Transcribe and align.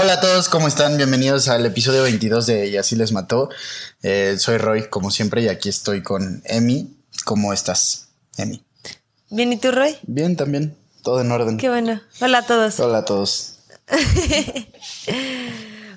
Hola 0.00 0.12
a 0.12 0.20
todos, 0.20 0.48
¿cómo 0.48 0.68
están? 0.68 0.96
Bienvenidos 0.96 1.48
al 1.48 1.66
episodio 1.66 2.04
22 2.04 2.46
de 2.46 2.68
Y 2.68 2.76
así 2.76 2.94
les 2.94 3.10
mató. 3.10 3.50
Eh, 4.04 4.36
soy 4.38 4.56
Roy, 4.56 4.88
como 4.88 5.10
siempre, 5.10 5.42
y 5.42 5.48
aquí 5.48 5.68
estoy 5.68 6.04
con 6.04 6.40
Emi. 6.44 6.96
¿Cómo 7.24 7.52
estás, 7.52 8.06
Emi? 8.36 8.62
Bien, 9.28 9.52
¿y 9.52 9.56
tú, 9.56 9.72
Roy? 9.72 9.96
Bien, 10.02 10.36
también. 10.36 10.76
Todo 11.02 11.20
en 11.20 11.32
orden. 11.32 11.56
Qué 11.56 11.68
bueno. 11.68 12.00
Hola 12.20 12.38
a 12.38 12.46
todos. 12.46 12.78
Hola 12.78 12.98
a 12.98 13.04
todos. 13.04 13.56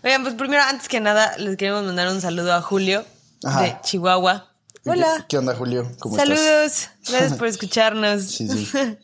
Oigan, 0.04 0.24
pues 0.24 0.34
primero, 0.34 0.64
antes 0.64 0.88
que 0.88 1.00
nada, 1.00 1.38
les 1.38 1.56
queremos 1.56 1.84
mandar 1.84 2.08
un 2.08 2.22
saludo 2.22 2.56
a 2.56 2.62
Julio 2.64 3.06
Ajá. 3.44 3.62
de 3.62 3.78
Chihuahua. 3.84 4.52
Hola. 4.84 5.28
¿Qué, 5.30 5.38
onda, 5.38 5.54
Julio? 5.54 5.92
¿Cómo 6.00 6.16
Saludos. 6.16 6.42
estás? 6.42 6.90
Gracias 7.08 7.34
por 7.38 7.48
escucharnos. 7.50 8.24
Sí, 8.24 8.48
sí. 8.48 8.68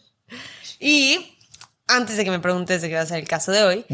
Y 0.79 1.36
antes 1.87 2.17
de 2.17 2.23
que 2.23 2.31
me 2.31 2.39
preguntes 2.39 2.81
de 2.81 2.89
qué 2.89 2.95
va 2.95 3.01
a 3.01 3.05
ser 3.05 3.19
el 3.19 3.27
caso 3.27 3.51
de 3.51 3.63
hoy, 3.63 3.85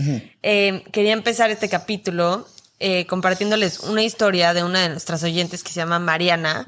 eh, 0.42 0.84
quería 0.92 1.14
empezar 1.14 1.52
este 1.52 1.70
capítulo 1.70 2.48
eh, 2.80 3.06
compartiéndoles 3.06 3.80
una 3.80 4.04
historia 4.04 4.54
de 4.54 4.64
una 4.64 4.82
de 4.82 4.90
nuestras 4.90 5.24
oyentes 5.24 5.64
que 5.64 5.72
se 5.72 5.80
llama 5.80 6.00
Mariana. 6.00 6.68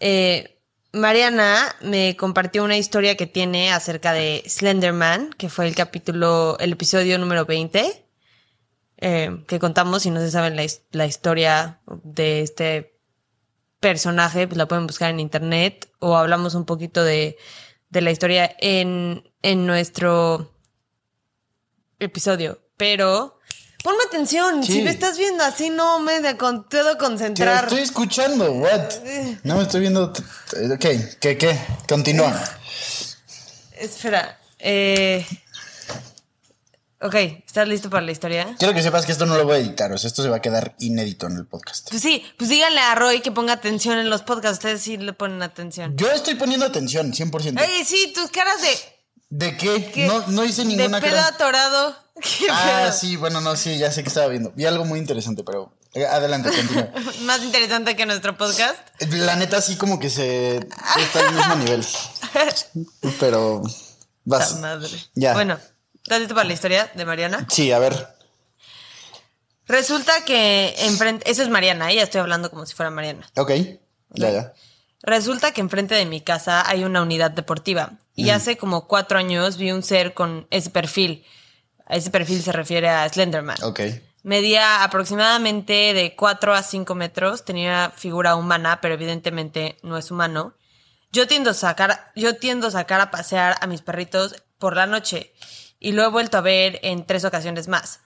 Eh, 0.00 0.58
Mariana 0.92 1.74
me 1.82 2.16
compartió 2.16 2.64
una 2.64 2.76
historia 2.76 3.16
que 3.16 3.26
tiene 3.26 3.72
acerca 3.72 4.12
de 4.12 4.42
Slenderman, 4.46 5.30
que 5.34 5.48
fue 5.48 5.66
el 5.66 5.74
capítulo, 5.74 6.56
el 6.58 6.72
episodio 6.72 7.18
número 7.18 7.44
20, 7.44 8.04
eh, 8.98 9.44
que 9.46 9.58
contamos, 9.58 10.04
si 10.04 10.10
no 10.10 10.20
se 10.20 10.30
saben 10.30 10.56
la 10.56 11.06
historia 11.06 11.80
de 12.02 12.40
este 12.42 12.94
personaje, 13.80 14.46
pues 14.46 14.56
la 14.56 14.66
pueden 14.66 14.86
buscar 14.86 15.10
en 15.10 15.20
internet 15.20 15.90
o 15.98 16.16
hablamos 16.16 16.54
un 16.54 16.64
poquito 16.64 17.02
de, 17.02 17.36
de 17.90 18.00
la 18.00 18.10
historia 18.10 18.54
en, 18.58 19.28
en 19.42 19.66
nuestro 19.66 20.51
episodio. 22.04 22.60
Pero 22.76 23.38
ponme 23.82 24.04
atención, 24.06 24.62
Sí. 24.64 24.72
si 24.74 24.82
me 24.82 24.90
estás 24.90 25.18
viendo 25.18 25.42
así 25.44 25.70
no 25.70 25.98
me 26.00 26.20
de, 26.20 26.36
con, 26.36 26.68
puedo 26.68 26.92
Te 26.92 26.98
concentrar. 26.98 27.64
estoy 27.64 27.80
escuchando, 27.80 28.50
what? 28.52 28.90
No 29.44 29.56
me 29.56 29.62
estoy 29.62 29.80
viendo. 29.80 30.04
Ok, 30.04 30.86
¿qué, 31.20 31.36
qué? 31.38 31.58
Continúa. 31.88 32.32
Espera. 33.72 34.38
Eh... 34.58 35.26
Ok, 37.04 37.16
¿estás 37.44 37.66
listo 37.66 37.90
para 37.90 38.06
la 38.06 38.12
historia? 38.12 38.54
Quiero 38.60 38.72
que 38.74 38.80
sepas 38.82 39.04
que 39.04 39.10
esto 39.10 39.26
no 39.26 39.36
lo 39.36 39.44
voy 39.44 39.56
a 39.56 39.58
editar, 39.58 39.90
o 39.90 39.98
sea, 39.98 40.06
esto 40.06 40.22
se 40.22 40.28
va 40.28 40.36
a 40.36 40.40
quedar 40.40 40.76
inédito 40.78 41.26
en 41.26 41.36
el 41.36 41.46
podcast. 41.46 41.90
Pues 41.90 42.00
sí, 42.00 42.24
pues 42.38 42.48
díganle 42.48 42.78
a 42.80 42.94
Roy 42.94 43.20
que 43.22 43.32
ponga 43.32 43.54
atención 43.54 43.98
en 43.98 44.08
los 44.08 44.22
podcasts. 44.22 44.58
Ustedes 44.58 44.82
sí 44.82 44.96
le 44.98 45.12
ponen 45.12 45.42
atención. 45.42 45.96
Yo 45.96 46.08
estoy 46.12 46.36
poniendo 46.36 46.64
atención, 46.64 47.12
100%. 47.12 47.60
Ey, 47.60 47.84
sí, 47.84 48.12
tus 48.14 48.30
caras 48.30 48.62
de. 48.62 48.68
¿De 49.34 49.56
qué? 49.56 49.90
¿qué? 49.90 50.06
No, 50.06 50.26
no 50.28 50.44
hice 50.44 50.62
ninguna 50.62 51.00
De 51.00 51.06
pedo 51.06 51.16
cara. 51.16 51.28
atorado. 51.28 51.96
¿Qué 52.20 52.46
Ah, 52.50 52.92
sí, 52.92 53.16
bueno, 53.16 53.40
no, 53.40 53.56
sí, 53.56 53.78
ya 53.78 53.90
sé 53.90 54.02
que 54.02 54.08
estaba 54.08 54.28
viendo. 54.28 54.52
Vi 54.54 54.66
algo 54.66 54.84
muy 54.84 54.98
interesante, 54.98 55.42
pero 55.42 55.72
eh, 55.94 56.04
adelante, 56.04 56.50
continúa. 56.54 56.90
Más 57.22 57.42
interesante 57.42 57.96
que 57.96 58.04
nuestro 58.04 58.36
podcast. 58.36 58.78
La 59.08 59.34
neta 59.36 59.62
sí 59.62 59.76
como 59.76 59.98
que 59.98 60.10
se 60.10 60.56
está 60.98 61.26
al 61.26 61.34
mismo 61.34 61.54
nivel. 61.56 61.86
Pero 63.20 63.62
La 64.26 64.38
vas. 64.38 64.58
madre. 64.58 64.90
Ya. 65.14 65.32
Bueno, 65.32 65.58
¿estás 66.02 66.18
listo 66.18 66.34
para 66.34 66.46
la 66.46 66.52
historia 66.52 66.90
de 66.94 67.04
Mariana? 67.06 67.46
Sí, 67.50 67.72
a 67.72 67.78
ver. 67.78 68.08
Resulta 69.66 70.12
que 70.26 70.74
enfrente. 70.80 71.30
Eso 71.30 71.42
es 71.42 71.48
Mariana, 71.48 71.90
¿eh? 71.90 71.96
ya 71.96 72.02
estoy 72.02 72.20
hablando 72.20 72.50
como 72.50 72.66
si 72.66 72.74
fuera 72.74 72.90
Mariana. 72.90 73.26
Ok. 73.36 73.50
Ya, 74.10 74.30
ya. 74.30 74.52
Resulta 75.02 75.52
que 75.52 75.60
enfrente 75.60 75.94
de 75.94 76.06
mi 76.06 76.20
casa 76.20 76.68
hay 76.68 76.84
una 76.84 77.02
unidad 77.02 77.30
deportiva. 77.30 77.92
Y 78.14 78.30
hace 78.30 78.56
como 78.56 78.86
cuatro 78.86 79.18
años 79.18 79.56
vi 79.56 79.72
un 79.72 79.82
ser 79.82 80.14
con 80.14 80.46
ese 80.50 80.70
perfil. 80.70 81.24
A 81.86 81.96
ese 81.96 82.10
perfil 82.10 82.42
se 82.42 82.52
refiere 82.52 82.88
a 82.88 83.08
Slenderman. 83.08 83.56
Ok. 83.62 83.80
Medía 84.22 84.84
aproximadamente 84.84 85.94
de 85.94 86.14
4 86.14 86.54
a 86.54 86.62
5 86.62 86.94
metros, 86.94 87.44
tenía 87.44 87.92
figura 87.96 88.36
humana, 88.36 88.80
pero 88.80 88.94
evidentemente 88.94 89.78
no 89.82 89.98
es 89.98 90.10
humano. 90.12 90.54
Yo 91.10 91.26
tiendo 91.26 91.50
a 91.50 91.54
sacar, 91.54 92.12
yo 92.14 92.36
tiendo 92.36 92.68
a 92.68 92.70
sacar 92.70 93.00
a 93.00 93.10
pasear 93.10 93.56
a 93.60 93.66
mis 93.66 93.82
perritos 93.82 94.36
por 94.58 94.76
la 94.76 94.86
noche 94.86 95.32
y 95.80 95.92
lo 95.92 96.04
he 96.04 96.08
vuelto 96.08 96.38
a 96.38 96.42
ver 96.42 96.78
en 96.82 97.04
tres 97.04 97.24
ocasiones 97.24 97.66
más. 97.66 98.00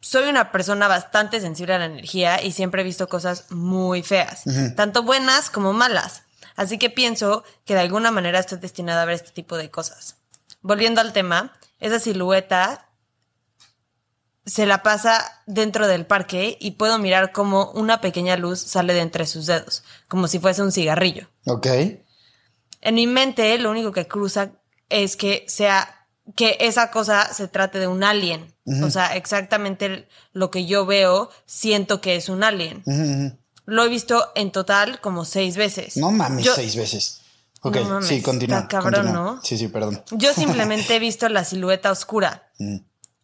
Soy 0.00 0.28
una 0.28 0.52
persona 0.52 0.86
bastante 0.88 1.40
sensible 1.40 1.74
a 1.74 1.78
la 1.78 1.86
energía 1.86 2.42
y 2.42 2.52
siempre 2.52 2.82
he 2.82 2.84
visto 2.84 3.08
cosas 3.08 3.50
muy 3.50 4.02
feas, 4.02 4.44
tanto 4.76 5.02
buenas 5.02 5.48
como 5.48 5.72
malas. 5.72 6.22
Así 6.56 6.78
que 6.78 6.90
pienso 6.90 7.44
que 7.64 7.74
de 7.74 7.80
alguna 7.80 8.10
manera 8.10 8.38
estoy 8.38 8.58
destinada 8.58 9.02
a 9.02 9.04
ver 9.04 9.14
este 9.14 9.30
tipo 9.30 9.56
de 9.56 9.70
cosas. 9.70 10.16
Volviendo 10.62 11.00
al 11.00 11.12
tema, 11.12 11.52
esa 11.78 12.00
silueta 12.00 12.88
se 14.46 14.64
la 14.64 14.82
pasa 14.82 15.42
dentro 15.46 15.88
del 15.88 16.06
parque 16.06 16.56
y 16.60 16.72
puedo 16.72 16.98
mirar 16.98 17.32
cómo 17.32 17.72
una 17.72 18.00
pequeña 18.00 18.36
luz 18.36 18.60
sale 18.60 18.94
de 18.94 19.00
entre 19.00 19.26
sus 19.26 19.46
dedos, 19.46 19.82
como 20.08 20.28
si 20.28 20.38
fuese 20.38 20.62
un 20.62 20.72
cigarrillo. 20.72 21.28
Ok. 21.46 21.66
En 22.80 22.94
mi 22.94 23.06
mente 23.06 23.58
lo 23.58 23.70
único 23.70 23.92
que 23.92 24.06
cruza 24.06 24.52
es 24.88 25.16
que 25.16 25.44
sea 25.48 26.06
que 26.34 26.56
esa 26.60 26.90
cosa 26.90 27.32
se 27.32 27.48
trate 27.48 27.78
de 27.78 27.88
un 27.88 28.02
alien. 28.02 28.54
O 28.82 28.90
sea, 28.90 29.14
exactamente 29.14 30.08
lo 30.32 30.50
que 30.50 30.66
yo 30.66 30.86
veo, 30.86 31.30
siento 31.44 32.00
que 32.00 32.16
es 32.16 32.28
un 32.28 32.42
alien. 32.42 32.82
Lo 33.66 33.84
he 33.84 33.88
visto 33.88 34.30
en 34.34 34.52
total 34.52 35.00
como 35.00 35.24
seis 35.24 35.56
veces. 35.56 35.96
No 35.96 36.10
mames, 36.10 36.44
Yo- 36.44 36.54
seis 36.54 36.74
veces. 36.76 37.20
Ok, 37.62 37.76
No 37.76 37.84
mames, 37.84 38.06
sí, 38.06 38.22
continúa. 38.22 38.58
está 38.58 38.68
cabrón, 38.68 38.94
continúa. 38.94 39.22
¿no? 39.34 39.40
Sí, 39.42 39.58
sí, 39.58 39.68
perdón. 39.68 40.02
Yo 40.12 40.32
simplemente 40.32 40.94
he 40.96 40.98
visto 40.98 41.28
la 41.28 41.44
silueta 41.44 41.90
oscura. 41.90 42.48
Mm. 42.58 42.76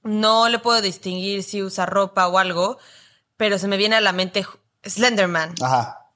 No 0.05 0.49
le 0.49 0.59
puedo 0.59 0.81
distinguir 0.83 1.45
si 1.45 1.63
usa 1.63 1.87
ropa 1.87 2.27
o 2.27 2.39
algo, 2.39 2.77
pero 3.37 3.59
se 3.59 3.69
me 3.69 3.77
viene 3.77 3.95
a 3.97 4.01
la 4.01 4.13
mente 4.13 4.45
Slenderman. 4.85 5.55
Ajá. 5.63 6.09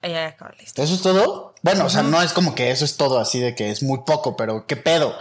Ahí 0.00 0.14
acaba 0.14 0.52
la 0.56 0.62
historia. 0.62 0.84
¿Eso 0.86 0.94
es 0.94 1.02
todo? 1.02 1.54
Bueno, 1.62 1.84
o 1.84 1.90
sea, 1.90 2.02
no 2.02 2.20
es 2.22 2.32
como 2.32 2.54
que 2.54 2.70
eso 2.70 2.84
es 2.84 2.96
todo 2.96 3.18
así 3.20 3.38
de 3.38 3.54
que 3.54 3.70
es 3.70 3.82
muy 3.82 4.00
poco, 4.04 4.36
pero 4.36 4.66
¿qué 4.66 4.76
pedo? 4.76 5.14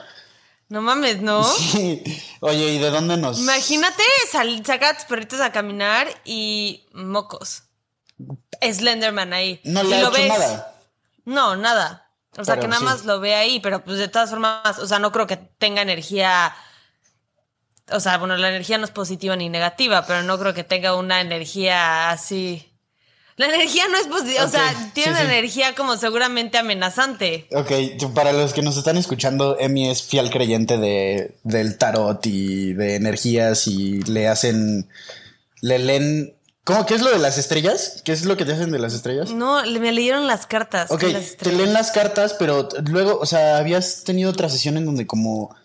No 0.72 0.82
mames, 0.82 1.22
¿no? 1.22 1.44
Sí. 1.72 2.02
Oye, 2.40 2.76
¿y 2.76 2.78
de 2.80 2.90
dónde 2.90 3.18
nos...? 3.18 3.40
Imagínate 3.40 4.04
sal- 4.32 4.66
sacar 4.66 4.94
a 4.96 4.98
tus 4.98 5.06
perritos 5.06 5.42
a 5.42 5.52
caminar 5.52 6.08
y 6.24 6.88
mocos. 6.94 7.64
Slenderman 8.62 9.34
ahí. 9.34 9.59
No 9.66 9.84
le 9.84 9.98
ha 9.98 10.00
lo 10.02 10.08
hecho 10.08 10.18
ves. 10.18 10.30
nada. 10.30 10.76
No, 11.26 11.56
nada. 11.58 12.09
O 12.38 12.46
sea, 12.46 12.58
que 12.58 12.68
nada 12.68 12.80
sí. 12.80 12.86
más 12.86 13.04
lo 13.04 13.20
ve 13.20 13.36
ahí, 13.36 13.59
pero 13.59 13.84
pues 13.84 13.98
de 13.98 14.08
todas 14.08 14.30
formas, 14.30 14.80
o 14.80 14.88
sea, 14.88 15.00
no 15.00 15.12
creo 15.12 15.28
que 15.28 15.36
tenga 15.36 15.82
energía. 15.82 16.56
O 17.92 18.00
sea, 18.00 18.18
bueno, 18.18 18.38
la 18.38 18.48
energía 18.48 18.78
no 18.78 18.86
es 18.86 18.92
positiva 18.92 19.36
ni 19.36 19.50
negativa, 19.50 20.06
pero 20.06 20.24
no 20.24 20.40
creo 20.40 20.53
que 20.53 20.64
tenga 20.64 20.96
una 20.96 21.20
energía 21.20 22.09
así. 22.12 22.71
La 23.41 23.47
energía 23.47 23.88
no 23.88 23.97
es 23.97 24.06
positiva, 24.06 24.46
o 24.46 24.50
sea, 24.50 24.69
sí, 24.69 24.91
tiene 24.94 25.13
una 25.13 25.22
sí. 25.22 25.25
energía 25.25 25.74
como 25.74 25.97
seguramente 25.97 26.59
amenazante. 26.59 27.47
Ok, 27.56 27.72
para 28.13 28.34
los 28.34 28.53
que 28.53 28.62
nos 28.62 28.78
están 28.78 28.97
escuchando, 28.97 29.57
Emi 29.59 29.90
es 29.90 30.03
fiel 30.03 30.29
creyente 30.29 30.78
de, 30.78 31.40
del 31.44 31.79
tarot 31.79 32.24
y 32.28 32.74
de 32.74 32.97
energías 32.97 33.66
y 33.66 34.03
le 34.03 34.28
hacen, 34.28 34.88
le 35.59 35.79
leen, 35.79 36.35
¿cómo? 36.63 36.85
¿Qué 36.85 36.94
es 36.94 37.02
lo 37.02 37.09
de 37.09 37.18
las 37.18 37.40
estrellas? 37.40 38.03
¿Qué 38.06 38.12
es 38.12 38.25
lo 38.25 38.38
que 38.38 38.46
te 38.46 38.53
hacen 38.53 38.72
de 38.72 38.78
las 38.78 38.94
estrellas? 38.94 39.31
No, 39.31 39.63
me 39.66 39.91
leyeron 39.91 40.28
las 40.28 40.46
cartas. 40.46 40.91
Ok, 40.91 41.02
las 41.12 41.35
te 41.35 41.52
leen 41.52 41.73
las 41.73 41.90
cartas, 41.90 42.35
pero 42.38 42.69
luego, 42.91 43.18
o 43.19 43.25
sea, 43.25 43.58
habías 43.58 44.03
tenido 44.03 44.29
otra 44.29 44.50
sesión 44.50 44.78
en 44.78 44.85
donde 44.85 45.08
como 45.08 45.56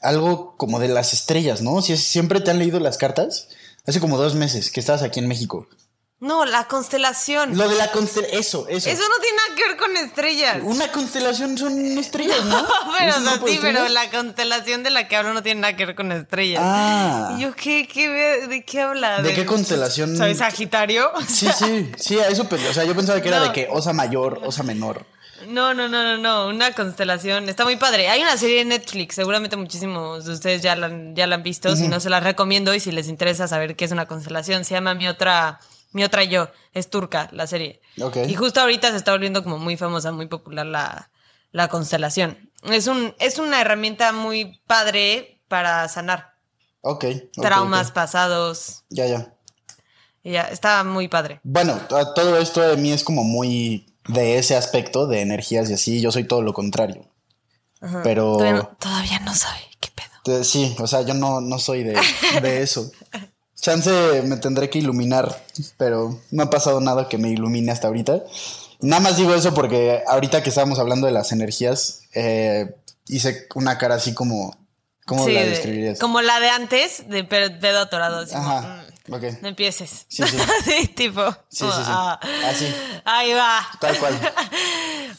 algo 0.00 0.56
como 0.56 0.80
de 0.80 0.88
las 0.88 1.12
estrellas, 1.12 1.60
¿no? 1.60 1.82
Si 1.82 1.98
siempre 1.98 2.40
te 2.40 2.50
han 2.50 2.58
leído 2.58 2.80
las 2.80 2.96
cartas. 2.96 3.48
Hace 3.86 4.00
como 4.00 4.16
dos 4.16 4.34
meses 4.34 4.70
que 4.70 4.80
estabas 4.80 5.02
aquí 5.02 5.20
en 5.20 5.28
México. 5.28 5.68
No, 6.18 6.46
la 6.46 6.64
constelación. 6.66 7.58
Lo 7.58 7.68
de 7.68 7.74
la 7.76 7.90
constelación, 7.92 8.40
eso, 8.40 8.66
eso. 8.68 8.88
Eso 8.88 9.02
no 9.02 9.16
tiene 9.20 9.36
nada 9.36 9.54
que 9.54 9.68
ver 9.68 9.76
con 9.76 9.96
estrellas. 9.98 10.56
Una 10.62 10.90
constelación 10.90 11.58
son 11.58 11.78
estrellas, 11.98 12.42
¿no? 12.46 12.66
Pero, 12.98 13.10
¿Es 13.10 13.16
o 13.18 13.20
sea, 13.20 13.32
sí, 13.46 13.58
pero 13.60 13.86
la 13.88 14.10
constelación 14.10 14.82
de 14.82 14.90
la 14.90 15.08
que 15.08 15.16
hablo 15.16 15.34
no 15.34 15.42
tiene 15.42 15.60
nada 15.60 15.76
que 15.76 15.84
ver 15.84 15.94
con 15.94 16.10
estrellas. 16.12 16.62
Ah. 16.64 17.34
Y 17.36 17.42
yo, 17.42 17.54
¿qué, 17.54 17.86
qué, 17.86 18.08
¿de 18.48 18.64
qué 18.64 18.80
habla? 18.80 19.20
¿De 19.20 19.34
qué 19.34 19.44
constelación? 19.44 20.16
¿Soy 20.16 20.34
Sagitario? 20.34 21.10
Sí, 21.28 21.48
sí, 21.54 21.90
sí, 21.98 22.18
a 22.18 22.28
eso. 22.28 22.48
O 22.50 22.72
sea, 22.72 22.84
yo 22.84 22.94
pensaba 22.96 23.20
que 23.20 23.28
era 23.28 23.40
No. 23.40 23.44
de 23.46 23.52
que 23.52 23.68
osa 23.70 23.92
mayor, 23.92 24.40
osa 24.44 24.62
menor. 24.62 25.04
No, 25.48 25.74
no, 25.74 25.86
no, 25.86 26.02
no, 26.02 26.16
no. 26.16 26.46
Una 26.48 26.72
constelación. 26.72 27.48
Está 27.50 27.64
muy 27.64 27.76
padre. 27.76 28.08
Hay 28.08 28.22
una 28.22 28.38
serie 28.38 28.58
de 28.58 28.64
Netflix. 28.64 29.16
Seguramente 29.16 29.56
muchísimos 29.56 30.24
de 30.24 30.32
ustedes 30.32 30.62
ya 30.62 30.74
la, 30.76 30.86
han- 30.86 31.14
ya 31.14 31.26
la 31.26 31.34
han 31.34 31.42
visto. 31.42 31.76
Si 31.76 31.88
no, 31.88 32.00
se 32.00 32.08
las 32.08 32.22
recomiendo. 32.24 32.74
Y 32.74 32.80
si 32.80 32.90
les 32.90 33.06
interesa 33.08 33.46
saber 33.46 33.76
qué 33.76 33.84
es 33.84 33.92
una 33.92 34.06
constelación, 34.06 34.64
se 34.64 34.72
llama 34.74 34.94
Mi 34.94 35.06
Otra, 35.08 35.60
Mi 35.92 36.04
Otra 36.04 36.24
Yo. 36.24 36.48
Es 36.72 36.90
turca 36.90 37.28
la 37.32 37.46
serie. 37.46 37.80
Y 38.26 38.34
justo 38.34 38.60
ahorita 38.60 38.90
se 38.90 38.96
está 38.96 39.12
volviendo 39.12 39.42
como 39.42 39.58
muy 39.58 39.76
famosa, 39.76 40.12
muy 40.12 40.26
popular 40.26 40.66
la, 40.66 41.10
la 41.52 41.68
constelación. 41.68 42.50
Es, 42.64 42.86
un, 42.86 43.14
es 43.18 43.38
una 43.38 43.60
herramienta 43.60 44.12
muy 44.12 44.60
padre 44.66 45.40
para 45.48 45.88
sanar 45.88 46.34
Ok. 46.82 47.04
traumas 47.32 47.90
pasados. 47.92 48.84
Ya, 48.90 49.06
ya. 49.06 49.32
Y 50.22 50.32
ya, 50.32 50.42
está 50.42 50.82
muy 50.84 51.08
padre. 51.08 51.40
Bueno, 51.44 51.78
todo 52.14 52.36
esto 52.38 52.60
de 52.60 52.76
mí 52.76 52.92
es 52.92 53.04
como 53.04 53.22
muy 53.24 53.86
de 54.08 54.38
ese 54.38 54.56
aspecto 54.56 55.06
de 55.06 55.20
energías 55.20 55.70
y 55.70 55.74
así. 55.74 56.00
Yo 56.00 56.10
soy 56.12 56.24
todo 56.24 56.42
lo 56.42 56.52
contrario. 56.52 57.08
Pero. 58.02 58.32
Todavía 58.32 58.52
no, 58.54 58.76
todavía 58.80 59.18
no 59.20 59.34
sabe 59.34 59.60
qué 59.80 59.90
pedo. 59.94 60.44
Sí, 60.44 60.74
o 60.80 60.86
sea, 60.88 61.02
yo 61.02 61.14
no, 61.14 61.40
no 61.40 61.58
soy 61.58 61.84
de, 61.84 62.00
de 62.42 62.62
eso. 62.62 62.90
Chance 63.66 64.22
me 64.22 64.36
tendré 64.36 64.70
que 64.70 64.78
iluminar, 64.78 65.42
pero 65.76 66.20
no 66.30 66.42
ha 66.44 66.50
pasado 66.50 66.80
nada 66.80 67.08
que 67.08 67.18
me 67.18 67.30
ilumine 67.30 67.72
hasta 67.72 67.88
ahorita. 67.88 68.22
Nada 68.80 69.00
más 69.02 69.16
digo 69.16 69.34
eso 69.34 69.52
porque 69.54 70.04
ahorita 70.06 70.40
que 70.44 70.50
estábamos 70.50 70.78
hablando 70.78 71.08
de 71.08 71.12
las 71.12 71.32
energías, 71.32 72.02
eh, 72.14 72.76
hice 73.08 73.48
una 73.56 73.76
cara 73.76 73.96
así 73.96 74.14
como... 74.14 74.56
¿Cómo 75.04 75.24
Sí, 75.24 75.32
la 75.32 75.40
de- 75.42 75.50
describirías? 75.50 75.98
como 75.98 76.20
la 76.20 76.38
de 76.40 76.48
antes, 76.50 77.08
de 77.08 77.24
pe- 77.24 77.48
dedo 77.48 77.80
atorado. 77.80 78.18
así 78.20 78.34
como, 78.34 78.48
Ajá, 78.58 78.82
mm. 79.08 79.16
No 79.40 79.48
empieces. 79.48 80.04
Sí, 80.08 80.22
sí. 80.26 80.36
Sí, 80.64 80.88
tipo. 80.88 81.22
Sí, 81.48 81.64
sí, 81.64 81.64
sí. 81.64 81.82
ah, 81.86 82.18
Así. 82.48 82.66
Ahí 83.04 83.32
va. 83.34 83.66
Tal 83.80 83.98
cual. 83.98 84.14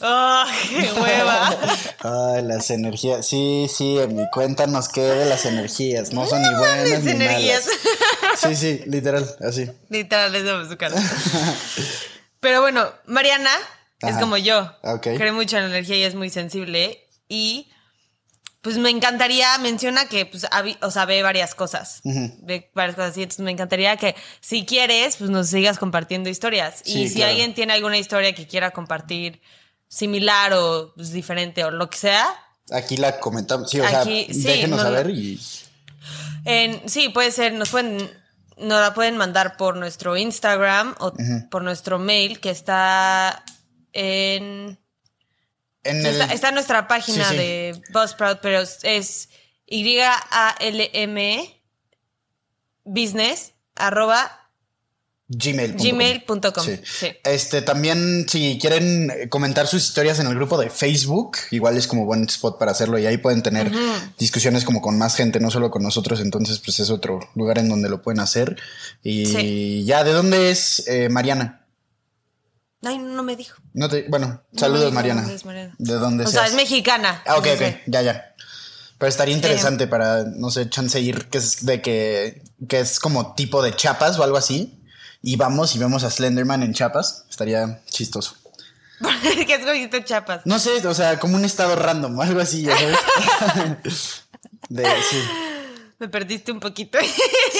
Oh, 0.00 0.44
qué 0.70 0.92
hueva. 1.00 1.56
Ay, 2.36 2.42
las 2.44 2.70
energías. 2.70 3.26
Sí, 3.26 3.66
sí, 3.68 3.98
Emi, 3.98 4.22
cuéntanos 4.32 4.88
qué 4.88 5.00
de 5.00 5.24
las 5.24 5.44
energías. 5.44 6.12
No 6.12 6.24
son 6.24 6.40
ni 6.40 6.54
buenas 6.54 7.02
ni 7.02 7.10
energías. 7.10 7.64
malas. 7.66 8.27
Sí, 8.40 8.56
sí, 8.56 8.82
literal, 8.86 9.28
así. 9.40 9.70
Literal, 9.88 10.34
eso 10.34 10.60
fue 10.60 10.68
su 10.68 10.76
cara. 10.76 10.96
Pero 12.40 12.60
bueno, 12.60 12.86
Mariana 13.06 13.50
es 14.00 14.16
como 14.16 14.36
yo. 14.36 14.72
Ok. 14.82 15.08
Cree 15.16 15.32
mucho 15.32 15.56
en 15.56 15.64
la 15.64 15.68
energía 15.70 15.96
y 15.96 16.02
es 16.02 16.14
muy 16.14 16.30
sensible. 16.30 17.06
Y 17.28 17.70
pues 18.62 18.78
me 18.78 18.90
encantaría, 18.90 19.58
menciona 19.58 20.08
que 20.08 20.26
pues, 20.26 20.46
o 20.80 20.90
sea, 20.90 21.04
ve 21.04 21.22
varias 21.22 21.54
cosas. 21.54 22.00
Ve 22.04 22.70
varias 22.74 22.96
cosas 22.96 23.10
así. 23.10 23.22
Entonces 23.22 23.44
me 23.44 23.50
encantaría 23.50 23.96
que 23.96 24.14
si 24.40 24.64
quieres, 24.64 25.16
pues 25.16 25.30
nos 25.30 25.48
sigas 25.48 25.78
compartiendo 25.78 26.28
historias. 26.28 26.82
Sí, 26.84 27.02
y 27.02 27.08
si 27.08 27.16
claro. 27.16 27.30
alguien 27.30 27.54
tiene 27.54 27.72
alguna 27.72 27.98
historia 27.98 28.34
que 28.34 28.46
quiera 28.46 28.70
compartir 28.70 29.40
similar 29.88 30.52
o 30.54 30.92
pues, 30.94 31.12
diferente 31.12 31.64
o 31.64 31.70
lo 31.70 31.90
que 31.90 31.98
sea, 31.98 32.28
Aquí 32.70 32.96
la 32.96 33.18
comentamos. 33.18 33.70
Sí, 33.70 33.80
o 33.80 33.84
Aquí, 33.84 34.26
sea, 34.26 34.34
sí, 34.34 34.42
déjenos 34.42 34.78
no, 34.78 34.82
saber 34.82 35.10
y. 35.10 35.40
En, 36.44 36.88
sí, 36.88 37.08
puede 37.08 37.30
ser, 37.30 37.52
nos 37.54 37.70
pueden, 37.70 37.98
nos 38.60 38.80
la 38.80 38.94
pueden 38.94 39.16
mandar 39.16 39.56
por 39.56 39.76
nuestro 39.76 40.16
Instagram 40.16 40.94
o 40.98 41.12
por 41.50 41.62
nuestro 41.62 41.98
mail 41.98 42.40
que 42.40 42.50
está 42.50 43.44
en, 43.92 44.78
En 45.84 46.02
sí, 46.02 46.08
el, 46.08 46.20
está, 46.20 46.32
está 46.34 46.48
en 46.48 46.54
nuestra 46.54 46.86
página 46.88 47.24
Sí, 47.24 47.30
sí. 47.30 47.36
de 47.36 47.82
Buzzsprout, 47.92 48.40
pero 48.40 48.60
es- 48.60 48.80
es 48.82 49.28
Y-A-L-M 49.66 51.62
business 52.84 53.54
arroba 53.74 54.47
gmail.com. 55.28 55.76
gmail.com. 55.86 56.64
Sí. 56.64 56.80
Sí. 56.84 57.06
Este, 57.22 57.60
también, 57.62 58.26
si 58.28 58.58
quieren 58.60 59.28
comentar 59.28 59.66
sus 59.66 59.82
historias 59.84 60.18
en 60.20 60.26
el 60.26 60.34
grupo 60.34 60.58
de 60.58 60.70
Facebook, 60.70 61.36
igual 61.50 61.76
es 61.76 61.86
como 61.86 62.06
buen 62.06 62.24
spot 62.24 62.58
para 62.58 62.70
hacerlo 62.72 62.98
y 62.98 63.06
ahí 63.06 63.18
pueden 63.18 63.42
tener 63.42 63.70
discusiones 64.18 64.64
como 64.64 64.80
con 64.80 64.96
más 64.96 65.14
gente, 65.16 65.38
no 65.40 65.50
solo 65.50 65.70
con 65.70 65.82
nosotros. 65.82 66.20
Entonces, 66.20 66.58
pues 66.60 66.80
es 66.80 66.88
otro 66.90 67.20
lugar 67.34 67.58
en 67.58 67.68
donde 67.68 67.90
lo 67.90 68.00
pueden 68.00 68.20
hacer. 68.20 68.56
Y 69.02 69.26
Sí. 69.26 69.84
ya, 69.84 70.02
¿de 70.02 70.12
dónde 70.12 70.50
es 70.50 70.88
eh, 70.88 71.08
Mariana? 71.10 71.66
Ay, 72.82 72.98
no 72.98 73.22
me 73.22 73.36
dijo. 73.36 73.60
No 73.74 73.88
te, 73.88 74.06
bueno, 74.08 74.40
No 74.52 74.58
saludos, 74.58 74.84
dijo 74.84 74.94
Mariana. 74.94 75.20
dónde 75.22 75.36
es 75.36 75.44
Mariana. 75.44 75.74
¿De 75.78 75.94
dónde 75.94 76.24
O 76.24 76.28
sea, 76.28 76.46
es 76.46 76.54
mexicana. 76.54 77.22
Ah, 77.26 77.36
ok, 77.36 77.46
ok, 77.54 77.62
ya, 77.86 78.02
ya. 78.02 78.34
Pero 78.98 79.08
estaría 79.08 79.34
interesante 79.34 79.86
para, 79.86 80.24
no 80.24 80.50
sé, 80.50 80.70
chance 80.70 80.98
ir, 81.00 81.26
que 81.26 81.38
es 81.38 81.66
de 81.66 81.82
que, 81.82 82.42
que 82.68 82.80
es 82.80 82.98
como 82.98 83.34
tipo 83.34 83.62
de 83.62 83.74
chapas 83.76 84.18
o 84.18 84.22
algo 84.24 84.36
así. 84.36 84.77
Y 85.22 85.36
vamos 85.36 85.74
y 85.74 85.78
vemos 85.78 86.04
a 86.04 86.10
Slenderman 86.10 86.62
en 86.62 86.74
chapas. 86.74 87.24
Estaría 87.28 87.80
chistoso. 87.90 88.36
¿Qué 89.46 89.54
escogiste 89.54 90.04
chapas? 90.04 90.42
No 90.44 90.58
sé, 90.58 90.86
o 90.86 90.94
sea, 90.94 91.18
como 91.18 91.36
un 91.36 91.44
estado 91.44 91.76
random, 91.76 92.20
algo 92.20 92.40
así, 92.40 92.62
ya 92.62 92.76
sabes. 92.76 94.24
de, 94.68 94.84
sí. 94.84 95.22
Me 95.98 96.08
perdiste 96.08 96.52
un 96.52 96.60
poquito. 96.60 96.98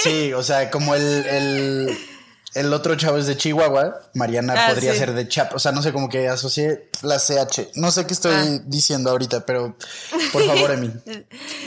Sí, 0.03 0.31
o 0.33 0.43
sea, 0.43 0.71
como 0.71 0.95
el, 0.95 1.03
el, 1.03 1.97
el 2.55 2.73
otro 2.73 2.95
chavo 2.95 3.17
es 3.17 3.27
de 3.27 3.37
Chihuahua, 3.37 3.99
Mariana 4.15 4.53
Ah, 4.57 4.69
podría 4.69 4.93
sí. 4.93 4.99
ser 4.99 5.13
de 5.13 5.27
Chap. 5.27 5.53
O 5.55 5.59
sea, 5.59 5.71
no 5.71 5.81
sé, 5.81 5.93
como 5.93 6.09
que 6.09 6.27
asocié 6.27 6.89
la 7.03 7.19
CH. 7.19 7.69
No 7.75 7.91
sé 7.91 8.07
qué 8.07 8.13
estoy 8.13 8.33
Ah. 8.33 8.59
diciendo 8.65 9.11
ahorita, 9.11 9.45
pero 9.45 9.77
por 10.33 10.45
favor, 10.45 10.71
Emi. 10.71 10.87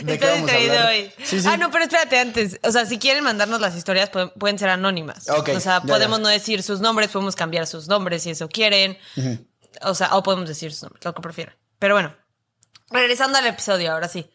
¿De 0.02 0.18
qué 0.18 0.26
vamos 0.26 0.50
a 0.50 0.54
distraído 0.56 0.72
hablar? 0.74 0.88
hoy. 0.88 1.12
Sí, 1.24 1.40
sí. 1.40 1.46
Ah, 1.48 1.56
no, 1.56 1.70
pero 1.70 1.84
espérate 1.84 2.18
antes. 2.18 2.58
O 2.62 2.70
sea, 2.72 2.84
si 2.86 2.98
quieren 2.98 3.22
mandarnos 3.24 3.60
las 3.60 3.76
historias, 3.76 4.10
pueden, 4.10 4.30
pueden 4.30 4.58
ser 4.58 4.70
anónimas. 4.70 5.28
Ok, 5.30 5.50
O 5.56 5.60
sea, 5.60 5.80
ya, 5.80 5.82
podemos 5.82 6.18
ya. 6.18 6.22
no 6.22 6.28
decir 6.28 6.62
sus 6.62 6.80
nombres, 6.80 7.10
podemos 7.10 7.36
cambiar 7.36 7.66
sus 7.66 7.86
nombres 7.88 8.22
si 8.24 8.30
eso 8.30 8.48
quieren. 8.48 8.98
O 9.82 9.94
sea, 9.94 10.16
o 10.16 10.22
podemos 10.22 10.48
decir 10.48 10.72
sus 10.72 10.82
nombres, 10.82 11.04
lo 11.04 11.14
que 11.14 11.22
prefieran. 11.22 11.54
Pero 11.78 11.94
bueno, 11.94 12.14
regresando 12.90 13.38
al 13.38 13.46
episodio, 13.46 13.92
ahora 13.92 14.08
sí. 14.08 14.28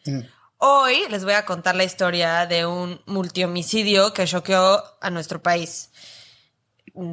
Hoy 0.60 1.04
les 1.10 1.22
voy 1.22 1.34
a 1.34 1.44
contar 1.44 1.76
la 1.76 1.84
historia 1.84 2.44
de 2.46 2.66
un 2.66 3.00
multihomicidio 3.06 4.12
que 4.12 4.24
choqueó 4.26 4.82
a 5.00 5.10
nuestro 5.10 5.40
país. 5.40 5.90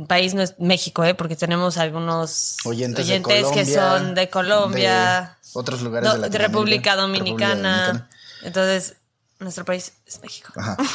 País 0.07 0.33
no 0.33 0.41
es 0.41 0.55
México, 0.59 1.03
¿eh? 1.03 1.13
Porque 1.13 1.35
tenemos 1.35 1.77
algunos 1.77 2.57
Oyentes, 2.65 3.05
que 3.53 3.65
son 3.65 4.15
de 4.15 4.29
Colombia, 4.29 5.37
de 5.43 5.49
otros 5.53 5.81
lugares 5.81 6.09
no, 6.09 6.17
de 6.19 6.29
de 6.29 6.37
República 6.37 6.95
Dominicana. 6.95 7.87
Dominicana. 7.87 8.09
Entonces, 8.43 8.97
nuestro 9.39 9.65
país 9.65 9.93
es 10.05 10.21
México. 10.21 10.51
Ajá. 10.55 10.77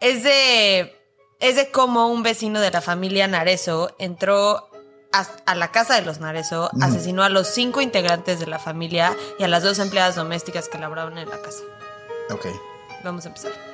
Es 0.00 0.22
de, 0.22 0.98
es 1.40 1.56
de 1.56 1.70
cómo 1.70 2.06
un 2.06 2.22
vecino 2.22 2.58
de 2.60 2.70
la 2.70 2.80
familia 2.80 3.28
Narezo 3.28 3.94
entró 3.98 4.70
a, 5.12 5.26
a 5.44 5.54
la 5.54 5.70
casa 5.72 5.94
de 5.94 6.00
los 6.00 6.20
Narezo, 6.20 6.70
asesinó 6.80 7.22
a 7.22 7.28
los 7.28 7.48
cinco 7.48 7.82
integrantes 7.82 8.40
de 8.40 8.46
la 8.46 8.58
familia 8.58 9.14
y 9.38 9.44
a 9.44 9.48
las 9.48 9.62
dos 9.62 9.78
empleadas 9.78 10.16
domésticas 10.16 10.70
que 10.70 10.78
laboraban 10.78 11.18
en 11.18 11.28
la 11.28 11.42
casa. 11.42 11.60
Ok. 12.30 12.46
Vamos 13.04 13.26
a 13.26 13.28
empezar. 13.28 13.69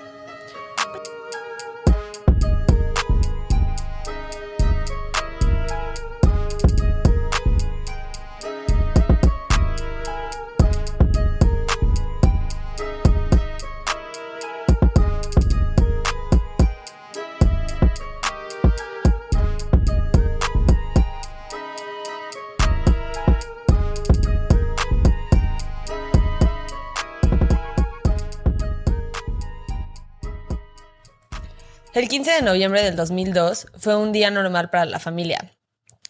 El 32.06 32.10
15 32.10 32.30
de 32.34 32.42
noviembre 32.42 32.84
del 32.84 32.94
2002 32.94 33.66
fue 33.78 33.96
un 33.96 34.12
día 34.12 34.30
normal 34.30 34.70
para 34.70 34.84
la 34.84 35.00
familia. 35.00 35.56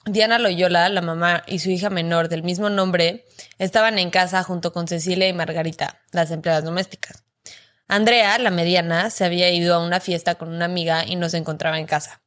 Diana 0.04 0.38
Loyola, 0.38 0.90
la 0.90 1.00
mamá 1.00 1.42
y 1.46 1.58
su 1.58 1.70
hija 1.70 1.88
menor 1.88 2.28
del 2.28 2.42
mismo 2.42 2.68
nombre, 2.68 3.24
estaban 3.58 3.98
en 3.98 4.10
casa 4.10 4.42
junto 4.42 4.74
con 4.74 4.86
Cecilia 4.88 5.26
y 5.26 5.32
Margarita, 5.32 6.02
las 6.12 6.30
empleadas 6.32 6.64
domésticas. 6.64 7.24
Andrea, 7.88 8.36
la 8.38 8.50
mediana, 8.50 9.08
se 9.08 9.24
había 9.24 9.50
ido 9.50 9.74
a 9.74 9.82
una 9.82 9.98
fiesta 9.98 10.34
con 10.34 10.50
una 10.50 10.66
amiga 10.66 11.06
y 11.06 11.16
no 11.16 11.30
se 11.30 11.38
encontraba 11.38 11.78
en 11.78 11.86
casa. 11.86 12.20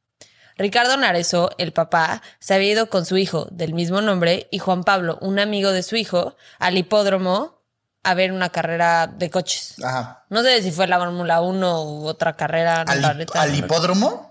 Ricardo 0.56 0.96
Narezo, 0.96 1.50
el 1.56 1.72
papá, 1.72 2.22
se 2.40 2.54
había 2.54 2.72
ido 2.72 2.90
con 2.90 3.06
su 3.06 3.18
hijo 3.18 3.46
del 3.52 3.72
mismo 3.72 4.00
nombre 4.00 4.48
y 4.50 4.58
Juan 4.58 4.82
Pablo, 4.82 5.16
un 5.20 5.38
amigo 5.38 5.70
de 5.70 5.84
su 5.84 5.94
hijo, 5.94 6.36
al 6.58 6.76
hipódromo 6.76 7.59
a 8.02 8.14
ver 8.14 8.32
una 8.32 8.48
carrera 8.50 9.06
de 9.06 9.30
coches. 9.30 9.76
Ajá. 9.84 10.24
No 10.30 10.42
sé 10.42 10.62
si 10.62 10.70
fue 10.72 10.86
la 10.86 10.98
Fórmula 10.98 11.40
1 11.40 11.82
u 11.84 12.06
otra 12.06 12.36
carrera. 12.36 12.82
¿Al, 12.82 13.02
la 13.02 13.14
neta, 13.14 13.40
al 13.42 13.50
no- 13.52 13.56
hipódromo? 13.58 14.30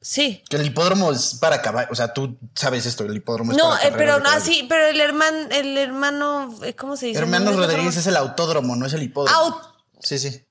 Sí. 0.00 0.44
Que 0.48 0.56
el 0.56 0.66
hipódromo 0.66 1.10
es 1.10 1.34
para 1.40 1.60
caballos. 1.60 1.90
O 1.90 1.94
sea, 1.96 2.12
tú 2.12 2.38
sabes 2.54 2.86
esto, 2.86 3.04
el 3.04 3.16
hipódromo 3.16 3.50
es 3.52 3.58
No, 3.58 3.70
para 3.70 3.88
eh, 3.88 3.92
pero 3.96 4.20
no, 4.20 4.40
sí, 4.40 4.64
pero 4.68 4.86
el 4.86 5.00
hermano, 5.00 5.48
el 5.50 5.76
hermano, 5.76 6.54
eh, 6.62 6.74
¿cómo 6.74 6.96
se 6.96 7.06
dice? 7.06 7.18
Hermanos 7.18 7.52
No, 7.54 7.60
no, 7.60 7.66
Rodríguez 7.66 7.96
es 7.96 8.06
el 8.06 8.16
autódromo, 8.16 8.76
no 8.76 8.86
es 8.86 8.92
el 8.92 9.02
hipódromo. 9.02 9.36
Aut- 9.38 9.74
Sí, 10.00 10.18
sí. 10.18 10.44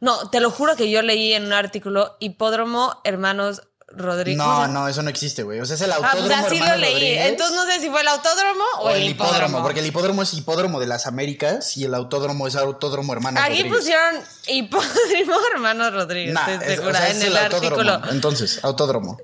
No, 0.00 0.28
te 0.30 0.40
lo 0.40 0.50
juro 0.50 0.76
que 0.76 0.90
yo 0.90 1.02
leí 1.02 1.32
en 1.32 1.46
un 1.46 1.52
artículo 1.52 2.16
Hipódromo 2.20 3.00
Hermanos 3.04 3.62
Rodríguez. 3.88 4.38
No, 4.38 4.66
no, 4.68 4.88
eso 4.88 5.02
no 5.02 5.10
existe, 5.10 5.42
güey. 5.42 5.60
O 5.60 5.66
sea, 5.66 5.76
es 5.76 5.82
el 5.82 5.92
Ah, 5.92 5.96
autódromo. 5.96 6.26
pues 6.28 6.38
así 6.46 6.58
lo 6.58 6.76
leí. 6.76 6.92
Rodríguez 6.94 7.26
Entonces 7.28 7.54
no 7.56 7.64
sé 7.66 7.80
si 7.80 7.90
fue 7.90 8.00
el 8.00 8.08
autódromo 8.08 8.64
o, 8.78 8.84
o 8.86 8.90
el 8.90 9.04
hipódromo. 9.10 9.62
Porque 9.62 9.80
el 9.80 9.86
hipódromo 9.86 10.22
es 10.22 10.34
hipódromo 10.34 10.80
de 10.80 10.86
las 10.86 11.06
Américas 11.06 11.76
y 11.76 11.84
el 11.84 11.94
autódromo 11.94 12.46
es 12.48 12.56
autódromo 12.56 13.12
hermano 13.12 13.38
Aquí 13.40 13.50
Rodríguez. 13.62 13.72
pusieron 13.78 14.14
Hipódromo 14.48 15.40
Hermanos 15.54 15.92
Rodríguez, 15.92 16.34
Nah, 16.34 16.48
estoy 16.50 16.66
es- 16.72 16.78
o 16.78 16.82
segura, 16.82 16.98
sea, 16.98 17.10
en 17.10 17.22
el, 17.22 17.36
autódromo. 17.36 17.66
artículo. 17.92 18.10
Entonces, 18.12 18.60
autódromo. 18.64 19.18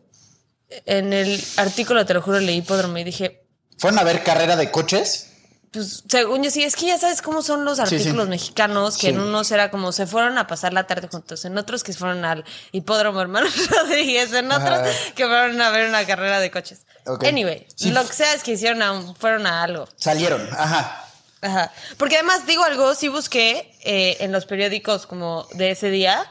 En 0.86 1.12
el 1.12 1.42
artículo, 1.56 2.06
te 2.06 2.14
lo 2.14 2.22
juro, 2.22 2.38
leí 2.38 2.58
hipódromo 2.58 2.96
y 2.98 3.04
dije, 3.04 3.44
¿Fueron 3.78 3.98
a 3.98 4.04
ver 4.04 4.22
carrera 4.22 4.56
de 4.56 4.70
coches? 4.70 5.29
Pues 5.72 6.02
según 6.08 6.42
yo 6.42 6.50
sí, 6.50 6.64
es 6.64 6.74
que 6.74 6.86
ya 6.86 6.98
sabes 6.98 7.22
cómo 7.22 7.42
son 7.42 7.64
los 7.64 7.78
Sí, 7.78 7.86
sí. 7.86 7.94
artículos 7.96 8.28
mexicanos, 8.28 8.96
que 8.96 9.02
Sí. 9.02 9.08
en 9.08 9.20
unos 9.20 9.50
era 9.52 9.70
como 9.70 9.92
se 9.92 10.06
fueron 10.06 10.36
a 10.36 10.46
pasar 10.48 10.72
la 10.72 10.86
tarde 10.88 11.06
juntos, 11.08 11.44
en 11.44 11.56
otros 11.58 11.84
que 11.84 11.92
fueron 11.92 12.24
al 12.24 12.44
hipódromo 12.72 13.20
hermanos 13.20 13.52
Rodríguez, 13.70 14.32
en 14.32 14.50
otros 14.50 14.80
Ajá. 14.80 14.88
que 15.14 15.24
fueron 15.26 15.60
a 15.60 15.70
ver 15.70 15.88
una 15.88 16.04
carrera 16.06 16.40
de 16.40 16.50
coches. 16.50 16.86
Anyway, 17.26 17.66
lo 17.86 18.06
que 18.06 18.12
sea 18.12 18.34
es 18.34 18.42
que 18.42 18.52
hicieron 18.52 18.82
a 18.82 19.00
fueron 19.14 19.46
a 19.46 19.62
algo. 19.62 19.88
Salieron, 19.96 20.46
ajá. 20.52 21.06
Ajá. 21.42 21.72
Porque 21.96 22.16
además, 22.16 22.46
digo 22.46 22.64
algo, 22.64 22.94
sí 22.94 23.08
busqué 23.08 23.72
eh, 23.82 24.16
en 24.20 24.32
los 24.32 24.44
periódicos 24.46 25.06
como 25.06 25.46
de 25.54 25.70
ese 25.70 25.88
día, 25.90 26.30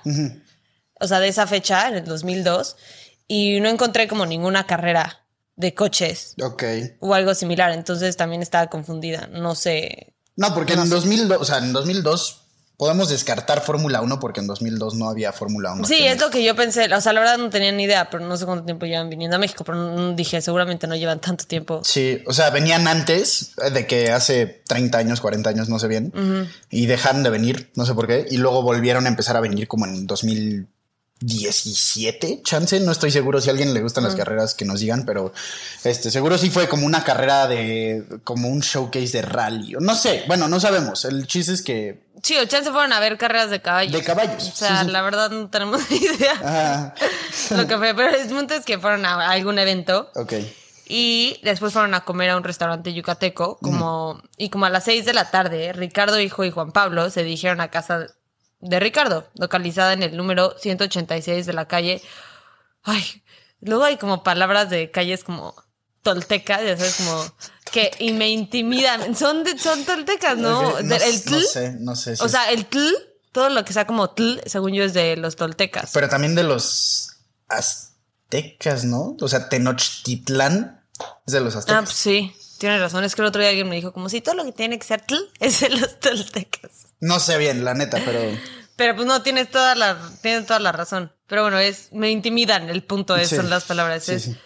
o 1.00 1.08
sea, 1.08 1.19
de 1.19 1.29
esa 1.29 1.48
fecha, 1.48 1.88
en 1.88 1.96
el 1.96 2.05
2002, 2.05 2.75
y 3.27 3.60
no 3.62 3.69
encontré 3.69 4.08
como 4.08 4.25
ninguna 4.25 4.67
carrera 4.67 5.24
de 5.59 5.73
coches 5.73 6.35
Ok. 6.41 6.63
o 6.99 7.13
algo 7.13 7.35
similar. 7.35 7.71
Entonces 7.73 8.15
también 8.15 8.41
estaba 8.41 8.67
confundida. 8.67 9.27
No 9.27 9.55
sé. 9.55 10.13
No, 10.37 10.53
porque 10.53 10.73
en 10.73 10.89
2002, 10.89 11.37
o 11.41 11.43
sea, 11.45 11.57
en 11.57 11.73
2002 11.73 12.45
podemos 12.77 13.09
descartar 13.09 13.59
Fórmula 13.59 14.01
1 14.01 14.21
porque 14.21 14.39
en 14.39 14.47
2002 14.47 14.95
no 14.95 15.09
había 15.09 15.33
Fórmula 15.33 15.73
1. 15.73 15.85
Sí, 15.85 16.07
es 16.07 16.21
lo 16.21 16.29
que 16.29 16.41
yo 16.45 16.55
pensé. 16.55 16.85
O 16.93 17.01
sea, 17.01 17.11
la 17.11 17.19
verdad 17.19 17.37
no 17.37 17.49
tenía 17.49 17.73
ni 17.73 17.83
idea, 17.83 18.09
pero 18.09 18.25
no 18.25 18.37
sé 18.37 18.45
cuánto 18.45 18.63
tiempo 18.63 18.85
llevan 18.85 19.09
viniendo 19.09 19.35
a 19.35 19.39
México. 19.39 19.65
Pero 19.65 20.13
dije, 20.13 20.39
seguramente 20.41 20.87
no 20.87 20.95
llevan 20.95 21.19
tanto 21.19 21.43
tiempo. 21.43 21.81
Sí, 21.83 22.23
o 22.25 22.31
sea, 22.31 22.51
venían 22.51 22.87
antes 22.87 23.51
de 23.73 23.85
que 23.85 24.11
hace 24.13 24.63
30 24.65 24.97
años, 24.97 25.19
40 25.19 25.49
años, 25.49 25.67
no 25.67 25.77
sé 25.77 25.89
bien, 25.89 26.13
y 26.69 26.85
dejaron 26.85 27.21
de 27.23 27.29
venir, 27.31 27.69
no 27.75 27.85
sé 27.85 27.93
por 27.93 28.07
qué, 28.07 28.25
y 28.31 28.37
luego 28.37 28.61
volvieron 28.63 29.07
a 29.07 29.09
empezar 29.09 29.35
a 29.35 29.41
venir 29.41 29.67
como 29.67 29.85
en 29.85 30.07
2017, 31.21 32.41
chance, 32.43 32.79
no 32.79 32.91
estoy 32.91 33.11
seguro 33.11 33.41
si 33.41 33.49
a 33.49 33.51
alguien 33.51 33.73
le 33.73 33.81
gustan 33.81 34.03
las 34.03 34.15
carreras 34.15 34.53
que 34.53 34.65
nos 34.65 34.79
digan, 34.79 35.05
pero 35.05 35.33
este 35.83 36.11
seguro 36.11 36.38
sí 36.38 36.49
fue 36.49 36.67
como 36.69 36.85
una 36.85 37.03
carrera 37.03 37.47
de 37.47 38.03
como 38.23 38.47
un 38.47 38.61
showcase 38.61 39.17
de 39.17 39.21
rally, 39.21 39.75
o 39.75 39.79
no 39.79 39.95
sé, 39.95 40.23
bueno, 40.27 40.47
no 40.47 40.59
sabemos, 40.59 41.05
el 41.05 41.27
chiste 41.27 41.53
es 41.53 41.61
que 41.61 42.09
Sí, 42.21 42.38
o 42.38 42.45
chance 42.45 42.69
fueron 42.71 42.91
a 42.91 42.99
ver 42.99 43.17
carreras 43.17 43.49
de 43.49 43.61
caballos. 43.61 43.93
De 43.93 44.03
caballos, 44.03 44.43
O 44.49 44.55
sea, 44.55 44.79
sí, 44.79 44.85
sí. 44.88 44.91
la 44.91 45.01
verdad 45.01 45.31
no 45.31 45.49
tenemos 45.49 45.89
ni 45.89 45.97
idea 46.15 46.33
ah, 46.43 46.93
lo 47.51 47.65
que 47.65 47.77
fue. 47.77 47.93
Pero 47.95 48.09
el 48.13 48.27
punto 48.27 48.55
es 48.55 48.65
que 48.65 48.77
fueron 48.77 49.05
a 49.05 49.29
algún 49.29 49.57
evento. 49.57 50.11
ok, 50.15 50.33
Y 50.88 51.39
después 51.43 51.71
fueron 51.71 51.93
a 51.93 52.01
comer 52.01 52.31
a 52.31 52.38
un 52.38 52.43
restaurante 52.43 52.93
yucateco, 52.93 53.57
como, 53.61 54.21
y 54.38 54.49
como 54.49 54.65
a 54.65 54.69
las 54.69 54.83
seis 54.83 55.05
de 55.05 55.13
la 55.13 55.31
tarde, 55.31 55.71
Ricardo 55.71 56.19
Hijo 56.19 56.43
y 56.43 56.51
Juan 56.51 56.71
Pablo 56.73 57.09
se 57.09 57.23
dirigieron 57.23 57.61
a 57.61 57.69
casa 57.69 58.07
de 58.61 58.79
Ricardo, 58.79 59.27
localizada 59.35 59.93
en 59.93 60.03
el 60.03 60.17
número 60.17 60.55
186 60.59 61.45
de 61.45 61.53
la 61.53 61.67
calle. 61.67 62.01
Ay, 62.83 63.23
luego 63.61 63.83
hay 63.83 63.97
como 63.97 64.23
palabras 64.23 64.69
de 64.69 64.91
calles 64.91 65.23
como 65.23 65.55
toltecas, 66.01 66.61
ya 66.63 66.77
sabes, 66.77 66.95
como 66.95 67.25
que 67.71 67.91
y 67.99 68.13
me 68.13 68.29
intimidan. 68.29 69.15
Son 69.15 69.43
de, 69.43 69.57
son 69.57 69.83
toltecas, 69.85 70.37
¿no? 70.37 70.75
De- 70.77 70.95
el 70.95 71.15
no 71.25 71.37
tl, 71.37 71.41
sé, 71.45 71.71
no 71.79 71.95
sé. 71.95 72.15
si 72.15 72.23
o 72.23 72.27
sea, 72.29 72.49
el 72.51 72.65
tl, 72.65 72.79
todo 73.31 73.49
lo 73.49 73.63
que 73.65 73.73
sea 73.73 73.85
como 73.85 74.09
tl, 74.11 74.39
según 74.45 74.73
yo 74.73 74.83
es 74.83 74.93
de 74.93 75.15
los 75.17 75.35
toltecas. 75.35 75.91
pero 75.93 76.09
también 76.09 76.35
de 76.35 76.43
los 76.43 77.17
aztecas, 77.47 78.85
¿no? 78.85 79.15
O 79.19 79.27
sea, 79.27 79.49
Tenochtitlán 79.49 80.83
es 81.25 81.33
de 81.33 81.41
los 81.41 81.55
Ah, 81.55 81.59
aztecas. 81.59 81.83
pues 81.85 81.95
sí, 81.95 82.33
tienes 82.59 82.79
razón. 82.79 83.03
Es 83.03 83.15
que 83.15 83.21
el 83.23 83.27
otro 83.27 83.41
día 83.41 83.49
alguien 83.49 83.67
me 83.69 83.75
dijo, 83.75 83.91
como 83.93 84.09
si 84.09 84.21
todo 84.21 84.35
lo 84.35 84.43
que 84.45 84.51
tiene 84.51 84.77
que 84.77 84.85
ser 84.85 85.01
tl 85.01 85.15
es 85.39 85.61
de 85.61 85.69
los 85.69 85.99
toltecas. 85.99 86.87
No 86.99 87.19
sé 87.19 87.37
bien, 87.37 87.65
la 87.65 87.73
neta, 87.73 87.99
pero 88.05 88.21
Pero 88.75 88.95
pues 88.95 89.07
no, 89.07 89.21
tienes 89.23 89.49
toda 89.49 89.73
la, 89.75 89.97
tienes 90.21 90.45
toda 90.45 90.59
la 90.59 90.71
razón. 90.71 91.11
Pero 91.27 91.41
bueno, 91.43 91.57
es, 91.59 91.91
me 91.93 92.11
intimidan, 92.11 92.69
el 92.69 92.83
punto 92.83 93.15
es, 93.17 93.29
Sí, 93.29 93.35
son 93.35 93.49
las 93.49 93.63
palabras. 93.65 94.03
sí, 94.03 94.13
es 94.13 94.23
sí. 94.23 94.37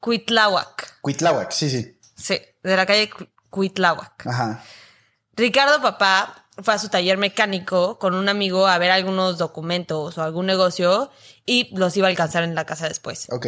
Cuitláhuac. 0.00 1.00
Cuitláhuac, 1.02 1.50
sí, 1.52 1.68
sí. 1.70 1.98
Sí, 2.16 2.40
de 2.62 2.76
la 2.76 2.86
calle 2.86 3.10
Cu- 3.10 3.28
Cuitláhuac. 3.50 4.26
Ajá. 4.26 4.62
Ricardo 5.36 5.80
Papá 5.82 6.46
fue 6.62 6.74
a 6.74 6.78
su 6.78 6.88
taller 6.88 7.16
mecánico 7.18 7.98
con 7.98 8.14
un 8.14 8.28
amigo 8.28 8.66
a 8.66 8.76
ver 8.78 8.90
algunos 8.90 9.38
documentos 9.38 10.16
o 10.18 10.22
algún 10.22 10.46
negocio 10.46 11.10
y 11.46 11.74
los 11.76 11.96
iba 11.96 12.06
a 12.06 12.10
alcanzar 12.10 12.42
en 12.44 12.54
la 12.54 12.64
casa 12.66 12.88
después. 12.88 13.26
Ok. 13.30 13.46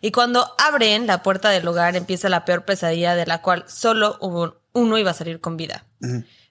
Y 0.00 0.12
cuando 0.12 0.54
abren 0.58 1.06
la 1.06 1.22
puerta 1.22 1.50
del 1.50 1.66
hogar 1.66 1.96
empieza 1.96 2.28
la 2.28 2.44
peor 2.44 2.64
pesadilla 2.64 3.14
de 3.14 3.26
la 3.26 3.42
cual 3.42 3.64
solo 3.68 4.16
hubo- 4.20 4.60
uno 4.72 4.98
iba 4.98 5.10
a 5.10 5.14
salir 5.14 5.40
con 5.40 5.56
vida. 5.56 5.84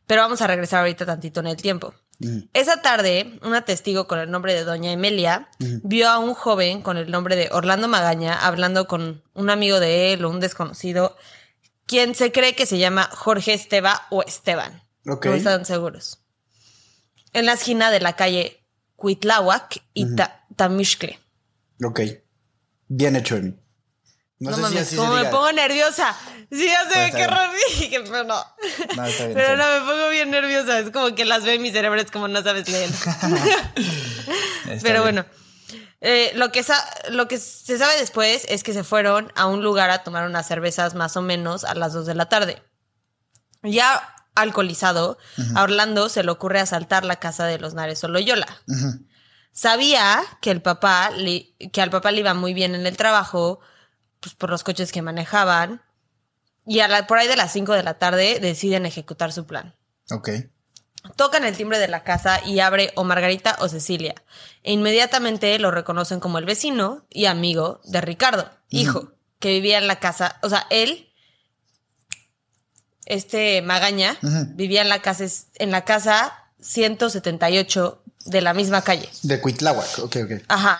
Pero 0.07 0.21
vamos 0.21 0.41
a 0.41 0.47
regresar 0.47 0.79
ahorita 0.81 1.05
tantito 1.05 1.39
en 1.39 1.47
el 1.47 1.57
tiempo. 1.57 1.93
Esa 2.53 2.83
tarde, 2.83 3.39
una 3.41 3.63
testigo 3.65 4.05
con 4.07 4.19
el 4.19 4.29
nombre 4.29 4.53
de 4.53 4.63
Doña 4.63 4.91
Emelia 4.91 5.49
vio 5.83 6.07
a 6.07 6.19
un 6.19 6.35
joven 6.35 6.81
con 6.83 6.97
el 6.97 7.09
nombre 7.09 7.35
de 7.35 7.49
Orlando 7.51 7.87
Magaña 7.87 8.35
hablando 8.45 8.85
con 8.87 9.23
un 9.33 9.49
amigo 9.49 9.79
de 9.79 10.13
él 10.13 10.23
o 10.23 10.29
un 10.29 10.39
desconocido, 10.39 11.17
quien 11.87 12.13
se 12.13 12.31
cree 12.31 12.53
que 12.55 12.67
se 12.67 12.77
llama 12.77 13.09
Jorge 13.11 13.53
Esteba 13.55 14.05
o 14.11 14.21
Esteban. 14.21 14.83
Ok. 15.07 15.25
No 15.25 15.33
están 15.33 15.65
seguros. 15.65 16.19
En 17.33 17.47
la 17.47 17.53
esquina 17.53 17.89
de 17.89 18.01
la 18.01 18.15
calle 18.15 18.63
Cuitláhuac 18.97 19.81
y 19.95 20.15
Ta- 20.15 20.45
Tamixcle. 20.55 21.19
Ok. 21.83 22.01
Bien 22.93 23.15
hecho. 23.15 23.39
No, 23.39 23.53
No, 24.39 24.55
sé 24.55 24.61
mames, 24.61 24.71
si 24.71 24.77
así 24.79 24.95
como 24.97 25.09
se 25.09 25.13
me 25.13 25.19
diga. 25.21 25.31
pongo 25.31 25.51
nerviosa. 25.53 26.15
Sí, 26.51 26.65
ya 26.65 26.83
sé 26.89 26.93
Pues 26.93 27.15
qué 27.15 27.21
error 27.21 27.49
dije, 27.79 28.01
pero 28.05 28.23
no. 28.25 28.43
No, 28.97 29.05
está 29.05 29.25
bien, 29.27 29.37
Pero 29.37 29.53
está 29.53 29.55
no, 29.55 29.85
me 29.85 29.91
pongo 29.91 30.09
bien 30.09 30.31
nerviosa. 30.31 30.79
Es 30.79 30.89
como 30.91 31.15
que 31.15 31.23
las 31.25 31.45
en 31.45 31.61
mi 31.61 31.71
cerebro, 31.71 32.01
es 32.01 32.11
como 32.11 32.27
no 32.27 32.41
sabes 32.43 32.67
leer. 32.67 32.89
Pero 34.81 35.03
bien. 35.03 35.03
bueno, 35.03 35.25
eh, 36.01 36.31
lo, 36.35 36.51
que 36.51 36.63
sa- 36.63 36.85
lo 37.11 37.27
que 37.27 37.37
se 37.37 37.77
sabe 37.77 37.97
después 37.99 38.45
es 38.49 38.63
que 38.63 38.73
se 38.73 38.83
fueron 38.83 39.31
a 39.35 39.45
un 39.45 39.63
lugar 39.63 39.89
a 39.89 40.03
tomar 40.03 40.25
unas 40.25 40.47
cervezas 40.47 40.95
más 40.95 41.15
o 41.17 41.21
menos 41.21 41.63
a 41.63 41.73
las 41.75 41.93
2 41.93 42.05
de 42.05 42.15
la 42.15 42.27
tarde. 42.27 42.61
Ya 43.63 44.15
alcoholizado, 44.35 45.17
a 45.55 45.63
Orlando 45.63 46.09
se 46.09 46.23
le 46.23 46.31
ocurre 46.31 46.59
asaltar 46.59 47.05
la 47.05 47.17
casa 47.17 47.45
de 47.45 47.59
los 47.59 47.73
Nares 47.73 48.01
Loyola. 48.03 48.47
Ujú. 48.67 49.05
Sabía 49.51 50.21
que 50.41 50.51
el 50.51 50.61
papá 50.61 51.11
le- 51.11 51.53
que 51.71 51.81
al 51.81 51.89
papá 51.89 52.11
le 52.11 52.19
iba 52.21 52.33
muy 52.33 52.53
bien 52.53 52.73
en 52.75 52.85
el 52.87 52.97
trabajo, 52.97 53.59
pues 54.19 54.33
por 54.35 54.49
los 54.49 54.63
coches 54.63 54.91
que 54.91 55.01
manejaban. 55.01 55.81
Y 56.65 56.79
a 56.79 56.87
la- 56.87 57.07
por 57.07 57.17
ahí 57.17 57.27
de 57.27 57.35
las 57.35 57.51
5 57.51 57.73
de 57.73 57.83
la 57.83 57.95
tarde 57.97 58.39
deciden 58.39 58.85
ejecutar 58.85 59.33
su 59.33 59.45
plan. 59.45 59.75
Ok. 60.11 60.29
Tocan 61.15 61.43
el 61.45 61.57
timbre 61.57 61.79
de 61.79 61.87
la 61.87 62.03
casa 62.03 62.39
y 62.45 62.59
abre 62.59 62.91
o 62.95 63.03
Margarita 63.03 63.57
o 63.59 63.67
Cecilia. 63.67 64.13
E 64.61 64.71
inmediatamente 64.71 65.57
lo 65.57 65.71
reconocen 65.71 66.19
como 66.19 66.37
el 66.37 66.45
vecino 66.45 67.05
y 67.09 67.25
amigo 67.25 67.81
de 67.85 68.01
Ricardo, 68.01 68.49
hijo, 68.69 69.11
que 69.39 69.49
vivía 69.49 69.79
en 69.79 69.87
la 69.87 69.99
casa. 69.99 70.37
O 70.43 70.49
sea, 70.49 70.67
él, 70.69 71.11
este 73.05 73.61
Magaña, 73.63 74.17
vivía 74.55 74.81
en 74.83 74.89
la 74.89 75.01
casa, 75.01 75.25
en 75.55 75.71
la 75.71 75.83
casa 75.85 76.33
178 76.59 78.00
de 78.25 78.41
la 78.41 78.53
misma 78.53 78.81
calle. 78.81 79.09
De 79.23 79.39
Cuitláhuac. 79.39 79.99
Ok, 79.99 80.17
ok. 80.23 80.43
Ajá. 80.47 80.79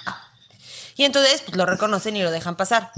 Y 0.96 1.06
entonces 1.06 1.42
pues, 1.42 1.58
lo 1.58 1.66
reconocen 1.66 2.16
y 2.16 2.24
lo 2.24 2.32
dejan 2.32 2.56
pasar. 2.56 2.92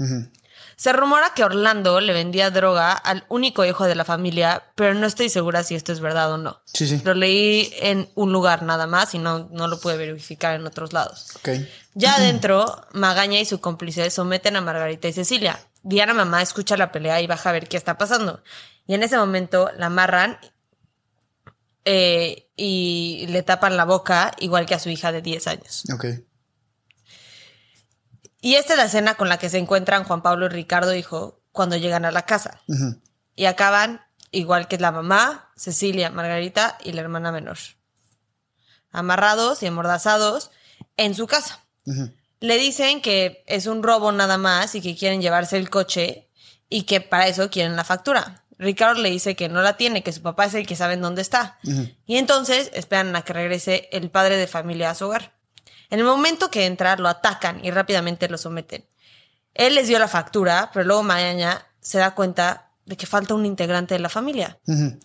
Se 0.76 0.92
rumora 0.92 1.34
que 1.34 1.44
Orlando 1.44 2.00
le 2.00 2.12
vendía 2.12 2.50
droga 2.50 2.92
al 2.92 3.24
único 3.28 3.64
hijo 3.64 3.84
de 3.84 3.94
la 3.94 4.04
familia, 4.04 4.64
pero 4.74 4.94
no 4.94 5.06
estoy 5.06 5.28
segura 5.28 5.62
si 5.62 5.74
esto 5.74 5.92
es 5.92 6.00
verdad 6.00 6.32
o 6.32 6.36
no. 6.36 6.60
Sí, 6.64 6.88
sí. 6.88 7.00
Lo 7.04 7.14
leí 7.14 7.72
en 7.80 8.10
un 8.14 8.32
lugar 8.32 8.62
nada 8.62 8.86
más 8.86 9.14
y 9.14 9.18
no, 9.18 9.48
no 9.52 9.68
lo 9.68 9.78
pude 9.78 9.96
verificar 9.96 10.56
en 10.56 10.66
otros 10.66 10.92
lados. 10.92 11.28
Ok. 11.36 11.50
Ya 11.94 12.16
adentro, 12.16 12.84
Magaña 12.92 13.38
y 13.38 13.44
su 13.44 13.60
cómplice 13.60 14.10
someten 14.10 14.56
a 14.56 14.60
Margarita 14.60 15.06
y 15.06 15.12
Cecilia. 15.12 15.60
Diana 15.82 16.14
mamá 16.14 16.42
escucha 16.42 16.76
la 16.76 16.90
pelea 16.90 17.20
y 17.20 17.26
baja 17.26 17.50
a 17.50 17.52
ver 17.52 17.68
qué 17.68 17.76
está 17.76 17.96
pasando. 17.96 18.42
Y 18.86 18.94
en 18.94 19.02
ese 19.02 19.16
momento 19.16 19.70
la 19.76 19.86
amarran 19.86 20.38
eh, 21.84 22.50
y 22.56 23.26
le 23.28 23.42
tapan 23.42 23.76
la 23.76 23.84
boca, 23.84 24.32
igual 24.38 24.66
que 24.66 24.74
a 24.74 24.78
su 24.78 24.88
hija 24.88 25.12
de 25.12 25.22
10 25.22 25.46
años. 25.46 25.84
Ok. 25.92 26.06
Y 28.40 28.56
esta 28.56 28.74
es 28.74 28.78
la 28.78 28.84
escena 28.84 29.14
con 29.14 29.28
la 29.28 29.38
que 29.38 29.48
se 29.48 29.58
encuentran 29.58 30.04
Juan 30.04 30.22
Pablo 30.22 30.46
y 30.46 30.50
Ricardo, 30.50 30.94
hijo, 30.94 31.40
cuando 31.50 31.76
llegan 31.76 32.04
a 32.04 32.10
la 32.10 32.26
casa. 32.26 32.60
Y 33.34 33.46
acaban 33.46 34.02
igual 34.32 34.68
que 34.68 34.78
la 34.78 34.92
mamá, 34.92 35.50
Cecilia, 35.56 36.10
Margarita 36.10 36.76
y 36.84 36.92
la 36.92 37.00
hermana 37.00 37.32
menor. 37.32 37.56
Amarrados 38.90 39.62
y 39.62 39.66
amordazados 39.66 40.50
en 40.96 41.14
su 41.14 41.26
casa. 41.26 41.60
Le 42.40 42.58
dicen 42.58 43.00
que 43.00 43.44
es 43.46 43.66
un 43.66 43.82
robo 43.82 44.12
nada 44.12 44.36
más 44.36 44.74
y 44.74 44.82
que 44.82 44.96
quieren 44.96 45.22
llevarse 45.22 45.56
el 45.56 45.70
coche 45.70 46.28
y 46.68 46.82
que 46.82 47.00
para 47.00 47.28
eso 47.28 47.48
quieren 47.50 47.76
la 47.76 47.84
factura. 47.84 48.43
Ricardo 48.58 49.00
le 49.02 49.10
dice 49.10 49.34
que 49.36 49.48
no 49.48 49.62
la 49.62 49.76
tiene, 49.76 50.02
que 50.02 50.12
su 50.12 50.22
papá 50.22 50.44
es 50.46 50.54
el 50.54 50.66
que 50.66 50.76
sabe 50.76 50.94
en 50.94 51.00
dónde 51.02 51.22
está. 51.22 51.58
Y 52.06 52.16
entonces 52.18 52.70
esperan 52.74 53.14
a 53.16 53.22
que 53.22 53.32
regrese 53.32 53.88
el 53.92 54.10
padre 54.10 54.36
de 54.36 54.46
familia 54.46 54.90
a 54.90 54.94
su 54.94 55.06
hogar. 55.06 55.34
En 55.90 55.98
el 55.98 56.04
momento 56.04 56.50
que 56.50 56.66
entra, 56.66 56.96
lo 56.96 57.08
atacan 57.08 57.64
y 57.64 57.70
rápidamente 57.70 58.28
lo 58.28 58.38
someten. 58.38 58.84
Él 59.54 59.74
les 59.76 59.86
dio 59.88 59.98
la 59.98 60.08
factura, 60.08 60.70
pero 60.72 60.84
luego 60.84 61.02
mañana 61.02 61.66
se 61.80 61.98
da 61.98 62.14
cuenta 62.14 62.70
de 62.86 62.96
que 62.96 63.06
falta 63.06 63.34
un 63.34 63.46
integrante 63.46 63.94
de 63.94 64.00
la 64.00 64.08
familia. 64.08 64.58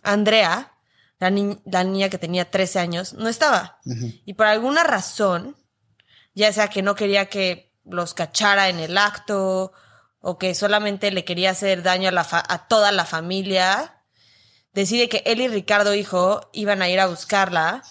Andrea, 0.03 0.73
la, 1.19 1.29
ni- 1.29 1.59
la 1.65 1.83
niña 1.83 2.09
que 2.09 2.17
tenía 2.17 2.49
13 2.49 2.79
años, 2.79 3.13
no 3.13 3.29
estaba. 3.29 3.79
Y 4.25 4.33
por 4.33 4.47
alguna 4.47 4.83
razón, 4.83 5.55
ya 6.33 6.51
sea 6.53 6.67
que 6.69 6.81
no 6.81 6.95
quería 6.95 7.27
que 7.27 7.71
los 7.85 8.13
cachara 8.13 8.69
en 8.69 8.79
el 8.79 8.97
acto 8.97 9.71
o 10.21 10.37
que 10.37 10.53
solamente 10.55 11.11
le 11.11 11.23
quería 11.25 11.51
hacer 11.51 11.83
daño 11.83 12.09
a, 12.09 12.11
la 12.11 12.23
fa- 12.23 12.43
a 12.47 12.67
toda 12.67 12.91
la 12.91 13.05
familia, 13.05 13.95
decide 14.73 15.09
que 15.09 15.23
él 15.25 15.41
y 15.41 15.47
Ricardo, 15.47 15.95
hijo, 15.95 16.49
iban 16.53 16.81
a 16.81 16.89
ir 16.89 16.99
a 16.99 17.07
buscarla, 17.07 17.83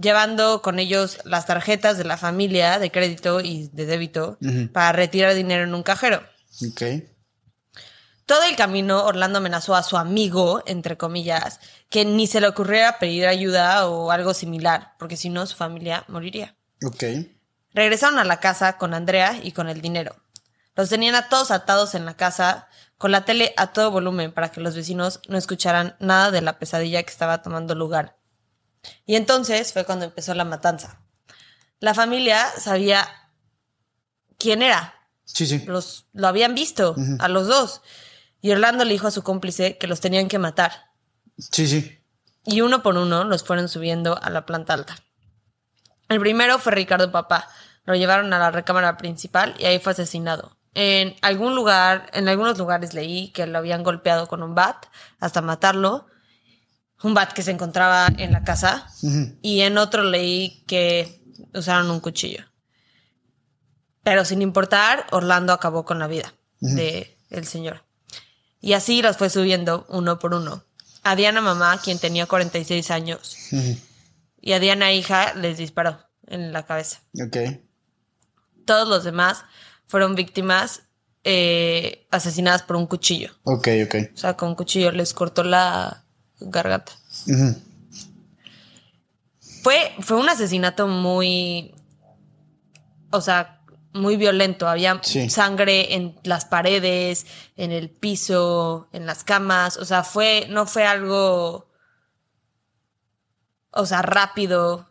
llevando 0.00 0.62
con 0.62 0.78
ellos 0.78 1.18
las 1.24 1.44
tarjetas 1.46 1.98
de 1.98 2.04
la 2.04 2.16
familia 2.16 2.78
de 2.78 2.90
crédito 2.90 3.40
y 3.40 3.68
de 3.72 3.84
débito 3.86 4.38
para 4.72 4.92
retirar 4.92 5.34
dinero 5.34 5.64
en 5.64 5.74
un 5.74 5.82
cajero. 5.82 6.22
Ok. 6.66 6.82
Todo 8.26 8.44
el 8.44 8.54
camino 8.56 9.04
Orlando 9.04 9.38
amenazó 9.38 9.74
a 9.74 9.82
su 9.82 9.96
amigo, 9.96 10.62
entre 10.66 10.96
comillas, 10.96 11.58
que 11.88 12.04
ni 12.04 12.26
se 12.28 12.40
le 12.40 12.46
ocurriera 12.46 12.98
pedir 13.00 13.26
ayuda 13.26 13.86
o 13.88 14.12
algo 14.12 14.34
similar, 14.34 14.92
porque 14.98 15.16
si 15.16 15.28
no 15.30 15.44
su 15.46 15.56
familia 15.56 16.04
moriría. 16.08 16.54
Ok. 16.86 17.02
Regresaron 17.74 18.18
a 18.18 18.24
la 18.24 18.38
casa 18.40 18.78
con 18.78 18.94
Andrea 18.94 19.38
y 19.42 19.50
con 19.52 19.68
el 19.68 19.80
dinero. 19.80 20.14
Los 20.80 20.88
tenían 20.88 21.14
a 21.14 21.28
todos 21.28 21.50
atados 21.50 21.94
en 21.94 22.06
la 22.06 22.16
casa, 22.16 22.66
con 22.96 23.12
la 23.12 23.26
tele 23.26 23.52
a 23.58 23.66
todo 23.74 23.90
volumen 23.90 24.32
para 24.32 24.50
que 24.50 24.62
los 24.62 24.74
vecinos 24.74 25.20
no 25.28 25.36
escucharan 25.36 25.94
nada 26.00 26.30
de 26.30 26.40
la 26.40 26.58
pesadilla 26.58 27.02
que 27.02 27.10
estaba 27.10 27.42
tomando 27.42 27.74
lugar. 27.74 28.16
Y 29.04 29.16
entonces 29.16 29.74
fue 29.74 29.84
cuando 29.84 30.06
empezó 30.06 30.32
la 30.32 30.46
matanza. 30.46 31.02
La 31.80 31.92
familia 31.92 32.46
sabía 32.58 33.06
quién 34.38 34.62
era. 34.62 34.94
Sí, 35.26 35.46
sí. 35.46 35.62
Los, 35.66 36.06
lo 36.14 36.28
habían 36.28 36.54
visto 36.54 36.96
a 37.18 37.28
los 37.28 37.46
dos. 37.46 37.82
Y 38.40 38.50
Orlando 38.52 38.86
le 38.86 38.92
dijo 38.92 39.08
a 39.08 39.10
su 39.10 39.22
cómplice 39.22 39.76
que 39.76 39.86
los 39.86 40.00
tenían 40.00 40.28
que 40.28 40.38
matar. 40.38 40.92
Sí, 41.36 41.68
sí. 41.68 42.02
Y 42.46 42.62
uno 42.62 42.82
por 42.82 42.96
uno 42.96 43.24
los 43.24 43.44
fueron 43.44 43.68
subiendo 43.68 44.18
a 44.22 44.30
la 44.30 44.46
planta 44.46 44.72
alta. 44.72 44.96
El 46.08 46.20
primero 46.20 46.58
fue 46.58 46.72
Ricardo 46.72 47.12
Papá. 47.12 47.50
Lo 47.84 47.94
llevaron 47.96 48.32
a 48.32 48.38
la 48.38 48.50
recámara 48.50 48.96
principal 48.96 49.54
y 49.58 49.66
ahí 49.66 49.78
fue 49.78 49.92
asesinado. 49.92 50.56
En 50.74 51.16
algún 51.22 51.54
lugar, 51.54 52.10
en 52.12 52.28
algunos 52.28 52.58
lugares 52.58 52.94
leí 52.94 53.32
que 53.32 53.46
lo 53.46 53.58
habían 53.58 53.82
golpeado 53.82 54.28
con 54.28 54.42
un 54.42 54.54
bat 54.54 54.86
hasta 55.18 55.42
matarlo. 55.42 56.06
Un 57.02 57.14
bat 57.14 57.32
que 57.32 57.42
se 57.42 57.50
encontraba 57.50 58.08
en 58.18 58.32
la 58.32 58.44
casa. 58.44 58.86
Y 59.42 59.60
en 59.62 59.78
otro 59.78 60.04
leí 60.04 60.64
que 60.66 61.22
usaron 61.54 61.90
un 61.90 62.00
cuchillo. 62.00 62.44
Pero 64.02 64.24
sin 64.24 64.42
importar, 64.42 65.06
Orlando 65.10 65.52
acabó 65.52 65.84
con 65.84 65.98
la 65.98 66.06
vida 66.06 66.34
de 66.60 67.16
el 67.30 67.46
señor. 67.46 67.84
Y 68.60 68.74
así 68.74 69.02
los 69.02 69.16
fue 69.16 69.30
subiendo 69.30 69.86
uno 69.88 70.18
por 70.18 70.34
uno. 70.34 70.64
A 71.02 71.16
Diana 71.16 71.40
mamá, 71.40 71.80
quien 71.82 71.98
tenía 71.98 72.26
46 72.26 72.90
años, 72.90 73.36
y 74.40 74.52
a 74.52 74.58
Diana 74.58 74.92
hija 74.92 75.32
les 75.34 75.56
disparó 75.56 75.98
en 76.26 76.52
la 76.52 76.64
cabeza. 76.66 77.00
Ok. 77.24 77.36
Todos 78.66 78.86
los 78.86 79.04
demás 79.04 79.44
fueron 79.90 80.14
víctimas 80.14 80.82
eh, 81.24 82.06
asesinadas 82.12 82.62
por 82.62 82.76
un 82.76 82.86
cuchillo. 82.86 83.32
Ok, 83.42 83.68
ok. 83.84 83.94
O 84.14 84.16
sea, 84.16 84.36
con 84.36 84.50
un 84.50 84.54
cuchillo 84.54 84.92
les 84.92 85.12
cortó 85.12 85.42
la 85.42 86.04
garganta. 86.38 86.92
Fue, 89.62 89.92
fue 90.00 90.16
un 90.16 90.28
asesinato 90.28 90.86
muy. 90.86 91.74
O 93.10 93.20
sea, 93.20 93.60
muy 93.92 94.16
violento. 94.16 94.68
Había 94.68 95.00
Sí. 95.02 95.28
sangre 95.28 95.94
en 95.96 96.16
las 96.22 96.44
paredes, 96.44 97.26
en 97.56 97.72
el 97.72 97.90
piso, 97.90 98.88
en 98.92 99.04
las 99.06 99.24
camas. 99.24 99.76
O 99.76 99.84
sea, 99.84 100.04
fue. 100.04 100.46
No 100.48 100.66
fue 100.66 100.84
algo. 100.86 101.68
O 103.72 103.86
sea, 103.86 104.02
rápido. 104.02 104.88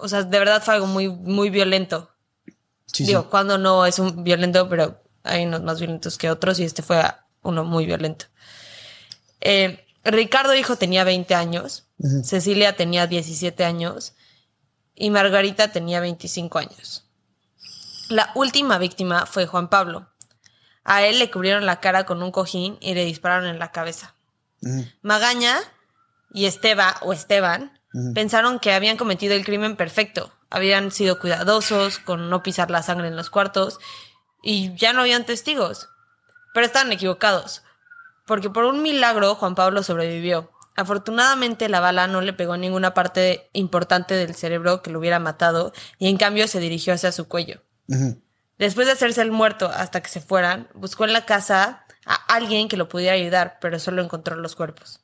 O 0.00 0.08
sea, 0.08 0.22
de 0.22 0.38
verdad 0.38 0.62
fue 0.62 0.74
algo 0.74 0.86
muy, 0.86 1.08
muy 1.08 1.50
violento. 1.50 2.10
Sí, 2.86 3.04
Digo, 3.04 3.22
sí. 3.22 3.28
cuando 3.30 3.58
no 3.58 3.86
es 3.86 3.98
un 3.98 4.24
violento, 4.24 4.68
pero 4.68 5.02
hay 5.22 5.44
unos 5.44 5.62
más 5.62 5.80
violentos 5.80 6.18
que 6.18 6.30
otros 6.30 6.58
y 6.60 6.64
este 6.64 6.82
fue 6.82 7.02
uno 7.42 7.64
muy 7.64 7.86
violento. 7.86 8.26
Eh, 9.40 9.84
Ricardo 10.04 10.54
hijo 10.54 10.76
tenía 10.76 11.04
20 11.04 11.34
años, 11.34 11.84
Cecilia 12.22 12.76
tenía 12.76 13.06
17 13.06 13.64
años 13.64 14.14
y 14.94 15.10
Margarita 15.10 15.72
tenía 15.72 16.00
25 16.00 16.58
años. 16.58 17.04
La 18.08 18.30
última 18.34 18.78
víctima 18.78 19.26
fue 19.26 19.46
Juan 19.46 19.68
Pablo. 19.68 20.08
A 20.84 21.02
él 21.02 21.18
le 21.18 21.30
cubrieron 21.30 21.66
la 21.66 21.80
cara 21.80 22.06
con 22.06 22.22
un 22.22 22.30
cojín 22.30 22.78
y 22.80 22.94
le 22.94 23.04
dispararon 23.04 23.46
en 23.48 23.58
la 23.58 23.72
cabeza. 23.72 24.14
Magaña 25.02 25.58
y 26.32 26.46
Esteba 26.46 26.96
o 27.02 27.12
Esteban 27.12 27.72
pensaron 28.14 28.60
que 28.60 28.72
habían 28.72 28.96
cometido 28.96 29.34
el 29.34 29.44
crimen 29.44 29.76
perfecto. 29.76 30.32
Habían 30.50 30.90
sido 30.90 31.18
cuidadosos 31.18 31.98
con 31.98 32.30
no 32.30 32.42
pisar 32.42 32.70
la 32.70 32.82
sangre 32.82 33.08
en 33.08 33.16
los 33.16 33.30
cuartos 33.30 33.78
y 34.42 34.74
ya 34.76 34.92
no 34.92 35.00
habían 35.00 35.26
testigos. 35.26 35.88
Pero 36.54 36.66
estaban 36.66 36.92
equivocados, 36.92 37.62
porque 38.26 38.48
por 38.48 38.64
un 38.64 38.82
milagro 38.82 39.34
Juan 39.34 39.54
Pablo 39.54 39.82
sobrevivió. 39.82 40.52
Afortunadamente 40.76 41.68
la 41.68 41.80
bala 41.80 42.06
no 42.06 42.20
le 42.20 42.32
pegó 42.32 42.54
en 42.54 42.60
ninguna 42.60 42.94
parte 42.94 43.50
importante 43.54 44.14
del 44.14 44.34
cerebro 44.34 44.82
que 44.82 44.90
lo 44.90 44.98
hubiera 44.98 45.18
matado 45.18 45.72
y 45.98 46.08
en 46.08 46.16
cambio 46.16 46.46
se 46.48 46.60
dirigió 46.60 46.94
hacia 46.94 47.12
su 47.12 47.28
cuello. 47.28 47.62
Después 48.58 48.86
de 48.86 48.92
hacerse 48.92 49.22
el 49.22 49.32
muerto 49.32 49.70
hasta 49.72 50.00
que 50.02 50.08
se 50.08 50.20
fueran, 50.20 50.68
buscó 50.74 51.04
en 51.04 51.12
la 51.12 51.24
casa 51.24 51.84
a 52.04 52.14
alguien 52.28 52.68
que 52.68 52.76
lo 52.76 52.88
pudiera 52.88 53.14
ayudar, 53.14 53.58
pero 53.60 53.78
solo 53.78 54.02
encontró 54.02 54.36
los 54.36 54.54
cuerpos. 54.54 55.00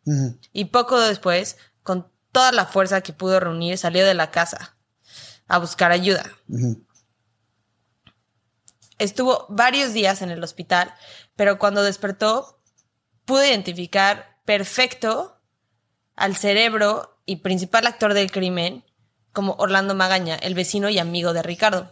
Y 0.53 0.67
poco 0.67 1.01
después, 1.01 1.57
con 1.83 2.09
toda 2.33 2.53
la 2.53 2.67
fuerza 2.67 3.01
que 3.01 3.13
pudo 3.13 3.41
reunir, 3.41 3.77
salió 3.77 4.05
de 4.07 4.15
la 4.15 4.31
casa 4.31 4.77
a 5.49 5.59
buscar 5.59 5.93
ayuda. 5.93 6.25
Estuvo 8.99 9.47
varios 9.49 9.93
días 9.93 10.23
en 10.23 10.31
el 10.31 10.43
hospital, 10.43 10.95
pero 11.37 11.59
cuando 11.59 11.83
despertó, 11.83 12.61
pudo 13.25 13.45
identificar 13.45 14.39
perfecto 14.45 15.41
al 16.15 16.37
cerebro 16.37 17.19
y 17.27 17.37
principal 17.37 17.87
actor 17.87 18.15
del 18.15 18.31
crimen 18.31 18.85
como 19.33 19.55
Orlando 19.55 19.95
Magaña, 19.95 20.37
el 20.37 20.55
vecino 20.55 20.91
y 20.91 20.99
amigo 20.99 21.33
de 21.33 21.43
Ricardo. 21.43 21.91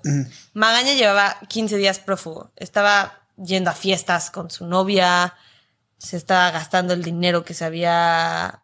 Magaña 0.53 0.93
llevaba 0.95 1.39
15 1.49 1.77
días 1.79 1.99
prófugo. 1.99 2.53
Estaba 2.57 3.21
yendo 3.37 3.71
a 3.71 3.75
fiestas 3.75 4.31
con 4.31 4.51
su 4.51 4.67
novia, 4.67 5.35
se 5.99 6.17
estaba 6.17 6.51
gastando 6.51 6.95
el 6.95 7.03
dinero 7.03 7.45
que 7.45 7.55
se 7.55 7.65
había 7.65 8.63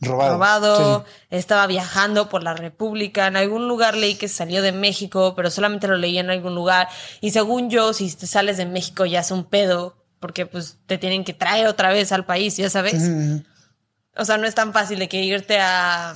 Robado. 0.00 0.34
robado, 0.34 1.04
Sí, 1.06 1.12
estaba 1.30 1.66
viajando 1.66 2.28
por 2.28 2.42
la 2.42 2.52
República, 2.54 3.26
en 3.26 3.36
algún 3.36 3.66
lugar 3.66 3.96
leí 3.96 4.14
que 4.16 4.28
salió 4.28 4.60
de 4.60 4.72
México, 4.72 5.32
pero 5.34 5.50
solamente 5.50 5.88
lo 5.88 5.96
leí 5.96 6.18
en 6.18 6.28
algún 6.30 6.54
lugar. 6.54 6.88
Y 7.22 7.30
según 7.30 7.70
yo, 7.70 7.92
si 7.94 8.10
te 8.14 8.26
sales 8.26 8.56
de 8.58 8.66
México 8.66 9.06
ya 9.06 9.20
es 9.20 9.30
un 9.30 9.44
pedo, 9.44 9.96
porque 10.20 10.44
pues 10.46 10.76
te 10.86 10.98
tienen 10.98 11.24
que 11.24 11.32
traer 11.34 11.66
otra 11.66 11.90
vez 11.92 12.12
al 12.12 12.26
país, 12.26 12.56
ya 12.58 12.68
sabes. 12.68 13.02
O 14.18 14.24
sea, 14.24 14.36
no 14.38 14.46
es 14.46 14.54
tan 14.54 14.72
fácil 14.74 14.98
de 14.98 15.08
que 15.08 15.22
irte 15.22 15.58
a 15.60 16.14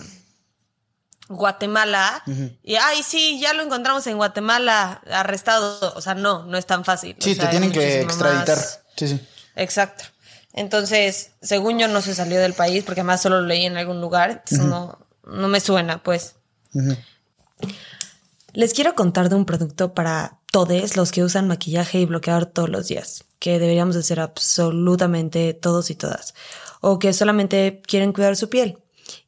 Guatemala 1.29 2.23
y, 2.62 2.75
ay, 2.77 3.03
sí, 3.03 3.38
ya 3.40 3.53
lo 3.55 3.62
encontramos 3.62 4.07
en 4.09 4.16
Guatemala, 4.16 5.01
arrestado. 5.11 5.95
O 5.95 6.01
sea, 6.01 6.14
no, 6.14 6.45
no 6.45 6.59
es 6.59 6.66
tan 6.66 6.85
fácil. 6.85 7.16
O 7.19 7.23
Sí, 7.23 7.35
sea, 7.35 7.45
te 7.45 7.51
tienen 7.51 7.71
que 7.73 8.01
extraditar. 8.03 8.57
más- 8.57 8.81
Sí, 8.97 9.09
sí. 9.09 9.21
Exacto. 9.55 10.05
Entonces, 10.53 11.33
según 11.41 11.79
yo, 11.79 11.89
no 11.89 12.01
se 12.01 12.15
salió 12.15 12.41
del 12.41 12.55
país 12.55 12.83
porque 12.85 13.01
además 13.01 13.23
solo 13.23 13.41
lo 13.41 13.47
leí 13.47 13.67
en 13.67 13.77
algún 13.77 14.01
lugar. 14.01 14.31
entonces 14.31 14.67
no, 14.67 14.99
no 15.25 15.49
me 15.49 15.61
suena, 15.61 16.03
pues. 16.03 16.37
Les 18.53 18.75
quiero 18.75 18.95
contar 18.95 19.29
de 19.29 19.37
un 19.37 19.45
producto 19.45 19.95
para 19.95 20.39
todos 20.51 20.97
los 20.97 21.13
que 21.13 21.23
usan 21.23 21.47
maquillaje 21.47 22.01
y 22.01 22.07
bloqueador 22.07 22.47
todos 22.47 22.69
los 22.69 22.89
días, 22.89 23.25
que 23.39 23.59
deberíamos 23.59 23.97
hacer 23.97 24.19
absolutamente 24.19 25.55
todos 25.55 25.91
y 25.91 25.95
todas, 25.95 26.35
o 26.81 26.99
que 26.99 27.13
solamente 27.13 27.81
quieren 27.87 28.13
cuidar 28.13 28.37
su 28.37 28.49
piel. 28.49 28.79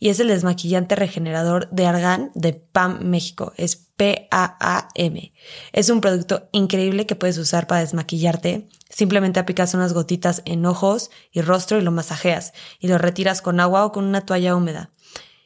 Y 0.02 0.08
es 0.08 0.18
el 0.18 0.26
desmaquillante 0.26 0.96
regenerador 0.96 1.70
de 1.70 1.86
Argan 1.86 2.32
de 2.34 2.54
PAM 2.54 3.04
México. 3.04 3.52
Es 3.56 3.76
P-A-A-M. 3.76 5.32
Es 5.72 5.90
un 5.90 6.00
producto 6.00 6.48
increíble 6.50 7.06
que 7.06 7.14
puedes 7.14 7.38
usar 7.38 7.68
para 7.68 7.82
desmaquillarte. 7.82 8.66
Simplemente 8.90 9.38
aplicas 9.38 9.74
unas 9.74 9.92
gotitas 9.92 10.42
en 10.44 10.66
ojos 10.66 11.12
y 11.30 11.40
rostro 11.40 11.78
y 11.78 11.82
lo 11.82 11.92
masajeas 11.92 12.52
y 12.80 12.88
lo 12.88 12.98
retiras 12.98 13.42
con 13.42 13.60
agua 13.60 13.84
o 13.84 13.92
con 13.92 14.04
una 14.04 14.26
toalla 14.26 14.56
húmeda 14.56 14.90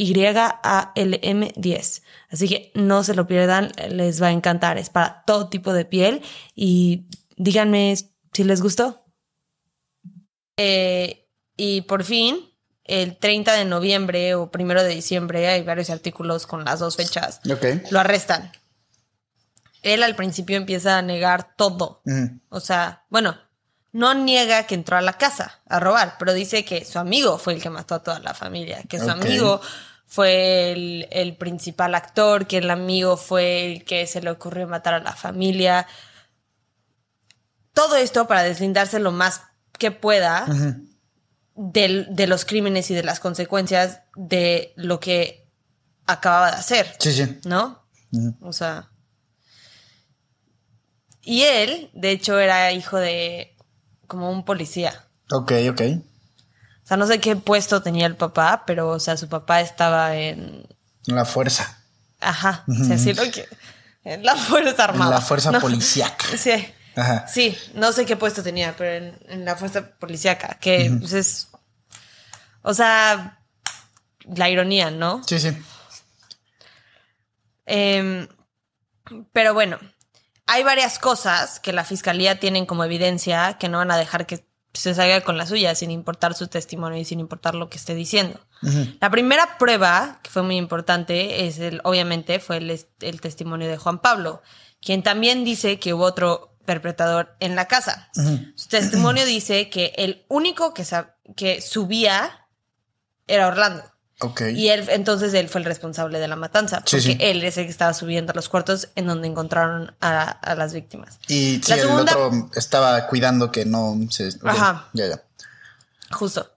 YALM10. 0.00 2.02
Así 2.30 2.48
que 2.48 2.72
no 2.74 3.04
se 3.04 3.14
lo 3.14 3.26
pierdan, 3.26 3.72
les 3.90 4.22
va 4.22 4.28
a 4.28 4.32
encantar. 4.32 4.78
Es 4.78 4.90
para 4.90 5.22
todo 5.26 5.48
tipo 5.48 5.72
de 5.72 5.84
piel 5.84 6.22
y 6.54 7.06
díganme 7.36 7.94
si 8.32 8.44
les 8.44 8.62
gustó. 8.62 9.04
Eh, 10.56 11.28
y 11.56 11.82
por 11.82 12.04
fin, 12.04 12.38
el 12.84 13.18
30 13.18 13.52
de 13.52 13.64
noviembre 13.64 14.34
o 14.34 14.50
primero 14.50 14.82
de 14.82 14.94
diciembre, 14.94 15.48
hay 15.48 15.62
varios 15.62 15.90
artículos 15.90 16.46
con 16.46 16.64
las 16.64 16.80
dos 16.80 16.96
fechas. 16.96 17.40
Ok. 17.50 17.90
Lo 17.90 18.00
arrestan. 18.00 18.50
Él 19.82 20.02
al 20.02 20.16
principio 20.16 20.56
empieza 20.56 20.98
a 20.98 21.02
negar 21.02 21.54
todo. 21.56 22.02
O 22.48 22.60
sea, 22.60 23.04
bueno, 23.08 23.38
no 23.92 24.14
niega 24.14 24.64
que 24.64 24.74
entró 24.74 24.96
a 24.96 25.02
la 25.02 25.14
casa 25.14 25.60
a 25.68 25.80
robar, 25.80 26.16
pero 26.18 26.32
dice 26.32 26.64
que 26.64 26.84
su 26.84 26.98
amigo 26.98 27.38
fue 27.38 27.54
el 27.54 27.62
que 27.62 27.70
mató 27.70 27.94
a 27.94 28.02
toda 28.02 28.20
la 28.20 28.34
familia, 28.34 28.82
que 28.88 28.98
su 28.98 29.10
amigo 29.10 29.60
fue 30.12 30.72
el, 30.72 31.06
el 31.12 31.36
principal 31.36 31.94
actor, 31.94 32.48
que 32.48 32.58
el 32.58 32.68
amigo 32.68 33.16
fue 33.16 33.72
el 33.72 33.84
que 33.84 34.08
se 34.08 34.20
le 34.20 34.30
ocurrió 34.30 34.66
matar 34.66 34.94
a 34.94 34.98
la 35.00 35.14
familia. 35.14 35.86
Todo 37.72 37.94
esto 37.94 38.26
para 38.26 38.42
deslindarse 38.42 38.98
lo 38.98 39.12
más 39.12 39.42
que 39.78 39.92
pueda 39.92 40.46
del- 41.54 42.08
de 42.10 42.26
los 42.26 42.44
crímenes 42.44 42.90
y 42.90 42.94
de 42.94 43.04
las 43.04 43.20
consecuencias 43.20 44.00
de 44.16 44.72
lo 44.74 44.98
que 44.98 45.46
acababa 46.06 46.50
de 46.50 46.56
hacer. 46.56 46.92
Sí, 46.98 47.12
sí. 47.12 47.38
¿no? 47.44 47.86
O 48.40 48.52
sea. 48.52 48.90
Y 51.22 51.42
él, 51.42 51.90
de 51.94 52.10
hecho, 52.10 52.40
era 52.40 52.72
hijo 52.72 52.96
de 52.98 53.54
como 54.08 54.28
un 54.32 54.44
policía. 54.44 55.06
Ok, 55.30 55.52
ok. 55.70 55.82
O 56.90 56.92
sea, 56.92 56.96
no 56.96 57.06
sé 57.06 57.20
qué 57.20 57.36
puesto 57.36 57.82
tenía 57.82 58.04
el 58.06 58.16
papá, 58.16 58.64
pero, 58.66 58.88
o 58.88 58.98
sea, 58.98 59.16
su 59.16 59.28
papá 59.28 59.60
estaba 59.60 60.16
en. 60.16 60.66
La 61.06 61.24
fuerza. 61.24 61.84
Ajá, 62.18 62.64
o 62.66 62.84
sea, 62.84 62.98
sí, 62.98 63.12
lo 63.12 63.22
que. 63.30 63.48
En 64.02 64.24
la 64.24 64.34
Fuerza 64.34 64.82
Armada. 64.82 65.12
En 65.12 65.14
la 65.14 65.20
fuerza 65.20 65.52
No, 65.52 65.60
policíaca. 65.60 66.26
Sí. 66.36 66.50
Ajá. 66.96 67.28
Sí, 67.28 67.56
no 67.74 67.92
sé 67.92 68.06
qué 68.06 68.16
puesto 68.16 68.42
tenía, 68.42 68.74
pero 68.76 69.06
en, 69.06 69.16
en 69.28 69.44
la 69.44 69.54
fuerza 69.54 69.88
policíaca, 70.00 70.58
que 70.60 70.92
pues, 70.98 71.12
es. 71.12 71.48
O 72.62 72.74
sea, 72.74 73.38
la 74.24 74.50
ironía, 74.50 74.90
¿no? 74.90 75.22
Sí, 75.28 75.38
sí. 75.38 75.56
Em, 77.66 78.26
pero 79.32 79.54
bueno, 79.54 79.78
hay 80.48 80.64
varias 80.64 80.98
cosas 80.98 81.60
que 81.60 81.72
la 81.72 81.84
fiscalía 81.84 82.40
tienen 82.40 82.66
como 82.66 82.82
evidencia 82.82 83.58
que 83.60 83.68
no 83.68 83.78
van 83.78 83.92
a 83.92 83.96
dejar 83.96 84.26
que 84.26 84.49
se 84.72 84.94
salga 84.94 85.22
con 85.22 85.36
la 85.36 85.46
suya 85.46 85.74
sin 85.74 85.90
importar 85.90 86.34
su 86.34 86.46
testimonio 86.46 86.98
y 86.98 87.04
sin 87.04 87.20
importar 87.20 87.54
lo 87.54 87.68
que 87.68 87.78
esté 87.78 87.94
diciendo. 87.94 88.40
La 89.00 89.10
primera 89.10 89.58
prueba, 89.58 90.20
que 90.22 90.30
fue 90.30 90.42
muy 90.42 90.56
importante, 90.56 91.46
es 91.46 91.58
el, 91.58 91.80
obviamente, 91.82 92.40
fue 92.40 92.58
el, 92.58 92.86
el 93.00 93.20
testimonio 93.20 93.68
de 93.68 93.78
Juan 93.78 94.00
Pablo, 94.00 94.42
quien 94.82 95.02
también 95.02 95.44
dice 95.44 95.78
que 95.78 95.94
hubo 95.94 96.04
otro 96.04 96.50
perpetrador 96.64 97.34
en 97.40 97.56
la 97.56 97.66
casa. 97.66 98.10
Su 98.54 98.68
testimonio 98.68 99.24
dice 99.24 99.70
que 99.70 99.92
el 99.96 100.24
único 100.28 100.72
que, 100.72 100.84
que 101.34 101.60
subía 101.60 102.46
era 103.26 103.48
Orlando. 103.48 103.82
Ok. 104.20 104.42
Y 104.54 104.68
él, 104.68 104.86
entonces 104.90 105.32
él 105.34 105.48
fue 105.48 105.60
el 105.60 105.64
responsable 105.64 106.18
de 106.18 106.28
la 106.28 106.36
matanza, 106.36 106.82
Sí, 106.84 106.96
porque 106.96 107.00
sí. 107.02 107.16
él 107.20 107.42
es 107.42 107.56
el 107.56 107.64
que 107.64 107.70
estaba 107.70 107.94
subiendo 107.94 108.32
a 108.32 108.34
los 108.34 108.48
cuartos 108.48 108.88
en 108.94 109.06
donde 109.06 109.26
encontraron 109.28 109.94
a, 110.00 110.22
a 110.30 110.54
las 110.54 110.74
víctimas. 110.74 111.18
Y 111.28 111.60
sí, 111.62 111.68
La 111.68 111.74
el 111.76 111.80
segunda- 111.80 112.16
otro 112.16 112.50
estaba 112.54 113.06
cuidando 113.06 113.50
que 113.50 113.64
no 113.64 113.96
se. 114.10 114.30
Ajá. 114.44 114.88
Ya, 114.92 115.06
ya. 115.06 115.22
Justo. 116.10 116.52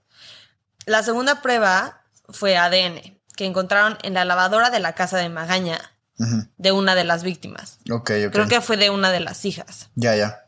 La 0.86 1.04
segunda 1.04 1.42
prueba 1.42 2.02
fue 2.30 2.58
ADN, 2.58 3.18
que 3.38 3.46
encontraron 3.46 3.98
en 4.04 4.14
la 4.16 4.26
lavadora 4.26 4.70
de 4.70 4.80
la 4.80 4.94
casa 4.94 5.18
de 5.18 5.30
Magaña 5.30 5.80
de 6.58 6.72
una 6.72 6.96
de 6.96 7.04
las 7.04 7.24
víctimas. 7.24 7.80
Ok, 7.92 8.12
ok. 8.28 8.32
Creo 8.34 8.48
que 8.48 8.62
fue 8.62 8.78
de 8.78 8.90
una 8.90 9.12
de 9.12 9.20
las 9.20 9.44
hijas. 9.46 9.90
Ya, 9.96 10.16
ya. 10.16 10.43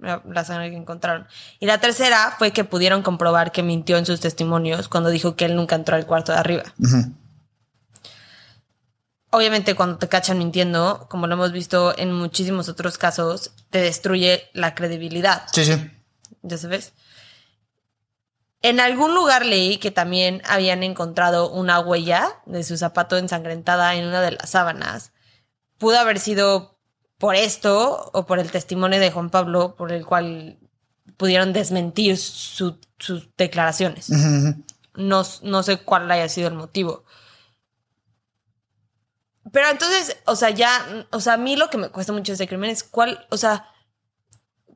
La 0.00 0.44
sangre 0.44 0.70
que 0.70 0.76
encontraron. 0.76 1.26
Y 1.58 1.66
la 1.66 1.78
tercera 1.78 2.34
fue 2.38 2.52
que 2.52 2.64
pudieron 2.64 3.02
comprobar 3.02 3.52
que 3.52 3.62
mintió 3.62 3.96
en 3.96 4.06
sus 4.06 4.20
testimonios 4.20 4.88
cuando 4.88 5.10
dijo 5.10 5.36
que 5.36 5.44
él 5.44 5.56
nunca 5.56 5.76
entró 5.76 5.96
al 5.96 6.06
cuarto 6.06 6.32
de 6.32 6.38
arriba. 6.38 6.64
Obviamente 9.30 9.74
cuando 9.74 9.98
te 9.98 10.08
cachan 10.08 10.38
mintiendo, 10.38 11.06
como 11.08 11.26
lo 11.26 11.34
hemos 11.34 11.52
visto 11.52 11.96
en 11.96 12.12
muchísimos 12.12 12.68
otros 12.68 12.98
casos, 12.98 13.52
te 13.70 13.80
destruye 13.80 14.48
la 14.52 14.74
credibilidad. 14.74 15.44
Sí, 15.52 15.64
sí. 15.64 15.90
¿Ya 16.42 16.58
sabes? 16.58 16.92
En 18.62 18.80
algún 18.80 19.14
lugar 19.14 19.46
leí 19.46 19.78
que 19.78 19.90
también 19.90 20.42
habían 20.46 20.82
encontrado 20.82 21.50
una 21.50 21.80
huella 21.80 22.40
de 22.44 22.62
su 22.62 22.76
zapato 22.76 23.16
ensangrentada 23.16 23.94
en 23.94 24.06
una 24.06 24.20
de 24.20 24.32
las 24.32 24.50
sábanas. 24.50 25.12
Pudo 25.78 25.98
haber 25.98 26.18
sido 26.18 26.78
por 27.20 27.36
esto 27.36 28.10
o 28.14 28.24
por 28.26 28.38
el 28.40 28.50
testimonio 28.50 28.98
de 28.98 29.10
Juan 29.12 29.28
Pablo, 29.30 29.76
por 29.76 29.92
el 29.92 30.04
cual 30.06 30.58
pudieron 31.18 31.52
desmentir 31.52 32.16
su- 32.16 32.78
sus 32.98 33.28
declaraciones. 33.36 34.08
No, 34.94 35.22
no 35.42 35.62
sé 35.62 35.76
cuál 35.78 36.10
haya 36.10 36.28
sido 36.30 36.48
el 36.48 36.54
motivo. 36.54 37.04
Pero 39.52 39.68
entonces, 39.68 40.16
o 40.26 40.34
sea, 40.34 40.50
ya, 40.50 41.06
o 41.10 41.20
sea, 41.20 41.34
a 41.34 41.36
mí 41.36 41.56
lo 41.56 41.68
que 41.70 41.78
me 41.78 41.88
cuesta 41.90 42.12
mucho 42.12 42.32
este 42.32 42.48
crimen 42.48 42.70
es 42.70 42.82
cuál, 42.84 43.26
o 43.30 43.36
sea, 43.36 43.66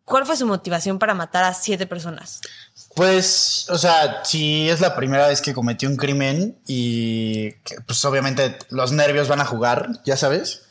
cuál 0.04 0.26
fue 0.26 0.36
su 0.36 0.46
motivación 0.46 0.98
para 0.98 1.14
matar 1.14 1.44
a 1.44 1.54
siete 1.54 1.86
personas. 1.86 2.40
Pues, 2.94 3.66
o 3.70 3.78
sea, 3.78 4.22
si 4.24 4.68
es 4.68 4.80
la 4.80 4.94
primera 4.96 5.28
vez 5.28 5.40
que 5.40 5.54
cometió 5.54 5.88
un 5.88 5.96
crimen 5.96 6.58
y 6.66 7.52
que, 7.64 7.76
pues 7.86 8.04
obviamente 8.04 8.58
los 8.70 8.92
nervios 8.92 9.28
van 9.28 9.40
a 9.40 9.46
jugar, 9.46 9.88
ya 10.04 10.16
sabes. 10.16 10.62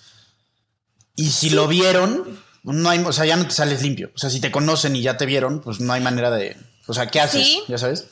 Y 1.16 1.30
si 1.32 1.50
lo 1.52 1.68
vieron, 1.68 2.40
no 2.64 2.90
hay, 2.90 3.00
o 3.00 3.14
sea, 3.14 3.26
ya 3.26 3.36
no 3.36 3.46
te 3.46 3.52
sales 3.54 3.82
limpio. 3.82 4.12
O 4.16 4.18
sea, 4.18 4.30
si 4.30 4.40
te 4.40 4.52
conocen 4.52 4.96
y 4.96 5.02
ya 5.02 5.18
te 5.18 5.26
vieron, 5.26 5.62
pues 5.62 5.80
no 5.80 5.94
hay 5.94 6.02
manera 6.02 6.32
de, 6.32 6.58
o 6.88 6.94
sea, 6.94 7.08
¿qué 7.08 7.20
haces? 7.22 7.46
Sí. 7.46 7.64
Ya 7.68 7.78
sabes. 7.78 8.08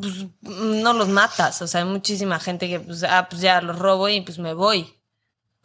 Pues 0.00 0.12
no 0.42 0.92
los 0.92 1.08
matas, 1.08 1.62
o 1.62 1.68
sea, 1.68 1.80
hay 1.82 1.86
muchísima 1.86 2.40
gente 2.40 2.68
que, 2.68 2.80
pues, 2.80 3.04
ah, 3.04 3.28
pues 3.30 3.40
ya 3.42 3.60
los 3.60 3.78
robo 3.78 4.08
y 4.08 4.20
pues 4.22 4.38
me 4.40 4.52
voy. 4.52 4.92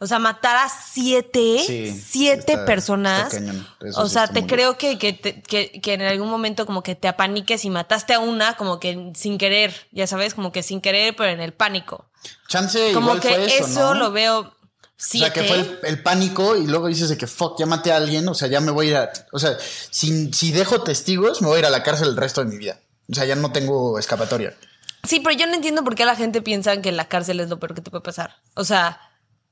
O 0.02 0.06
sea, 0.06 0.18
matar 0.18 0.56
a 0.56 0.68
siete, 0.70 1.58
Sí, 1.66 1.90
siete 2.08 2.52
está- 2.52 2.64
personas. 2.64 3.34
está 3.34 3.52
O 4.00 4.08
sea, 4.08 4.28
te 4.28 4.46
creo 4.46 4.78
que, 4.78 4.98
que, 4.98 5.12
te- 5.12 5.42
que, 5.42 5.80
que 5.82 5.92
en 5.94 6.02
algún 6.02 6.30
momento 6.30 6.64
como 6.64 6.82
que 6.82 6.94
te 6.94 7.06
apaniques 7.08 7.64
y 7.66 7.70
mataste 7.70 8.14
a 8.14 8.20
una 8.20 8.56
como 8.56 8.78
que 8.80 9.10
sin 9.14 9.36
querer, 9.36 9.74
ya 9.90 10.06
sabes, 10.06 10.34
como 10.34 10.52
que 10.52 10.62
sin 10.62 10.80
querer, 10.80 11.14
pero 11.16 11.30
en 11.32 11.40
el 11.40 11.52
pánico. 11.52 12.06
Chance 12.48 12.92
Como 12.94 13.08
igual 13.16 13.20
que 13.20 13.28
fue 13.34 13.44
eso, 13.56 13.66
eso 13.66 13.94
¿no? 13.94 14.00
lo 14.00 14.12
veo 14.12 14.54
O 15.00 15.02
siete. 15.02 15.24
sea, 15.24 15.32
que 15.32 15.48
fue 15.48 15.60
el, 15.60 15.78
el 15.82 16.02
pánico 16.02 16.56
y 16.56 16.66
luego 16.66 16.86
dices 16.88 17.08
de 17.08 17.16
que 17.16 17.26
fuck, 17.26 17.58
ya 17.58 17.66
maté 17.66 17.90
a 17.90 17.96
alguien, 17.96 18.28
o 18.28 18.34
sea, 18.34 18.48
ya 18.48 18.60
me 18.60 18.70
voy 18.70 18.88
a 18.88 18.90
ir 18.90 18.96
a. 18.96 19.12
O 19.32 19.38
sea, 19.38 19.56
si, 19.90 20.32
si 20.32 20.52
dejo 20.52 20.82
testigos, 20.82 21.40
me 21.40 21.48
voy 21.48 21.56
a 21.56 21.58
ir 21.60 21.66
a 21.66 21.70
la 21.70 21.82
cárcel 21.82 22.08
el 22.08 22.16
resto 22.16 22.44
de 22.44 22.50
mi 22.50 22.58
vida. 22.58 22.80
O 23.10 23.14
sea, 23.14 23.24
ya 23.24 23.34
no 23.34 23.50
tengo 23.50 23.98
escapatoria. 23.98 24.54
Sí, 25.02 25.20
pero 25.20 25.34
yo 25.36 25.46
no 25.46 25.54
entiendo 25.54 25.82
por 25.82 25.94
qué 25.94 26.04
la 26.04 26.14
gente 26.14 26.42
piensa 26.42 26.80
que 26.82 26.92
la 26.92 27.08
cárcel 27.08 27.40
es 27.40 27.48
lo 27.48 27.58
peor 27.58 27.74
que 27.74 27.80
te 27.80 27.90
puede 27.90 28.02
pasar. 28.02 28.36
O 28.54 28.64
sea, 28.64 29.00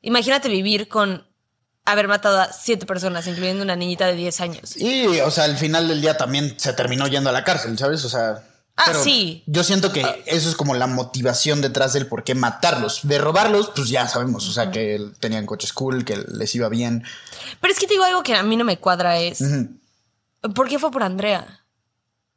imagínate 0.02 0.48
vivir 0.48 0.88
con 0.88 1.26
haber 1.84 2.06
matado 2.06 2.40
a 2.40 2.52
siete 2.52 2.84
personas, 2.84 3.26
incluyendo 3.26 3.64
una 3.64 3.74
niñita 3.74 4.06
de 4.06 4.14
10 4.14 4.40
años. 4.42 4.76
Y, 4.76 5.06
o 5.20 5.30
sea, 5.30 5.44
al 5.44 5.56
final 5.56 5.88
del 5.88 6.02
día 6.02 6.18
también 6.18 6.54
se 6.58 6.74
terminó 6.74 7.06
yendo 7.06 7.30
a 7.30 7.32
la 7.32 7.44
cárcel, 7.44 7.76
¿sabes? 7.78 8.04
O 8.04 8.08
sea. 8.10 8.44
Ah, 8.78 8.84
pero 8.86 9.02
sí. 9.02 9.42
Yo 9.46 9.64
siento 9.64 9.92
que 9.92 10.22
eso 10.26 10.48
es 10.48 10.54
como 10.54 10.76
la 10.76 10.86
motivación 10.86 11.60
detrás 11.60 11.92
del 11.94 12.06
por 12.06 12.22
qué 12.22 12.36
matarlos. 12.36 13.00
De 13.02 13.18
robarlos, 13.18 13.72
pues 13.74 13.88
ya 13.88 14.06
sabemos. 14.06 14.48
O 14.48 14.52
sea, 14.52 14.70
que 14.70 15.00
tenían 15.18 15.46
coches 15.46 15.72
cool, 15.72 16.04
que 16.04 16.16
les 16.16 16.54
iba 16.54 16.68
bien. 16.68 17.02
Pero 17.60 17.72
es 17.72 17.80
que 17.80 17.88
te 17.88 17.94
digo 17.94 18.04
algo 18.04 18.22
que 18.22 18.36
a 18.36 18.42
mí 18.44 18.56
no 18.56 18.64
me 18.64 18.78
cuadra 18.78 19.18
es. 19.18 19.42
¿por 20.54 20.68
qué 20.68 20.78
fue 20.78 20.92
por 20.92 21.02
Andrea? 21.02 21.64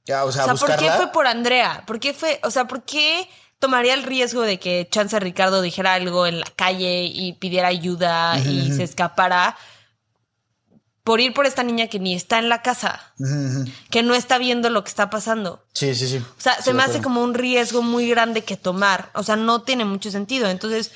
Ya, 0.05 0.25
o 0.25 0.31
sea, 0.31 0.45
O 0.51 0.57
sea, 0.57 0.67
¿por 0.67 0.77
qué 0.77 0.89
fue 0.89 1.11
por 1.11 1.27
Andrea? 1.27 1.83
¿Por 1.85 1.99
qué 1.99 2.13
fue, 2.15 2.39
o 2.43 2.49
sea, 2.49 2.67
por 2.67 2.81
qué 2.83 3.29
tomaría 3.59 3.93
el 3.93 4.01
riesgo 4.01 4.41
de 4.41 4.57
que 4.57 4.87
Chance 4.89 5.19
Ricardo 5.19 5.61
dijera 5.61 5.93
algo 5.93 6.25
en 6.25 6.39
la 6.39 6.51
calle 6.55 7.03
y 7.03 7.33
pidiera 7.33 7.67
ayuda 7.67 8.39
y 8.39 8.71
se 8.71 8.83
escapara 8.83 9.55
por 11.03 11.19
ir 11.19 11.33
por 11.33 11.45
esta 11.45 11.63
niña 11.63 11.87
que 11.87 11.99
ni 11.99 12.13
está 12.13 12.37
en 12.39 12.49
la 12.49 12.61
casa, 12.61 13.13
que 13.89 14.03
no 14.03 14.13
está 14.13 14.37
viendo 14.37 14.69
lo 14.69 14.83
que 14.83 14.89
está 14.89 15.09
pasando? 15.09 15.65
Sí, 15.73 15.95
sí, 15.95 16.07
sí. 16.07 16.17
O 16.17 16.41
sea, 16.41 16.55
Sí, 16.57 16.63
se 16.63 16.73
me 16.73 16.83
hace 16.83 17.01
como 17.01 17.23
un 17.23 17.33
riesgo 17.33 17.81
muy 17.81 18.07
grande 18.09 18.43
que 18.43 18.57
tomar. 18.57 19.09
O 19.13 19.23
sea, 19.23 19.35
no 19.35 19.63
tiene 19.63 19.85
mucho 19.85 20.11
sentido. 20.11 20.49
Entonces, 20.49 20.91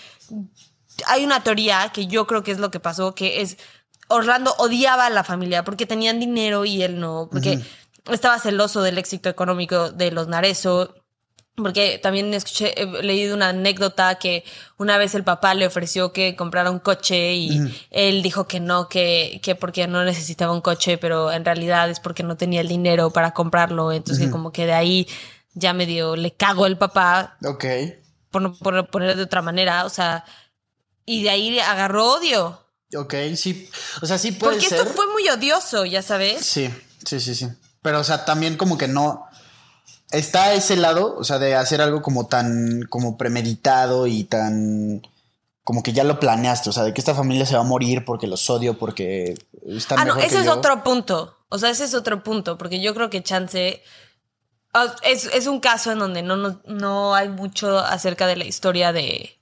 hay 1.07 1.25
una 1.25 1.43
teoría 1.43 1.89
que 1.93 2.07
yo 2.07 2.27
creo 2.27 2.43
que 2.43 2.51
es 2.51 2.59
lo 2.59 2.71
que 2.71 2.79
pasó, 2.79 3.15
que 3.15 3.41
es 3.41 3.57
Orlando 4.07 4.53
odiaba 4.59 5.07
a 5.07 5.09
la 5.09 5.23
familia 5.23 5.63
porque 5.63 5.85
tenían 5.85 6.19
dinero 6.19 6.65
y 6.65 6.83
él 6.83 6.99
no, 6.99 7.27
porque 7.31 7.59
estaba 8.11 8.39
celoso 8.39 8.83
del 8.83 8.97
éxito 8.99 9.29
económico 9.29 9.91
de 9.91 10.11
los 10.11 10.27
Narezo. 10.27 10.93
Porque 11.55 11.99
también 11.99 12.33
escuché, 12.33 12.73
he 12.81 12.85
leído 13.01 13.33
una 13.33 13.49
anécdota 13.49 14.15
que 14.15 14.43
una 14.77 14.97
vez 14.97 15.15
el 15.15 15.23
papá 15.23 15.53
le 15.53 15.65
ofreció 15.65 16.11
que 16.11 16.35
comprara 16.35 16.69
un 16.69 16.79
coche 16.79 17.33
y 17.33 17.87
él 17.91 18.21
dijo 18.21 18.45
que 18.45 18.59
no, 18.59 18.89
que, 18.89 19.39
que 19.41 19.55
porque 19.55 19.87
no 19.87 20.03
necesitaba 20.03 20.51
un 20.51 20.59
coche, 20.59 20.97
pero 20.97 21.31
en 21.31 21.45
realidad 21.45 21.89
es 21.89 22.01
porque 22.01 22.23
no 22.23 22.35
tenía 22.35 22.59
el 22.59 22.67
dinero 22.67 23.11
para 23.11 23.33
comprarlo. 23.33 23.93
Entonces, 23.93 24.25
que 24.25 24.31
como 24.31 24.51
que 24.51 24.65
de 24.65 24.73
ahí 24.73 25.07
ya 25.53 25.71
medio 25.71 26.17
le 26.17 26.33
cagó 26.33 26.65
el 26.65 26.77
papá 26.77 27.37
Ok. 27.45 27.63
por 28.31 28.41
no 28.41 28.53
por 28.53 28.89
poner 28.89 29.15
de 29.15 29.23
otra 29.23 29.41
manera, 29.41 29.85
o 29.85 29.89
sea, 29.89 30.25
y 31.05 31.23
de 31.23 31.29
ahí 31.29 31.57
agarró 31.59 32.15
odio. 32.15 32.61
Ok, 32.97 33.13
sí. 33.37 33.69
O 34.01 34.05
sea, 34.05 34.17
sí 34.17 34.33
puede 34.33 34.55
Porque 34.55 34.67
ser. 34.67 34.79
esto 34.81 34.93
fue 34.93 35.07
muy 35.13 35.27
odioso, 35.29 35.85
ya 35.85 36.01
sabes. 36.01 36.45
Sí, 36.45 36.69
sí, 37.05 37.19
sí, 37.21 37.33
sí. 37.33 37.47
Pero, 37.81 37.99
o 37.99 38.03
sea, 38.03 38.25
también 38.25 38.57
como 38.57 38.77
que 38.77 38.87
no. 38.89 39.24
Está 40.11 40.53
ese 40.53 40.75
lado, 40.77 41.15
o 41.17 41.23
sea, 41.23 41.39
de 41.39 41.55
hacer 41.55 41.81
algo 41.81 42.01
como 42.01 42.27
tan, 42.27 42.83
como 42.89 43.17
premeditado 43.17 44.07
y 44.07 44.23
tan, 44.23 45.01
como 45.63 45.81
que 45.83 45.93
ya 45.93 46.03
lo 46.03 46.19
planeaste, 46.19 46.69
o 46.69 46.73
sea, 46.73 46.83
de 46.83 46.93
que 46.93 47.01
esta 47.01 47.15
familia 47.15 47.45
se 47.45 47.55
va 47.55 47.61
a 47.61 47.63
morir 47.63 48.05
porque 48.05 48.27
los 48.27 48.47
odio, 48.49 48.77
porque 48.77 49.35
están 49.67 49.99
Ah, 49.99 50.05
no, 50.05 50.15
mejor 50.15 50.21
que 50.21 50.27
ese 50.27 50.39
es 50.39 50.45
yo. 50.45 50.53
otro 50.53 50.83
punto. 50.83 51.37
O 51.49 51.57
sea, 51.57 51.69
ese 51.69 51.85
es 51.85 51.93
otro 51.95 52.23
punto, 52.23 52.57
porque 52.57 52.81
yo 52.81 52.93
creo 52.93 53.09
que 53.09 53.23
chance. 53.23 53.81
ah, 54.73 54.95
Es, 55.03 55.25
es 55.25 55.47
un 55.47 55.59
caso 55.59 55.91
en 55.91 55.99
donde 55.99 56.21
no, 56.21 56.35
no, 56.37 56.61
no 56.65 57.15
hay 57.15 57.29
mucho 57.29 57.79
acerca 57.79 58.27
de 58.27 58.35
la 58.35 58.45
historia 58.45 58.93
de, 58.93 59.37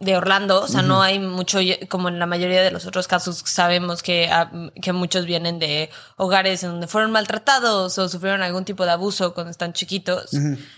de 0.00 0.16
Orlando. 0.16 0.62
O 0.62 0.68
sea, 0.68 0.82
no 0.82 1.02
hay 1.02 1.18
mucho, 1.18 1.58
como 1.88 2.08
en 2.08 2.18
la 2.18 2.26
mayoría 2.26 2.62
de 2.62 2.70
los 2.70 2.86
otros 2.86 3.08
casos, 3.08 3.42
sabemos 3.46 4.02
que, 4.02 4.28
ah, 4.30 4.50
que 4.82 4.92
muchos 4.92 5.24
vienen 5.26 5.58
de 5.58 5.90
hogares 6.16 6.62
en 6.62 6.70
donde 6.70 6.86
fueron 6.86 7.10
maltratados 7.10 7.96
o 7.98 8.08
sufrieron 8.08 8.42
algún 8.42 8.64
tipo 8.64 8.84
de 8.84 8.92
abuso 8.92 9.34
cuando 9.34 9.50
están 9.50 9.72
chiquitos. 9.72 10.30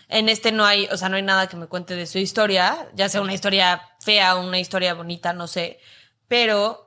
En 0.08 0.28
este 0.28 0.52
no 0.52 0.64
hay, 0.64 0.86
o 0.92 0.96
sea, 0.96 1.08
no 1.08 1.16
hay 1.16 1.22
nada 1.22 1.48
que 1.48 1.56
me 1.56 1.66
cuente 1.66 1.96
de 1.96 2.06
su 2.06 2.18
historia, 2.18 2.88
ya 2.94 3.08
sea 3.08 3.20
una 3.20 3.34
historia 3.34 3.82
fea 4.00 4.36
o 4.36 4.46
una 4.46 4.58
historia 4.58 4.94
bonita, 4.94 5.32
no 5.32 5.46
sé. 5.46 5.78
Pero 6.28 6.86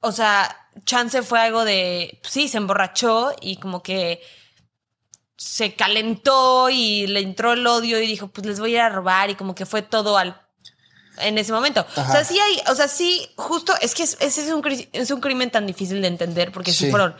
o 0.00 0.12
sea, 0.12 0.68
chance 0.84 1.22
fue 1.22 1.40
algo 1.40 1.64
de, 1.64 2.18
pues 2.22 2.32
sí, 2.32 2.48
se 2.48 2.58
emborrachó 2.58 3.32
y 3.40 3.56
como 3.56 3.82
que 3.82 4.22
se 5.36 5.74
calentó 5.74 6.70
y 6.70 7.06
le 7.08 7.20
entró 7.20 7.54
el 7.54 7.66
odio 7.66 8.00
y 8.00 8.06
dijo, 8.06 8.28
pues 8.28 8.46
les 8.46 8.60
voy 8.60 8.72
a 8.72 8.74
ir 8.74 8.80
a 8.82 8.88
robar 8.88 9.30
y 9.30 9.34
como 9.34 9.54
que 9.54 9.66
fue 9.66 9.82
todo 9.82 10.16
al 10.16 10.45
en 11.18 11.38
ese 11.38 11.52
momento. 11.52 11.80
Ajá. 11.96 12.08
O 12.08 12.12
sea, 12.12 12.24
sí 12.24 12.38
hay, 12.38 12.60
o 12.70 12.74
sea, 12.74 12.88
sí, 12.88 13.28
justo, 13.36 13.72
es 13.80 13.94
que 13.94 14.02
es- 14.04 14.16
ese 14.20 14.44
es 14.46 14.52
un, 14.52 14.62
es 14.92 15.10
un 15.10 15.20
crimen 15.20 15.50
tan 15.50 15.66
difícil 15.66 16.00
de 16.02 16.08
entender 16.08 16.52
porque 16.52 16.72
sí, 16.72 16.84
Sí. 16.86 16.90
fueron 16.90 17.14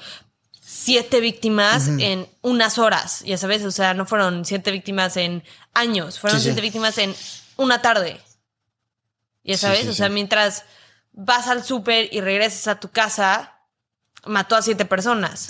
siete 0.61 1.21
víctimas 1.21 1.89
en 1.89 2.29
unas 2.43 2.79
horas, 2.79 3.23
ya 3.25 3.37
sabes, 3.39 3.65
o 3.65 3.71
sea, 3.71 3.95
no 3.95 4.05
fueron 4.07 4.45
siete 4.45 4.71
víctimas 4.73 5.17
en 5.17 5.45
años, 5.75 6.19
fueron 6.19 6.39
Sí, 6.39 6.45
sí. 6.45 6.49
siete 6.51 6.61
víctimas 6.61 6.99
en 6.99 7.15
una 7.57 7.81
tarde. 7.83 8.21
Ya 9.45 9.57
sabes, 9.57 9.87
o 9.87 9.93
sea, 9.95 10.09
mientras 10.09 10.65
vas 11.13 11.47
al 11.47 11.65
súper 11.65 12.09
y 12.13 12.21
regresas 12.21 12.67
a 12.67 12.81
tu 12.81 12.91
casa, 12.91 13.53
mató 14.25 14.57
a 14.57 14.63
siete 14.63 14.85
personas. 14.85 15.49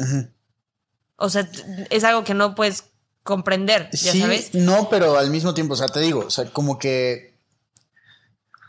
O 1.17 1.31
sea, 1.31 1.49
es 1.89 2.05
algo 2.05 2.23
que 2.25 2.35
no 2.35 2.55
puedes 2.55 2.85
comprender, 3.23 3.89
ya 3.93 4.13
sabes. 4.13 4.55
no, 4.55 4.89
pero 4.91 5.17
al 5.19 5.31
mismo 5.31 5.55
tiempo, 5.55 5.73
o 5.75 5.77
sea, 5.77 5.89
te 5.89 5.99
digo, 6.01 6.21
o 6.27 6.31
sea, 6.31 6.45
como 6.53 6.79
que 6.79 7.36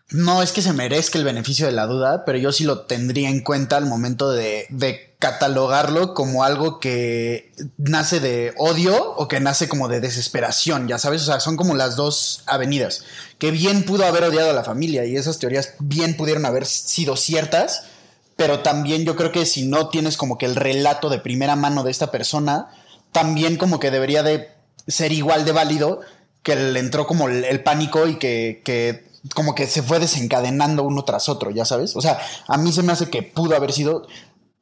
no 0.09 0.41
es 0.41 0.53
que 0.53 0.61
se 0.61 0.71
merezca 0.71 1.17
el 1.17 1.25
beneficio 1.25 1.65
de 1.65 1.73
la 1.73 1.85
duda, 1.85 2.23
pero 2.23 2.37
yo 2.37 2.53
sí 2.53 2.63
lo 2.63 2.81
tendría 2.81 3.29
en 3.29 3.41
cuenta 3.41 3.75
al 3.75 3.85
momento 3.85 4.31
de, 4.31 4.67
catalogarlo 5.19 6.13
como 6.13 6.43
algo 6.43 6.79
que 6.79 7.51
nace 7.77 8.19
de 8.19 8.53
odio 8.55 9.15
o 9.15 9.27
que 9.27 9.39
nace 9.39 9.67
como 9.67 9.87
de 9.87 9.99
desesperación, 9.99 10.87
ya 10.87 10.99
sabes, 10.99 11.23
o 11.23 11.25
sea, 11.25 11.39
son 11.39 11.57
como 11.57 11.73
las 11.73 11.95
dos 11.95 12.43
avenidas, 12.45 13.03
que 13.39 13.49
bien 13.49 13.83
pudo 13.83 14.05
haber 14.05 14.25
odiado 14.25 14.51
a 14.51 14.53
la 14.53 14.63
familia 14.63 15.05
y 15.05 15.15
esas 15.15 15.39
teorías 15.39 15.73
bien 15.79 16.15
pudieron 16.15 16.45
haber 16.45 16.67
sido 16.67 17.17
ciertas, 17.17 17.85
pero 18.35 18.59
también 18.59 19.05
yo 19.05 19.15
creo 19.15 19.31
que 19.31 19.47
si 19.47 19.65
no 19.65 19.89
tienes 19.89 20.17
como 20.17 20.37
que 20.37 20.45
el 20.45 20.55
relato 20.55 21.09
de 21.09 21.17
primera 21.17 21.55
mano 21.55 21.83
de 21.83 21.89
esta 21.89 22.11
persona, 22.11 22.67
también 23.11 23.57
como 23.57 23.79
que 23.79 23.89
debería 23.89 24.21
de 24.21 24.51
ser 24.87 25.11
igual 25.13 25.45
de 25.45 25.51
válido 25.51 26.01
que 26.43 26.55
le 26.55 26.79
entró 26.79 27.07
como 27.07 27.27
el, 27.27 27.63
pánico 27.63 28.07
y 28.07 28.17
que 28.17 29.06
como 29.33 29.55
que 29.55 29.67
se 29.67 29.81
fue 29.83 29.99
desencadenando 29.99 30.83
uno 30.83 31.03
tras 31.03 31.29
otro, 31.29 31.49
ya 31.51 31.65
sabes. 31.65 31.95
O 31.95 32.01
sea, 32.01 32.19
a 32.47 32.57
mí 32.57 32.71
se 32.71 32.83
me 32.83 32.91
hace 32.93 33.09
que 33.09 33.23
pudo 33.23 33.55
haber 33.55 33.71
sido 33.73 34.07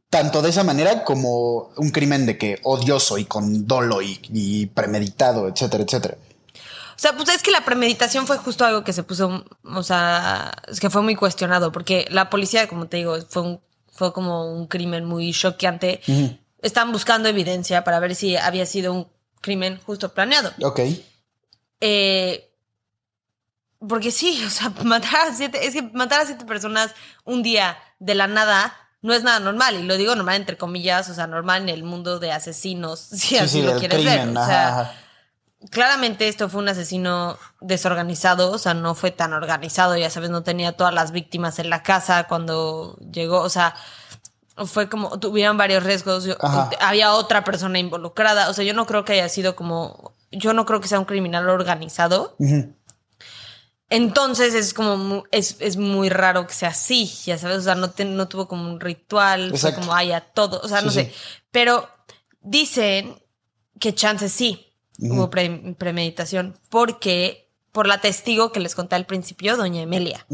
tanto 0.09 0.41
de 0.41 0.49
esa 0.49 0.63
manera 0.63 1.03
como 1.03 1.71
un 1.77 1.89
crimen 1.89 2.25
de 2.25 2.37
que 2.37 2.59
odioso 2.63 3.17
y 3.17 3.25
con 3.25 3.67
dolo 3.67 4.01
y, 4.01 4.19
y 4.31 4.67
premeditado, 4.67 5.47
etcétera, 5.47 5.83
etcétera. 5.83 6.17
O 6.53 6.97
sea, 6.97 7.13
pues 7.17 7.27
es 7.27 7.43
que 7.43 7.51
la 7.51 7.65
premeditación 7.65 8.25
fue 8.25 8.37
justo 8.37 8.63
algo 8.63 8.85
que 8.85 8.93
se 8.93 9.03
puso, 9.03 9.43
o 9.63 9.83
sea, 9.83 10.53
es 10.69 10.79
que 10.79 10.89
fue 10.89 11.01
muy 11.01 11.15
cuestionado, 11.15 11.71
porque 11.73 12.05
la 12.09 12.29
policía, 12.29 12.69
como 12.69 12.87
te 12.87 12.97
digo, 12.97 13.17
fue, 13.27 13.41
un- 13.41 13.59
fue 13.91 14.13
como 14.13 14.49
un 14.53 14.67
crimen 14.67 15.03
muy 15.03 15.33
choqueante. 15.33 15.99
Estaban 16.61 16.93
buscando 16.93 17.27
evidencia 17.27 17.83
para 17.83 17.99
ver 17.99 18.15
si 18.15 18.37
había 18.37 18.65
sido 18.65 18.93
un 18.93 19.07
crimen 19.41 19.79
justo 19.85 20.13
planeado. 20.13 20.51
Ok. 20.63 20.79
Eh, 21.81 22.49
porque 23.87 24.11
sí, 24.11 24.43
o 24.47 24.49
sea, 24.49 24.71
matar 24.83 25.29
a 25.29 25.33
siete, 25.33 25.65
es 25.65 25.73
que 25.73 25.81
matar 25.81 26.21
a 26.21 26.25
siete 26.25 26.45
personas 26.45 26.91
un 27.23 27.43
día 27.43 27.77
de 27.99 28.15
la 28.15 28.27
nada 28.27 28.73
no 29.01 29.13
es 29.13 29.23
nada 29.23 29.39
normal. 29.39 29.75
Y 29.75 29.83
lo 29.83 29.97
digo 29.97 30.15
normal 30.15 30.37
entre 30.37 30.57
comillas, 30.57 31.09
o 31.09 31.13
sea, 31.13 31.27
normal 31.27 31.63
en 31.63 31.69
el 31.69 31.83
mundo 31.83 32.19
de 32.19 32.31
asesinos, 32.31 32.99
si 33.11 33.37
así 33.37 33.61
lo 33.61 33.71
del 33.71 33.79
quieres 33.79 34.03
ver. 34.03 34.21
crimen, 34.21 34.37
O 34.37 34.45
sea, 34.45 34.93
claramente 35.69 36.27
esto 36.27 36.49
fue 36.49 36.61
un 36.61 36.69
asesino 36.69 37.37
desorganizado, 37.61 38.51
o 38.51 38.57
sea, 38.57 38.73
no 38.73 38.95
fue 38.95 39.11
tan 39.11 39.33
organizado, 39.33 39.95
ya 39.95 40.09
sabes, 40.09 40.29
no 40.29 40.43
tenía 40.43 40.73
todas 40.73 40.93
las 40.93 41.11
víctimas 41.11 41.59
en 41.59 41.69
la 41.69 41.83
casa 41.83 42.25
cuando 42.25 42.97
llegó, 43.11 43.41
o 43.41 43.49
sea, 43.49 43.75
fue 44.65 44.89
como, 44.89 45.19
tuvieron 45.19 45.57
varios 45.57 45.83
riesgos, 45.83 46.27
Ajá. 46.39 46.69
había 46.79 47.13
otra 47.13 47.43
persona 47.43 47.79
involucrada, 47.79 48.49
o 48.49 48.53
sea, 48.53 48.63
yo 48.63 48.73
no 48.73 48.85
creo 48.85 49.03
que 49.05 49.13
haya 49.13 49.27
sido 49.29 49.55
como, 49.55 50.13
yo 50.31 50.53
no 50.53 50.65
creo 50.65 50.81
que 50.81 50.87
sea 50.87 50.99
un 50.99 51.05
criminal 51.05 51.49
organizado. 51.49 52.35
Ujú. 52.39 52.73
Entonces 53.89 54.53
es 54.55 54.73
como, 54.73 55.23
es, 55.31 55.57
es 55.59 55.77
muy 55.77 56.09
raro 56.09 56.47
que 56.47 56.53
sea 56.53 56.69
así, 56.69 57.05
ya 57.25 57.37
sabes, 57.37 57.57
o 57.57 57.61
sea, 57.61 57.75
no, 57.75 57.91
te- 57.91 58.05
no 58.05 58.27
tuvo 58.27 58.47
como 58.47 58.67
un 58.69 58.79
ritual, 58.79 59.49
fue 59.49 59.57
Exacto. 59.69 59.81
como 59.81 59.93
haya 59.93 60.21
todo, 60.21 60.59
o 60.63 60.67
sea, 60.67 60.79
Sí, 60.79 60.85
no 60.85 60.91
sí. 60.91 60.99
sé, 61.01 61.13
pero 61.51 61.87
dicen 62.41 63.21
que 63.79 63.93
chance 63.93 64.29
sí 64.29 64.73
hubo 64.99 65.29
pre- 65.29 65.75
premeditación, 65.77 66.57
porque 66.69 67.51
por 67.71 67.85
la 67.87 67.99
testigo 68.01 68.51
que 68.51 68.59
les 68.59 68.73
conté 68.73 68.95
al 68.95 69.05
principio, 69.05 69.55
doña 69.57 69.81
Emelia, 69.81 70.25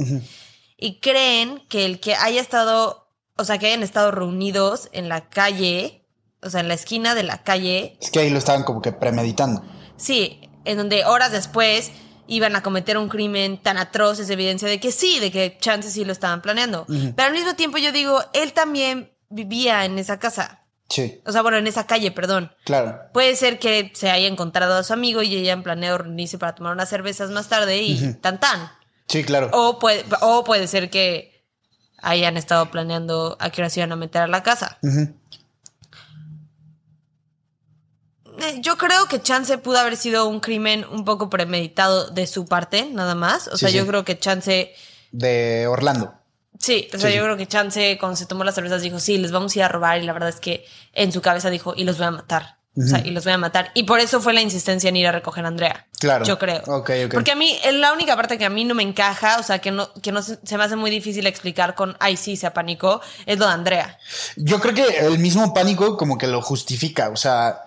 y 0.77 0.99
creen 0.99 1.59
que 1.67 1.85
el 1.85 1.99
que 1.99 2.15
haya 2.15 2.39
estado, 2.39 3.09
o 3.35 3.43
sea, 3.43 3.57
que 3.57 3.67
hayan 3.67 3.83
estado 3.83 4.11
reunidos 4.11 4.87
en 4.93 5.09
la 5.09 5.27
calle, 5.29 6.05
o 6.41 6.49
sea, 6.49 6.61
en 6.61 6.67
la 6.69 6.75
esquina 6.75 7.15
de 7.15 7.23
la 7.23 7.43
calle, 7.43 7.97
Es 8.01 8.11
que 8.11 8.19
ahí 8.19 8.29
lo 8.29 8.37
estaban 8.37 8.63
como 8.63 8.81
que 8.81 8.91
premeditando. 8.93 9.61
Sí, 9.97 10.39
en 10.65 10.77
donde 10.77 11.03
horas 11.05 11.31
después 11.31 11.91
iban 12.33 12.55
a 12.55 12.63
cometer 12.63 12.97
un 12.97 13.09
crimen 13.09 13.57
tan 13.61 13.77
atroz 13.77 14.19
es 14.19 14.29
evidencia 14.29 14.67
de 14.67 14.79
que 14.79 14.91
sí, 14.91 15.19
de 15.19 15.31
que 15.31 15.57
chances 15.59 15.93
sí 15.93 16.05
lo 16.05 16.11
estaban 16.13 16.41
planeando. 16.41 16.85
Pero 16.87 17.27
al 17.27 17.33
mismo 17.33 17.55
tiempo 17.55 17.77
yo 17.77 17.91
digo, 17.91 18.23
él 18.33 18.53
también 18.53 19.11
vivía 19.29 19.85
en 19.85 19.99
esa 19.99 20.17
casa. 20.17 20.59
Sí, 20.89 21.21
O 21.25 21.31
sea, 21.31 21.41
bueno, 21.41 21.57
en 21.57 21.67
esa 21.67 21.87
calle, 21.87 22.11
perdón. 22.11 22.51
claro. 22.65 22.99
Puede 23.13 23.35
ser 23.37 23.59
que 23.59 23.91
se 23.95 24.09
haya 24.09 24.27
encontrado 24.27 24.75
a 24.75 24.83
su 24.83 24.91
amigo 24.93 25.21
y 25.21 25.35
hayan 25.37 25.63
planeado 25.63 25.99
reunirse 25.99 26.37
para 26.37 26.53
tomar 26.55 26.73
unas 26.73 26.89
cervezas 26.89 27.29
más 27.31 27.47
tarde 27.47 27.81
y 27.81 28.13
tan 28.15 28.39
tan. 28.41 28.69
Sí, 29.07 29.23
claro. 29.23 29.49
O 29.53 29.79
puede, 29.79 30.03
o 30.21 30.43
puede 30.43 30.67
ser 30.67 30.89
que 30.89 31.45
hayan 32.01 32.35
estado 32.37 32.71
planeando 32.71 33.37
a 33.39 33.49
qué 33.51 33.61
hora 33.61 33.69
se 33.69 33.79
iban 33.81 33.91
a 33.91 33.95
meter 33.95 34.21
a 34.21 34.27
la 34.27 34.43
casa. 34.43 34.79
Eh, 34.83 35.13
Yo 38.59 38.77
creo 38.77 39.07
que 39.07 39.21
Chance 39.21 39.57
pudo 39.57 39.77
haber 39.79 39.97
sido 39.97 40.27
un 40.27 40.39
crimen 40.39 40.85
un 40.91 41.05
poco 41.05 41.29
premeditado 41.29 42.09
de 42.09 42.27
su 42.27 42.45
parte, 42.45 42.87
nada 42.91 43.15
más. 43.15 43.47
O 43.47 43.57
Sí, 43.57 43.65
sea, 43.65 43.69
yo 43.69 43.85
creo 43.87 44.03
que 44.05 44.17
Chance. 44.19 44.73
De 45.11 45.67
Orlando. 45.67 46.13
Sí, 46.59 46.87
o 46.93 46.97
sea, 46.97 47.09
Sí, 47.09 47.15
yo 47.17 47.23
creo 47.23 47.37
que 47.37 47.47
Chance, 47.47 47.97
cuando 47.99 48.15
se 48.15 48.25
tomó 48.25 48.43
las 48.43 48.55
cervezas, 48.55 48.81
dijo: 48.81 48.99
Sí, 48.99 49.17
les 49.17 49.31
vamos 49.31 49.55
a 49.55 49.59
ir 49.59 49.63
a 49.63 49.67
robar. 49.67 49.99
Y 50.01 50.05
la 50.05 50.13
verdad 50.13 50.29
es 50.29 50.39
que 50.39 50.65
en 50.93 51.11
su 51.11 51.21
cabeza 51.21 51.49
dijo: 51.49 51.73
Y 51.75 51.83
los 51.83 51.97
voy 51.97 52.07
a 52.07 52.11
matar. 52.11 52.57
O 52.77 52.83
sea, 52.83 52.99
y 53.05 53.11
los 53.11 53.25
voy 53.25 53.33
a 53.33 53.37
matar. 53.37 53.69
Y 53.73 53.83
por 53.83 53.99
eso 53.99 54.21
fue 54.21 54.31
la 54.31 54.39
insistencia 54.41 54.87
en 54.87 54.95
ir 54.95 55.05
a 55.05 55.11
recoger 55.11 55.43
a 55.43 55.49
Andrea. 55.49 55.87
Claro. 55.99 56.23
Yo 56.23 56.39
creo. 56.39 56.61
Ok, 56.67 56.89
ok. 57.05 57.13
Porque 57.13 57.31
a 57.31 57.35
mí, 57.35 57.59
es 57.65 57.73
la 57.73 57.91
única 57.91 58.15
parte 58.15 58.37
que 58.37 58.45
a 58.45 58.49
mí 58.49 58.63
no 58.63 58.73
me 58.75 58.83
encaja, 58.83 59.39
o 59.39 59.43
sea, 59.43 59.59
que 59.59 59.71
no, 59.71 59.91
que 60.01 60.13
no 60.13 60.21
se, 60.21 60.39
se 60.41 60.57
me 60.57 60.63
hace 60.63 60.77
muy 60.77 60.89
difícil 60.89 61.27
explicar 61.27 61.75
con 61.75 61.97
ay, 61.99 62.15
sí, 62.15 62.37
se 62.37 62.47
apanicó, 62.47 63.01
es 63.25 63.37
lo 63.39 63.45
de 63.47 63.51
Andrea. 63.51 63.97
Yo 64.37 64.61
creo 64.61 64.73
que 64.73 64.99
el 64.99 65.19
mismo 65.19 65.53
pánico 65.53 65.97
como 65.97 66.17
que 66.17 66.27
lo 66.27 66.41
justifica. 66.41 67.09
O 67.09 67.17
sea, 67.17 67.63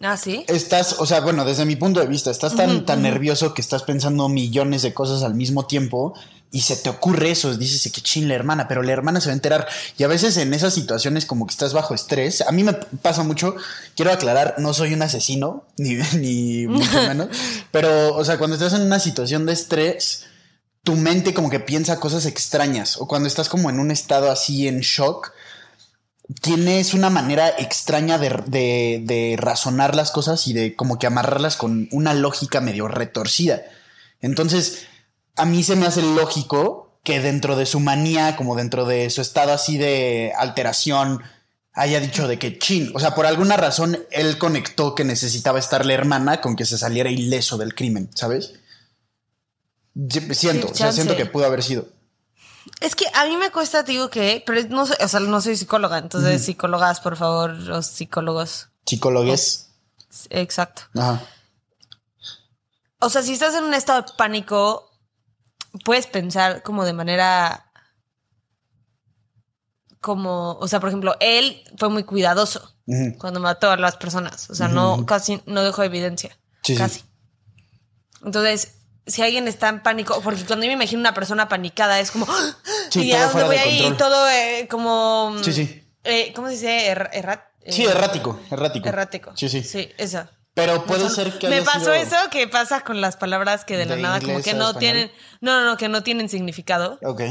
Ah, 0.00 0.16
sí. 0.16 0.44
estás, 0.46 0.96
o 1.00 1.06
sea, 1.06 1.20
bueno, 1.20 1.44
desde 1.44 1.64
mi 1.64 1.74
punto 1.74 1.98
de 2.00 2.06
vista, 2.06 2.30
estás 2.30 2.54
tan, 2.54 2.86
tan 2.86 3.02
nervioso 3.02 3.52
que 3.52 3.60
estás 3.60 3.82
pensando 3.82 4.28
millones 4.28 4.82
de 4.82 4.94
cosas 4.94 5.24
al 5.24 5.34
mismo 5.34 5.66
tiempo 5.66 6.14
y 6.50 6.62
se 6.62 6.76
te 6.76 6.88
ocurre 6.88 7.30
eso, 7.30 7.54
dices 7.56 7.92
que 7.92 8.00
chin 8.00 8.28
la 8.28 8.34
hermana, 8.34 8.68
pero 8.68 8.82
la 8.82 8.92
hermana 8.92 9.20
se 9.20 9.28
va 9.28 9.32
a 9.32 9.34
enterar. 9.34 9.68
Y 9.98 10.04
a 10.04 10.08
veces 10.08 10.36
en 10.36 10.54
esas 10.54 10.72
situaciones 10.72 11.26
como 11.26 11.46
que 11.46 11.52
estás 11.52 11.72
bajo 11.72 11.94
estrés, 11.94 12.40
a 12.42 12.52
mí 12.52 12.64
me 12.64 12.72
pasa 12.72 13.22
mucho, 13.22 13.56
quiero 13.96 14.12
aclarar, 14.12 14.54
no 14.58 14.72
soy 14.72 14.94
un 14.94 15.02
asesino, 15.02 15.64
ni, 15.76 15.96
ni 16.16 16.66
mucho 16.66 17.02
menos, 17.02 17.28
pero, 17.70 18.14
o 18.14 18.24
sea, 18.24 18.38
cuando 18.38 18.56
estás 18.56 18.72
en 18.74 18.82
una 18.82 19.00
situación 19.00 19.46
de 19.46 19.52
estrés, 19.52 20.24
tu 20.84 20.94
mente 20.94 21.34
como 21.34 21.50
que 21.50 21.60
piensa 21.60 22.00
cosas 22.00 22.24
extrañas, 22.24 22.96
o 22.98 23.06
cuando 23.06 23.26
estás 23.26 23.48
como 23.48 23.68
en 23.68 23.78
un 23.78 23.90
estado 23.90 24.30
así 24.30 24.68
en 24.68 24.80
shock, 24.80 25.32
tienes 26.42 26.94
una 26.94 27.10
manera 27.10 27.48
extraña 27.58 28.18
de, 28.18 28.30
de- 28.46 29.00
de 29.04 29.36
razonar 29.38 29.94
las 29.94 30.10
cosas 30.10 30.46
y 30.46 30.52
de 30.52 30.74
como 30.76 30.98
que 30.98 31.06
amarrarlas 31.06 31.56
con 31.56 31.88
una 31.92 32.14
lógica 32.14 32.60
medio 32.60 32.86
retorcida. 32.88 33.62
Entonces, 34.20 34.86
a 35.36 35.44
mí 35.46 35.62
se 35.62 35.76
me 35.76 35.86
hace 35.86 36.02
lógico 36.02 36.98
que 37.04 37.20
dentro 37.20 37.56
de 37.56 37.64
su 37.64 37.80
manía, 37.80 38.36
como 38.36 38.56
dentro 38.56 38.84
de 38.84 39.08
su 39.10 39.22
estado 39.22 39.52
así 39.52 39.78
de 39.78 40.32
alteración, 40.36 41.22
haya 41.72 42.00
dicho 42.00 42.26
de 42.28 42.38
que 42.38 42.58
chin, 42.58 42.90
o 42.94 43.00
sea, 43.00 43.14
por 43.14 43.24
alguna 43.24 43.56
razón 43.56 43.98
él 44.10 44.36
conectó 44.36 44.94
que 44.96 45.04
necesitaba 45.04 45.58
estar 45.60 45.86
la 45.86 45.94
hermana 45.94 46.40
con 46.40 46.56
que 46.56 46.64
se 46.66 46.76
saliera 46.76 47.08
ileso 47.10 47.56
del 47.56 47.74
crimen, 47.74 48.10
¿sabes? 48.14 48.54
Siento, 50.32 50.68
Sí, 50.68 50.72
o 50.72 50.74
sea, 50.76 50.92
siento 50.92 51.16
que 51.16 51.26
pudo 51.26 51.46
haber 51.46 51.62
sido. 51.62 51.88
Es 52.80 52.94
que 52.94 53.06
a 53.14 53.24
mí 53.26 53.36
me 53.36 53.50
cuesta, 53.50 53.84
te 53.84 53.92
digo 53.92 54.10
que, 54.10 54.42
pero 54.46 54.62
no 54.68 54.86
soy, 54.86 54.96
o 55.00 55.08
sea, 55.08 55.20
no 55.20 55.40
soy 55.40 55.56
psicóloga, 55.56 55.98
entonces 55.98 56.44
psicólogas, 56.44 57.00
por 57.00 57.16
favor, 57.16 57.50
los 57.50 57.86
psicólogos. 57.86 58.68
Psicólogues. 58.86 59.70
Exacto. 60.30 60.82
Ajá. 60.94 61.22
O 63.00 63.08
sea, 63.10 63.22
si 63.22 63.32
estás 63.32 63.54
en 63.54 63.64
un 63.64 63.74
estado 63.74 64.02
de 64.02 64.12
pánico, 64.16 64.90
puedes 65.84 66.06
pensar 66.06 66.62
como 66.62 66.84
de 66.84 66.92
manera 66.92 67.64
como, 70.00 70.52
o 70.52 70.68
sea, 70.68 70.80
por 70.80 70.88
ejemplo, 70.88 71.16
él 71.20 71.62
fue 71.76 71.88
muy 71.88 72.04
cuidadoso 72.04 72.74
cuando 73.18 73.38
mató 73.40 73.70
a 73.70 73.76
las 73.76 73.96
personas, 73.96 74.48
o 74.48 74.54
sea, 74.54 74.68
no 74.68 75.04
casi 75.04 75.42
no 75.44 75.62
dejó 75.62 75.82
evidencia, 75.82 76.38
Sí, 76.62 76.72
sí. 76.72 76.78
casi. 76.78 77.04
Entonces, 78.24 78.77
si 79.08 79.22
alguien 79.22 79.48
está 79.48 79.68
en 79.68 79.82
pánico, 79.82 80.20
porque 80.22 80.44
cuando 80.44 80.64
yo 80.64 80.68
me 80.70 80.74
imagino 80.74 81.00
una 81.00 81.14
persona 81.14 81.48
panicada 81.48 81.98
es 82.00 82.10
como, 82.10 82.26
¡Ah! 82.28 82.56
Sí, 82.90 83.08
y 83.08 83.10
todo 83.10 83.20
a 83.22 83.26
dónde 83.26 83.44
voy 83.44 83.56
ahí, 83.56 83.82
control. 83.82 83.96
todo 83.96 84.28
eh, 84.30 84.68
como, 84.70 85.36
Sí, 85.42 85.52
sí. 85.52 85.84
eh, 86.04 86.32
¿cómo 86.34 86.46
se 86.48 86.54
dice? 86.54 86.90
Er- 86.94 87.10
errat- 87.12 87.44
Sí, 87.66 87.84
eh, 87.84 87.90
errático, 87.90 88.40
errático. 88.50 88.88
errático. 88.88 89.32
Sí, 89.34 89.48
sí. 89.48 89.62
Sí, 89.62 89.90
eso. 89.98 90.26
Pero 90.58 90.84
puede 90.84 91.08
ser 91.08 91.38
que 91.38 91.48
me 91.48 91.62
pasó 91.62 91.80
sido- 91.80 91.94
eso 91.94 92.16
que 92.30 92.46
pasa 92.48 92.80
con 92.82 93.00
las 93.00 93.16
palabras 93.16 93.64
que 93.64 93.76
de, 93.76 93.86
la 93.86 93.96
¿De 93.96 94.02
nada 94.02 94.20
como 94.20 94.42
que 94.42 94.54
no 94.54 94.70
español? 94.70 94.78
tienen 94.78 95.12
no 95.40 95.60
no 95.60 95.66
no 95.66 95.76
que 95.76 95.88
no 95.88 96.02
tienen 96.02 96.28
significado 96.28 96.98
Ok. 97.04 97.22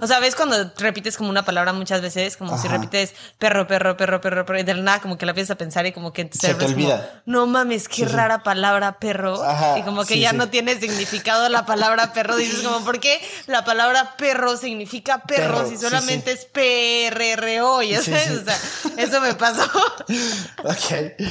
o 0.00 0.06
sea 0.08 0.18
ves 0.18 0.34
cuando 0.34 0.72
repites 0.78 1.16
como 1.16 1.30
una 1.30 1.44
palabra 1.44 1.72
muchas 1.72 2.00
veces 2.02 2.36
como 2.36 2.58
si 2.58 2.66
Ajá. 2.66 2.76
repites 2.78 3.14
perro 3.38 3.68
perro 3.68 3.96
perro 3.96 4.20
perro 4.20 4.44
perro 4.44 4.58
y 4.58 4.64
de 4.64 4.74
la 4.74 4.82
nada 4.82 5.00
como 5.00 5.16
que 5.16 5.26
la 5.26 5.30
empiezas 5.30 5.52
a 5.52 5.58
pensar 5.58 5.86
y 5.86 5.92
como 5.92 6.12
que 6.12 6.24
tu 6.24 6.38
Se 6.38 6.48
te 6.48 6.52
es 6.52 6.56
como, 6.58 6.66
olvida. 6.74 7.22
no 7.24 7.46
mames 7.46 7.86
qué 7.88 7.94
Sí, 7.94 8.00
sí. 8.06 8.08
rara 8.08 8.42
palabra 8.42 8.98
perro 8.98 9.40
Ajá, 9.44 9.78
y 9.78 9.82
como 9.82 10.04
que 10.04 10.14
sí, 10.14 10.20
ya 10.20 10.30
sí. 10.30 10.36
no 10.36 10.48
tiene 10.48 10.78
significado 10.80 11.48
la 11.48 11.64
palabra 11.66 12.12
perro 12.12 12.34
dices 12.36 12.62
como 12.62 12.84
por 12.84 12.98
qué 12.98 13.20
la 13.46 13.64
palabra 13.64 14.16
perro 14.16 14.56
significa 14.56 15.22
perro, 15.22 15.58
Perro, 15.58 15.68
si 15.68 15.76
sí, 15.76 15.82
solamente 15.82 16.32
es 16.32 16.46
p 16.46 17.06
r 17.06 17.32
r 17.32 17.60
o 17.62 17.80
ya 17.82 18.02
Sí, 18.02 18.10
sabes 18.10 18.26
sí. 18.28 18.38
o 18.38 18.44
sea 18.44 18.58
eso 19.04 19.20
me 19.20 19.34
pasó 19.34 19.62
Ok. 20.64 21.22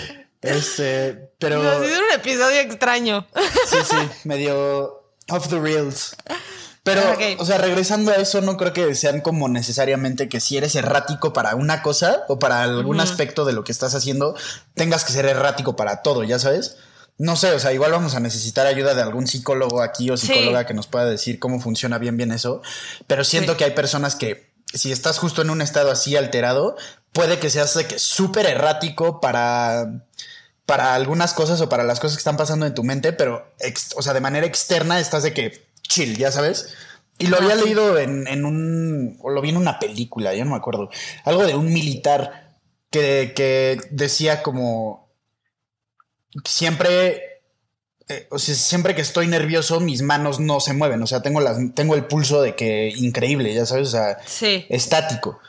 Este, 0.41 1.31
pero. 1.39 1.61
ha 1.61 1.83
sido 1.85 1.99
un 1.99 2.11
episodio 2.15 2.59
extraño 2.61 3.27
Sí, 3.69 3.77
sí, 3.89 3.95
medio 4.23 5.03
off 5.29 5.47
the 5.49 5.59
rails. 5.59 6.15
Pero, 6.83 7.03
o 7.37 7.45
sea, 7.45 7.59
regresando 7.59 8.09
a 8.11 8.15
eso, 8.15 8.41
no 8.41 8.57
creo 8.57 8.73
que 8.73 8.95
sean 8.95 9.21
como 9.21 9.47
necesariamente 9.47 10.27
que 10.29 10.39
si 10.39 10.57
eres 10.57 10.73
errático 10.75 11.31
para 11.31 11.53
una 11.55 11.83
cosa 11.83 12.23
o 12.27 12.39
para 12.39 12.63
algún 12.63 12.99
aspecto 12.99 13.45
de 13.45 13.53
lo 13.53 13.63
que 13.63 13.71
estás 13.71 13.93
haciendo, 13.93 14.35
tengas 14.73 15.03
que 15.05 15.13
ser 15.13 15.27
errático 15.27 15.75
para 15.75 16.01
todo, 16.01 16.23
¿ya 16.23 16.39
sabes? 16.39 16.77
No 17.19 17.35
sé, 17.35 17.51
o 17.51 17.59
sea, 17.59 17.71
igual 17.71 17.91
vamos 17.91 18.15
a 18.15 18.19
necesitar 18.19 18.65
ayuda 18.65 18.95
de 18.95 19.03
algún 19.03 19.27
psicólogo 19.27 19.83
aquí 19.83 20.09
o 20.09 20.17
Sí. 20.17 20.25
psicóloga 20.25 20.65
que 20.65 20.73
nos 20.73 20.87
pueda 20.87 21.05
decir 21.05 21.37
cómo 21.37 21.59
funciona 21.61 21.99
bien 21.99 22.17
bien 22.17 22.31
eso. 22.31 22.63
Pero 23.05 23.23
siento 23.23 23.51
Sí. 23.51 23.57
que 23.59 23.65
hay 23.65 23.71
personas 23.71 24.15
que, 24.15 24.51
si 24.73 24.91
estás 24.91 25.19
justo 25.19 25.43
en 25.43 25.51
un 25.51 25.61
estado 25.61 25.91
así 25.91 26.15
alterado, 26.17 26.75
puede 27.13 27.37
que 27.37 27.51
seas 27.51 27.75
de 27.75 27.85
que 27.85 27.99
súper 27.99 28.47
errático 28.47 29.21
para 29.21 30.07
para 30.65 30.93
algunas 30.93 31.33
cosas 31.33 31.59
o 31.61 31.69
para 31.69 31.83
las 31.83 31.99
cosas 31.99 32.15
que 32.17 32.21
están 32.21 32.37
pasando 32.37 32.65
en 32.65 32.73
tu 32.73 32.83
mente, 32.83 33.13
pero, 33.13 33.45
ex- 33.59 33.93
o 33.97 34.01
sea, 34.01 34.13
de 34.13 34.21
manera 34.21 34.45
externa 34.47 34.99
estás 34.99 35.23
de 35.23 35.33
que 35.33 35.65
chill, 35.81 36.17
ya 36.17 36.31
sabes. 36.31 36.73
Y 37.17 37.27
lo 37.27 37.37
Ah, 37.37 37.39
había 37.43 37.55
sí. 37.57 37.63
leído 37.65 37.97
en, 37.99 38.27
en 38.27 38.45
un, 38.45 39.17
o 39.21 39.29
lo 39.29 39.41
vi 39.41 39.49
en 39.49 39.57
una 39.57 39.79
película, 39.79 40.33
ya 40.33 40.43
no 40.45 40.51
me 40.51 40.57
acuerdo, 40.57 40.89
algo 41.25 41.45
de 41.45 41.55
un 41.55 41.71
militar 41.73 42.55
que, 42.89 43.33
que 43.35 43.79
decía 43.91 44.41
como, 44.43 45.09
siempre, 46.45 47.41
eh, 48.07 48.27
o 48.31 48.39
sea, 48.39 48.55
siempre 48.55 48.95
que 48.95 49.01
estoy 49.01 49.27
nervioso, 49.27 49.79
mis 49.79 50.01
manos 50.01 50.39
no 50.39 50.59
se 50.59 50.73
mueven, 50.73 51.01
o 51.03 51.07
sea, 51.07 51.21
tengo, 51.21 51.41
las, 51.41 51.57
tengo 51.75 51.95
el 51.95 52.05
pulso 52.05 52.41
de 52.41 52.55
que 52.55 52.89
increíble, 52.95 53.53
ya 53.53 53.65
sabes, 53.65 53.89
o 53.89 53.91
sea, 53.91 54.17
sí 54.25 54.65
estático. 54.69 55.39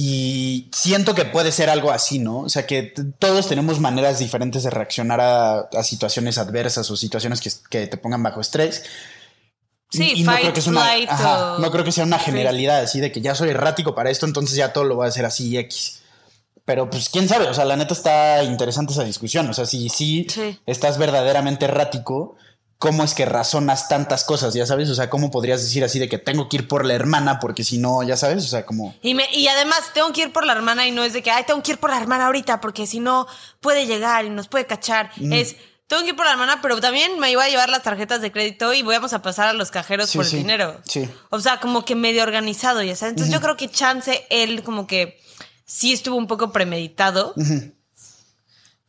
Y 0.00 0.70
siento 0.72 1.12
que 1.16 1.24
puede 1.24 1.50
ser 1.50 1.68
algo 1.70 1.90
así, 1.90 2.20
¿no? 2.20 2.42
O 2.42 2.48
sea, 2.48 2.66
que 2.66 2.94
todos 3.18 3.48
tenemos 3.48 3.80
maneras 3.80 4.20
diferentes 4.20 4.62
de 4.62 4.70
reaccionar 4.70 5.20
a, 5.20 5.58
a 5.62 5.82
situaciones 5.82 6.38
adversas 6.38 6.88
o 6.92 6.96
situaciones 6.96 7.40
que, 7.40 7.50
que 7.68 7.88
te 7.88 7.96
pongan 7.96 8.22
bajo 8.22 8.40
estrés. 8.40 8.84
Sí, 9.90 10.12
Y- 10.14 10.20
y 10.20 10.22
no 10.22 10.30
fight, 10.30 10.42
creo 10.42 10.52
que 10.54 10.60
es 10.60 10.66
una, 10.68 10.84
ajá, 11.08 11.54
o- 11.56 11.58
no 11.58 11.72
creo 11.72 11.82
que 11.84 11.90
sea 11.90 12.04
una 12.04 12.20
generalidad 12.20 12.78
así 12.80 13.00
de 13.00 13.10
que 13.10 13.20
ya 13.20 13.34
soy 13.34 13.48
errático 13.50 13.96
para 13.96 14.10
esto, 14.10 14.24
entonces 14.24 14.54
ya 14.56 14.72
todo 14.72 14.84
lo 14.84 14.94
voy 14.94 15.06
a 15.06 15.08
hacer 15.08 15.24
así 15.24 15.58
X. 15.58 16.02
Pero 16.64 16.88
pues 16.90 17.08
quién 17.08 17.28
sabe, 17.28 17.48
o 17.48 17.54
sea, 17.54 17.64
la 17.64 17.74
neta 17.76 17.94
está 17.94 18.44
interesante 18.44 18.92
esa 18.92 19.02
discusión. 19.02 19.50
O 19.50 19.54
sea, 19.54 19.66
si 19.66 19.88
sí 19.88 20.28
Sí. 20.32 20.60
estás 20.66 20.96
verdaderamente 20.98 21.64
errático, 21.64 22.36
¿cómo 22.78 23.04
es 23.04 23.14
que 23.14 23.24
razonas 23.24 23.88
tantas 23.88 24.24
cosas? 24.24 24.54
Ya 24.54 24.64
sabes, 24.66 24.88
o 24.88 24.94
sea, 24.94 25.10
¿cómo 25.10 25.30
podrías 25.30 25.62
decir 25.62 25.84
así 25.84 25.98
de 25.98 26.08
que 26.08 26.18
tengo 26.18 26.48
que 26.48 26.58
ir 26.58 26.68
por 26.68 26.84
la 26.86 26.94
hermana 26.94 27.40
porque 27.40 27.64
si 27.64 27.78
no, 27.78 28.02
ya 28.02 28.16
sabes, 28.16 28.44
o 28.44 28.48
sea, 28.48 28.64
como... 28.64 28.94
Y, 29.02 29.14
me, 29.14 29.24
y 29.32 29.48
además 29.48 29.90
tengo 29.92 30.12
que 30.12 30.22
ir 30.22 30.32
por 30.32 30.46
la 30.46 30.52
hermana 30.52 30.86
y 30.86 30.92
no 30.92 31.02
es 31.02 31.12
de 31.12 31.22
que, 31.22 31.30
ay, 31.30 31.44
tengo 31.46 31.62
que 31.62 31.72
ir 31.72 31.78
por 31.78 31.90
la 31.90 32.00
hermana 32.00 32.26
ahorita 32.26 32.60
porque 32.60 32.86
si 32.86 33.00
no 33.00 33.26
puede 33.60 33.86
llegar 33.86 34.24
y 34.24 34.30
nos 34.30 34.48
puede 34.48 34.66
cachar. 34.66 35.10
Mm. 35.16 35.32
Es, 35.32 35.56
tengo 35.88 36.02
que 36.02 36.10
ir 36.10 36.16
por 36.16 36.26
la 36.26 36.32
hermana, 36.32 36.60
pero 36.62 36.80
también 36.80 37.18
me 37.18 37.30
iba 37.30 37.42
a 37.42 37.48
llevar 37.48 37.68
las 37.68 37.82
tarjetas 37.82 38.20
de 38.20 38.30
crédito 38.30 38.72
y 38.74 38.82
vamos 38.82 39.12
a 39.12 39.22
pasar 39.22 39.48
a 39.48 39.54
los 39.54 39.70
cajeros 39.70 40.10
Sí, 40.10 40.18
por 40.18 40.26
sí, 40.26 40.36
el 40.36 40.42
dinero. 40.42 40.80
sí. 40.84 41.08
O 41.30 41.40
sea, 41.40 41.60
como 41.60 41.84
que 41.84 41.94
medio 41.94 42.22
organizado, 42.22 42.82
ya 42.82 42.94
sabes. 42.94 43.12
Entonces 43.12 43.34
yo 43.34 43.40
creo 43.40 43.56
que 43.56 43.68
Chance, 43.70 44.26
él 44.30 44.62
como 44.62 44.86
que 44.86 45.18
sí 45.64 45.92
estuvo 45.92 46.16
un 46.16 46.26
poco 46.26 46.52
premeditado. 46.52 47.34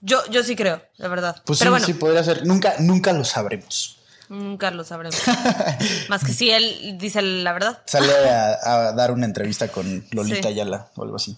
Yo, 0.02 0.26
yo 0.30 0.44
sí 0.44 0.56
creo, 0.56 0.82
la 0.98 1.08
verdad. 1.08 1.42
Pues 1.46 1.60
pero 1.60 1.70
sí, 1.70 1.72
bueno, 1.72 1.86
sí, 1.86 1.94
podría 1.94 2.24
ser. 2.24 2.46
Nunca, 2.46 2.76
nunca 2.80 3.12
lo 3.14 3.26
sabremos. 3.26 3.98
nunca 4.30 4.72
lo 4.72 4.84
sabremos. 4.84 5.20
Más 6.10 6.24
que 6.24 6.34
si 6.34 6.52
él 6.52 6.98
dice 6.98 7.22
la 7.22 7.52
verdad. 7.54 7.82
Sale 7.86 8.12
a, 8.30 8.54
a 8.64 8.92
dar 8.94 9.12
una 9.12 9.26
entrevista 9.26 9.68
con 9.68 10.06
Lolita 10.12 10.44
Sí. 10.44 10.48
Ayala 10.48 10.90
o 10.96 11.04
algo 11.04 11.16
así. 11.18 11.38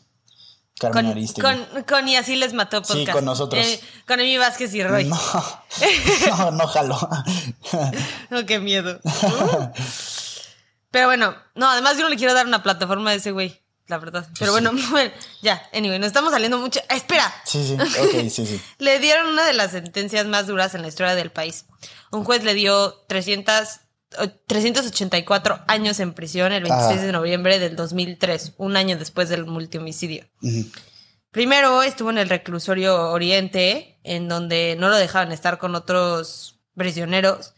Carmen 0.79 1.05
Con, 1.05 1.11
Aristegui. 1.11 1.41
con, 1.41 1.83
con 1.83 2.07
Y 2.07 2.15
así 2.15 2.35
les 2.35 2.53
mató 2.53 2.83
Sí, 2.83 3.05
con 3.05 3.23
nosotros. 3.23 3.63
Eh, 3.63 3.79
con 4.07 4.19
Emi 4.19 4.37
Vázquez 4.37 4.73
y 4.73 4.83
Roy. 4.83 5.05
No, 5.05 5.19
no, 6.37 6.51
no 6.51 6.67
jalo. 6.67 6.97
No, 8.31 8.45
qué 8.47 8.59
miedo. 8.59 8.99
Uh. 9.03 9.69
Pero 10.89 11.07
bueno, 11.07 11.35
no, 11.55 11.69
además 11.69 11.97
yo 11.97 12.03
no 12.03 12.09
le 12.09 12.17
quiero 12.17 12.33
dar 12.33 12.45
una 12.47 12.63
plataforma 12.63 13.11
a 13.11 13.13
ese 13.13 13.31
güey, 13.31 13.60
la 13.91 13.99
verdad. 13.99 14.27
Pero 14.39 14.53
bueno, 14.53 14.71
bueno, 14.89 15.11
ya, 15.43 15.61
anyway, 15.73 15.99
nos 15.99 16.07
estamos 16.07 16.31
saliendo 16.31 16.57
mucho. 16.57 16.79
¡Ah, 16.89 16.95
¡Espera! 16.95 17.31
Sí, 17.45 17.63
sí, 17.63 17.73
ok, 17.75 18.29
sí, 18.29 18.45
sí. 18.45 18.61
Le 18.79 18.97
dieron 18.99 19.27
una 19.27 19.45
de 19.45 19.53
las 19.53 19.71
sentencias 19.71 20.25
más 20.25 20.47
duras 20.47 20.73
en 20.73 20.81
la 20.81 20.87
historia 20.87 21.13
del 21.13 21.31
país. 21.31 21.65
Un 22.11 22.23
juez 22.23 22.43
le 22.43 22.55
dio 22.55 22.93
300, 23.07 23.79
o 24.17 24.29
384 24.47 25.63
años 25.67 25.99
en 25.99 26.13
prisión 26.13 26.51
el 26.51 26.63
26 26.63 26.97
Ajá. 26.97 27.05
de 27.05 27.11
noviembre 27.11 27.59
del 27.59 27.75
2003, 27.75 28.53
un 28.57 28.75
año 28.75 28.97
después 28.97 29.29
del 29.29 29.45
multihomicidio. 29.45 30.25
Ujú. 30.41 30.65
Primero 31.31 31.81
estuvo 31.83 32.09
en 32.09 32.17
el 32.17 32.27
reclusorio 32.27 33.11
Oriente, 33.11 33.99
en 34.03 34.27
donde 34.27 34.75
no 34.77 34.89
lo 34.89 34.97
dejaban 34.97 35.31
estar 35.31 35.59
con 35.59 35.75
otros 35.75 36.59
prisioneros 36.75 37.53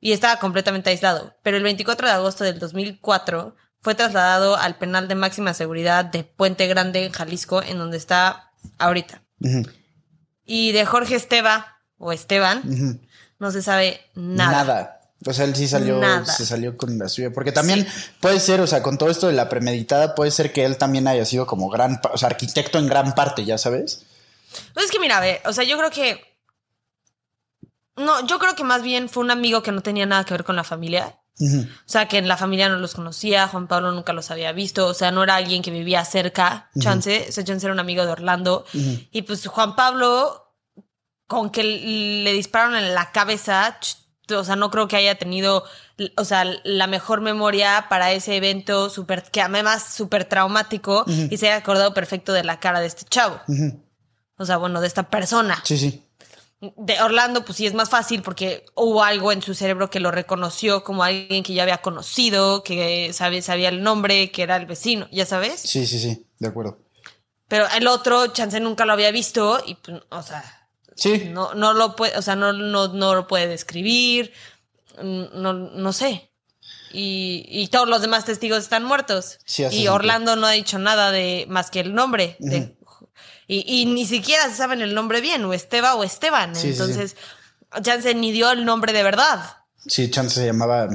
y 0.00 0.12
estaba 0.12 0.38
completamente 0.38 0.88
aislado. 0.90 1.34
Pero 1.42 1.58
el 1.58 1.62
24 1.62 2.06
de 2.06 2.14
agosto 2.14 2.44
del 2.44 2.58
2004 2.58 3.54
fue 3.82 3.94
trasladado 3.94 4.56
al 4.56 4.76
penal 4.76 5.08
de 5.08 5.14
máxima 5.14 5.54
seguridad 5.54 6.04
de 6.04 6.24
Puente 6.24 6.66
Grande, 6.66 7.04
en 7.04 7.12
Jalisco, 7.12 7.62
en 7.62 7.78
donde 7.78 7.96
está 7.96 8.52
ahorita. 8.78 9.22
Y 10.44 10.72
de 10.72 10.84
Jorge 10.84 11.14
Esteba, 11.14 11.78
o 11.98 12.12
Esteban, 12.12 13.00
no 13.38 13.50
se 13.50 13.62
sabe 13.62 14.00
nada. 14.14 14.64
Nada. 14.64 14.96
O 15.26 15.34
sea, 15.34 15.44
él 15.44 15.54
sí 15.54 15.68
salió, 15.68 15.98
Nada. 15.98 16.24
se 16.24 16.46
salió 16.46 16.78
con 16.78 16.98
la 16.98 17.08
suya. 17.08 17.30
Porque 17.30 17.52
también 17.52 17.86
puede 18.20 18.40
ser, 18.40 18.60
o 18.62 18.66
sea, 18.66 18.82
con 18.82 18.96
todo 18.96 19.10
esto 19.10 19.26
de 19.26 19.34
la 19.34 19.50
premeditada, 19.50 20.14
puede 20.14 20.30
ser 20.30 20.50
que 20.52 20.64
él 20.64 20.78
también 20.78 21.06
haya 21.08 21.26
sido 21.26 21.46
como 21.46 21.68
gran, 21.68 22.00
o 22.10 22.16
sea, 22.16 22.30
arquitecto 22.30 22.78
en 22.78 22.86
gran 22.86 23.14
parte, 23.14 23.44
ya 23.44 23.58
sabes. 23.58 24.06
Pues 24.72 24.86
es 24.86 24.90
que 24.90 24.98
mira, 24.98 25.18
a 25.18 25.20
ver, 25.20 25.42
o 25.44 25.52
sea, 25.52 25.64
yo 25.64 25.76
creo 25.76 25.90
que... 25.90 26.38
No, 27.96 28.26
yo 28.26 28.38
creo 28.38 28.56
que 28.56 28.64
más 28.64 28.82
bien 28.82 29.10
fue 29.10 29.22
un 29.22 29.30
amigo 29.30 29.62
que 29.62 29.72
no 29.72 29.82
tenía 29.82 30.06
nada 30.06 30.24
que 30.24 30.32
ver 30.32 30.44
con 30.44 30.56
la 30.56 30.64
familia. 30.64 31.19
O 31.38 31.66
sea, 31.86 32.06
que 32.06 32.18
en 32.18 32.28
la 32.28 32.36
familia 32.36 32.68
no 32.68 32.76
los 32.76 32.94
conocía, 32.94 33.48
Juan 33.48 33.66
Pablo 33.66 33.92
nunca 33.92 34.12
los 34.12 34.30
había 34.30 34.52
visto, 34.52 34.86
o 34.86 34.94
sea, 34.94 35.10
no 35.10 35.22
era 35.22 35.36
alguien 35.36 35.62
que 35.62 35.70
vivía 35.70 36.04
cerca, 36.04 36.70
Chance, 36.78 37.28
ese 37.28 37.44
Chance 37.44 37.66
era 37.66 37.72
un 37.72 37.80
amigo 37.80 38.04
de 38.04 38.12
Orlando. 38.12 38.66
Y 39.10 39.22
pues 39.22 39.46
Juan 39.46 39.74
Pablo, 39.74 40.54
con 41.26 41.50
que 41.50 41.64
le 41.64 42.32
dispararon 42.32 42.76
en 42.76 42.94
la 42.94 43.10
cabeza, 43.12 43.78
o 44.28 44.44
sea, 44.44 44.56
no 44.56 44.70
creo 44.70 44.86
que 44.86 44.96
haya 44.96 45.14
tenido, 45.14 45.64
o 46.16 46.24
sea, 46.24 46.44
la 46.64 46.86
mejor 46.86 47.20
memoria 47.22 47.86
para 47.88 48.12
ese 48.12 48.36
evento, 48.36 48.90
super, 48.90 49.22
que 49.22 49.40
además 49.40 49.94
súper 49.94 50.26
traumático, 50.26 51.04
y 51.06 51.36
se 51.38 51.46
haya 51.46 51.56
acordado 51.56 51.94
perfecto 51.94 52.32
de 52.32 52.44
la 52.44 52.60
cara 52.60 52.80
de 52.80 52.86
este 52.86 53.04
chavo. 53.06 53.40
O 54.36 54.44
sea, 54.44 54.58
bueno, 54.58 54.80
de 54.80 54.86
esta 54.86 55.08
persona. 55.08 55.60
Sí, 55.64 55.78
sí. 55.78 56.04
De 56.60 57.00
Orlando, 57.00 57.44
pues 57.44 57.56
sí 57.56 57.66
es 57.66 57.72
más 57.74 57.88
fácil 57.88 58.22
porque 58.22 58.64
hubo 58.74 59.02
algo 59.02 59.32
en 59.32 59.40
su 59.40 59.54
cerebro 59.54 59.88
que 59.88 59.98
lo 60.00 60.10
reconoció 60.10 60.84
como 60.84 61.02
alguien 61.02 61.42
que 61.42 61.54
ya 61.54 61.62
había 61.62 61.78
conocido, 61.78 62.62
que 62.62 63.12
sabe, 63.14 63.40
sabía 63.40 63.70
el 63.70 63.82
nombre, 63.82 64.30
que 64.30 64.42
era 64.42 64.56
el 64.56 64.66
vecino, 64.66 65.08
¿ya 65.10 65.24
sabes? 65.24 65.60
Sí, 65.60 65.86
sí, 65.86 65.98
sí, 65.98 66.26
de 66.38 66.48
acuerdo. 66.48 66.78
Pero 67.48 67.66
el 67.76 67.86
otro, 67.86 68.26
chance 68.28 68.60
nunca 68.60 68.84
lo 68.84 68.92
había 68.92 69.10
visto 69.10 69.62
y, 69.66 69.74
pues, 69.76 70.02
o 70.10 70.22
sea, 70.22 70.56
Sí, 70.96 71.30
no, 71.30 71.54
no 71.54 71.72
lo 71.72 71.96
puede, 71.96 72.18
o 72.18 72.22
sea, 72.22 72.36
no, 72.36 72.52
no, 72.52 72.88
no 72.88 73.14
lo 73.14 73.26
puede 73.26 73.46
describir, 73.46 74.32
no, 75.02 75.54
no 75.54 75.92
sé. 75.94 76.30
Y, 76.92 77.46
y 77.48 77.68
todos 77.68 77.88
los 77.88 78.02
demás 78.02 78.24
testigos 78.26 78.58
están 78.58 78.84
muertos. 78.84 79.38
Sí, 79.46 79.62
y 79.62 79.68
sentido. 79.70 79.94
Orlando 79.94 80.36
no 80.36 80.46
ha 80.46 80.50
dicho 80.50 80.78
nada 80.78 81.10
de 81.10 81.46
más 81.48 81.70
que 81.70 81.80
el 81.80 81.94
nombre. 81.94 82.36
de- 82.40 82.76
y, 83.52 83.82
y 83.82 83.86
ni 83.86 84.06
siquiera 84.06 84.48
se 84.48 84.54
saben 84.54 84.80
el 84.80 84.94
nombre 84.94 85.20
bien, 85.20 85.44
o 85.44 85.52
Esteba 85.52 85.94
o 85.94 86.04
Esteban. 86.04 86.54
Sí, 86.54 86.60
sí, 86.60 86.66
sí. 86.66 86.70
Entonces, 86.72 87.16
Chance 87.82 88.14
ni 88.14 88.32
dio 88.32 88.50
el 88.50 88.64
nombre 88.64 88.92
de 88.92 89.02
verdad. 89.02 89.58
sí, 89.86 90.10
chance 90.10 90.34
se 90.40 90.46
llamaba 90.46 90.88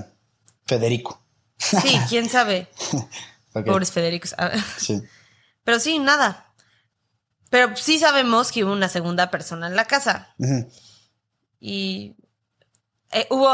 Federico. 0.66 1.22
Sí, 1.58 2.00
quién 2.10 2.30
sabe. 2.30 2.68
Pobres 3.54 3.92
Federicos. 3.92 4.36
Ah, 4.38 4.52
Sí. 4.78 5.02
Pero 5.64 5.80
sí, 5.80 6.00
nada. 6.00 6.54
Pero 7.50 7.76
sí 7.78 8.00
sabemos 8.00 8.52
que 8.52 8.64
hubo 8.64 8.74
una 8.74 8.90
segunda 8.90 9.32
persona 9.32 9.68
en 9.68 9.76
la 9.76 9.86
casa. 9.86 10.36
Y 11.60 12.16
eh, 13.12 13.28
hubo. 13.30 13.54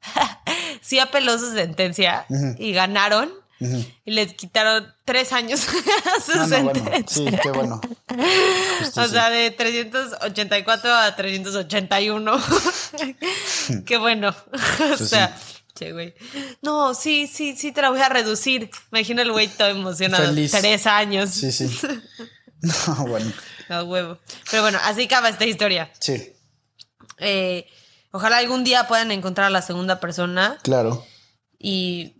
sí 0.80 0.98
apeló 0.98 1.38
su 1.38 1.52
sentencia 1.52 2.26
y 2.58 2.72
ganaron. 2.72 3.30
Y 4.04 4.10
les 4.12 4.32
quitaron 4.34 4.92
tres 5.04 5.32
años 5.34 5.66
a 6.16 6.20
su 6.20 6.32
No, 6.36 6.46
no, 6.46 6.48
bueno, 6.48 6.72
sentencia. 6.74 7.30
sí, 7.30 7.36
qué 7.42 7.50
bueno. 7.50 7.80
O 8.96 9.06
sea, 9.08 9.28
de 9.30 9.50
384 9.50 10.92
a 10.94 11.14
381. 11.16 12.42
qué 13.86 13.96
bueno. 13.98 14.34
o 14.92 14.96
sea, 14.96 15.36
che, 15.74 15.92
güey. 15.92 16.14
No, 16.62 16.94
sí, 16.94 17.26
sí, 17.26 17.54
sí, 17.56 17.72
te 17.72 17.82
la 17.82 17.90
voy 17.90 18.00
a 18.00 18.08
reducir. 18.08 18.70
Imagino 18.92 19.22
el 19.22 19.30
güey 19.32 19.48
todo 19.48 19.68
emocionado. 19.68 20.26
Feliz. 20.26 20.50
Tres 20.52 20.86
años. 20.86 21.30
Sí, 21.30 21.52
sí. 21.52 21.78
No, 22.62 23.06
bueno, 23.06 23.32
A 23.68 23.84
huevo. 23.84 24.18
Pero 24.50 24.62
bueno, 24.62 24.78
así 24.84 25.04
acaba 25.04 25.28
esta 25.28 25.44
historia. 25.46 25.90
sí, 26.00 26.32
Eh, 27.18 27.66
ojalá 28.10 28.38
algún 28.38 28.64
día 28.64 28.88
puedan 28.88 29.10
encontrar 29.12 29.46
a 29.46 29.50
la 29.50 29.62
segunda 29.62 30.00
persona 30.00 30.58
claro. 30.62 31.06
y 31.58 32.16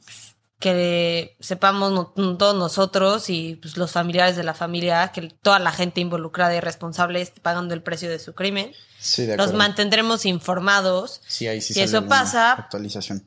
que 0.61 1.37
sepamos 1.41 1.91
no- 1.91 2.37
todos 2.37 2.55
nosotros 2.55 3.29
y 3.31 3.57
pues, 3.57 3.77
los 3.77 3.91
familiares 3.91 4.37
de 4.37 4.45
la 4.45 4.55
familia 4.55 5.09
que 5.13 5.23
toda 5.43 5.59
la 5.59 5.73
gente 5.73 6.01
involucrada 6.01 6.55
y 6.55 6.61
responsable 6.61 7.21
esté 7.21 7.41
pagando 7.41 7.75
el 7.75 7.83
precio 7.83 8.09
de 8.09 8.19
su 8.21 8.35
crimen. 8.35 8.71
Sí, 9.01 9.25
de 9.27 9.37
Los 9.39 9.55
mantendremos 9.55 10.27
informados. 10.27 11.23
Sí, 11.27 11.49
ahí 11.49 11.61
sí 11.63 11.73
Si 11.75 11.81
eso 11.81 12.07
pasa- 12.07 12.53
Actualización. 12.53 13.27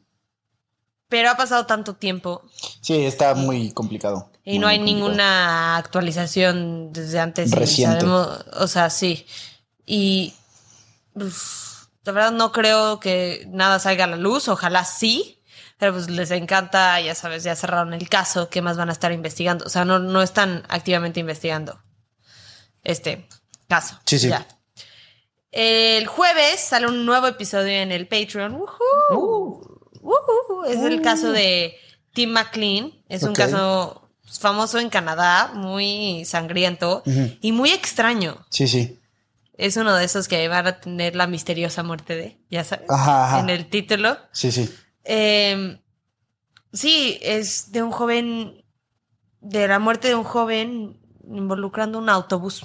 Pero 1.10 1.30
ha 1.32 1.36
pasado 1.38 1.66
tanto 1.66 1.96
tiempo 1.96 2.44
Sí, 2.82 3.04
está 3.06 3.34
muy 3.36 3.72
complicado. 3.72 4.32
y 4.46 4.52
Muy, 4.52 4.60
no 4.60 4.68
hay 4.68 4.78
complicado. 4.78 5.06
ninguna 5.08 5.78
actualización 5.78 6.94
desde 6.94 7.20
antes. 7.20 7.52
Reciente. 7.52 8.00
sabemos- 8.02 8.46
o 8.54 8.68
sea, 8.68 8.90
sí. 8.92 9.26
Y 9.86 10.34
uf, 11.16 11.86
la 12.04 12.12
verdad 12.12 12.32
no 12.32 12.52
creo 12.52 13.00
que 13.00 13.46
nada 13.50 13.80
salga 13.80 14.04
a 14.06 14.08
la 14.08 14.18
luz. 14.18 14.48
Ojalá 14.48 14.86
sí. 14.86 15.40
Pero 15.78 15.94
pues 15.94 16.10
les 16.10 16.32
encanta, 16.32 17.00
ya 17.02 17.16
sabes, 17.16 17.44
ya 17.44 17.56
cerraron 17.56 17.94
el 17.94 18.08
caso. 18.10 18.50
¿Qué 18.50 18.62
más 18.62 18.78
van 18.78 18.90
a 18.90 18.94
estar 18.94 19.12
investigando? 19.12 19.66
O 19.66 19.70
sea, 19.70 19.86
no, 19.86 20.00
no 20.00 20.22
están 20.22 20.64
activamente 20.70 21.20
investigando 21.20 21.82
este 22.84 23.28
caso. 23.68 24.00
Sí, 24.06 24.20
sí. 24.20 24.30
Ya. 24.30 24.48
El 25.52 26.08
jueves 26.08 26.60
sale 26.62 26.88
un 26.88 27.06
nuevo 27.06 27.28
episodio 27.28 27.74
en 27.74 27.92
el 27.92 28.08
Patreon. 28.08 28.56
¡Woohoo! 28.56 30.66
Es 30.68 30.80
el 30.80 31.02
caso 31.02 31.32
de 31.32 31.76
Tim 32.14 32.32
McLean. 32.32 32.92
Es 33.10 33.24
un 33.24 33.34
caso 33.34 34.10
famoso 34.40 34.80
en 34.80 34.90
Canadá, 34.90 35.52
muy 35.54 36.24
sangriento 36.26 37.04
y 37.42 37.52
muy 37.52 37.72
extraño. 37.72 38.46
Sí, 38.50 38.68
sí. 38.68 39.00
Es 39.56 39.78
uno 39.78 39.94
de 39.96 40.06
esos 40.06 40.28
que 40.28 40.48
van 40.48 40.66
a 40.66 40.80
tener 40.80 41.16
la 41.16 41.28
misteriosa 41.28 41.84
muerte 41.84 42.16
de, 42.16 42.38
ya 42.50 42.64
sabes, 42.64 42.90
Ajá, 42.90 43.28
ajá. 43.28 43.40
en 43.40 43.50
el 43.52 43.70
título. 43.70 44.18
Sí, 44.32 44.52
sí. 44.52 44.74
Eh, 45.04 45.80
sí, 46.72 47.20
es 47.22 47.72
de 47.72 47.84
un 47.84 47.92
joven, 47.92 48.64
de 49.42 49.68
la 49.68 49.80
muerte 49.80 50.08
de 50.10 50.16
un 50.16 50.24
joven 50.24 51.00
involucrando 51.28 52.00
un 52.00 52.10
autobús. 52.10 52.64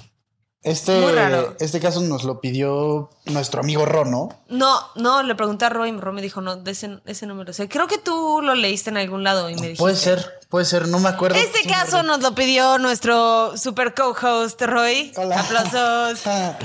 Este, 0.61 0.99
Muy 0.99 1.13
raro. 1.13 1.55
este 1.61 1.79
caso 1.79 2.01
nos 2.01 2.25
lo 2.25 2.41
pidió 2.41 3.09
nuestro 3.25 3.61
amigo 3.61 3.85
Rono. 3.85 4.27
No, 4.49 4.77
no, 4.95 5.23
le 5.23 5.33
pregunté 5.33 5.63
a 5.63 5.69
Roy 5.69 5.89
y 5.89 5.97
Roy 5.97 6.13
me 6.13 6.21
dijo, 6.21 6.41
no, 6.41 6.57
de 6.57 6.71
ese, 6.71 6.99
ese 7.05 7.25
no 7.27 7.33
me 7.33 7.45
lo 7.45 7.53
sé. 7.53 7.69
Creo 7.69 7.87
que 7.87 7.97
tú 7.97 8.41
lo 8.43 8.55
leíste 8.55 8.89
en 8.89 8.97
algún 8.97 9.23
lado 9.23 9.49
y 9.49 9.53
me 9.55 9.61
dijiste. 9.61 9.77
Puede 9.79 9.95
ser, 9.95 10.39
puede 10.49 10.65
ser, 10.65 10.89
no 10.89 10.99
me 10.99 11.07
acuerdo. 11.07 11.37
Este 11.37 11.59
Sí, 11.59 11.69
caso 11.69 12.03
nos 12.03 12.19
lo 12.21 12.35
pidió 12.35 12.77
nuestro 12.77 13.55
super 13.57 13.93
co-host 13.93 14.61
Roy. 14.63 15.13
Hola. 15.15 15.39
Aplausos. 15.39 16.23
Ah. 16.25 16.57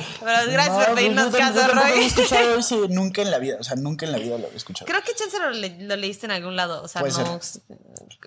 Gracias 0.49 0.69
No, 0.77 0.85
por 0.87 0.95
pedirnos 0.97 1.31
tampoco- 1.31 1.55
caso, 1.61 1.75
Roy. 1.75 1.93
había 1.93 2.07
escuchado 2.07 2.59
ese 2.59 2.77
nunca 2.89 3.23
en 3.23 3.31
la 3.31 3.39
vida, 3.39 3.59
o 3.61 3.63
sea, 3.63 3.77
nunca 3.77 4.07
en 4.07 4.13
la 4.13 4.19
vida 4.19 4.37
lo 4.39 4.47
había 4.47 4.57
escuchado. 4.57 4.87
Creo 4.91 5.03
que 5.05 5.15
chance 5.15 5.39
lo, 5.39 5.51
le- 5.51 5.79
lo 5.87 5.95
leíste 5.95 6.27
en 6.27 6.33
algún 6.33 6.57
lado. 6.57 6.83
O 6.83 6.89
sea, 6.89 7.01
Puede 7.01 7.15
no. 7.23 7.39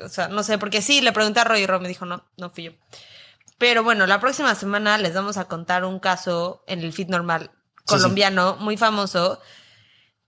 O 0.05 0.09
sea, 0.09 0.29
no 0.29 0.43
sé, 0.43 0.57
porque 0.59 0.81
sí, 0.81 1.01
le 1.01 1.11
pregunté 1.11 1.41
a 1.41 1.43
Roy 1.43 1.59
y 1.61 1.67
Roy 1.67 1.81
me 1.81 1.89
dijo, 1.89 2.05
no, 2.05 2.23
no 2.37 2.49
fui 2.51 2.63
yo. 2.65 2.71
Pero 3.57 3.83
bueno, 3.83 4.05
la 4.05 4.19
próxima 4.19 4.53
semana 4.55 4.97
les 4.97 5.13
vamos 5.13 5.37
a 5.37 5.45
contar 5.45 5.83
un 5.83 5.99
caso 5.99 6.63
en 6.67 6.81
el 6.81 6.93
Fit 6.93 7.09
Normal 7.09 7.51
colombiano, 7.85 8.57
muy 8.59 8.77
famoso. 8.77 9.39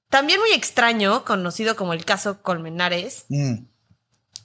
También 0.09 0.39
muy 0.39 0.51
extraño, 0.53 1.23
conocido 1.25 1.75
como 1.75 1.93
el 1.93 2.05
caso 2.05 2.41
Colmenares. 2.41 3.25
Mm. 3.29 3.65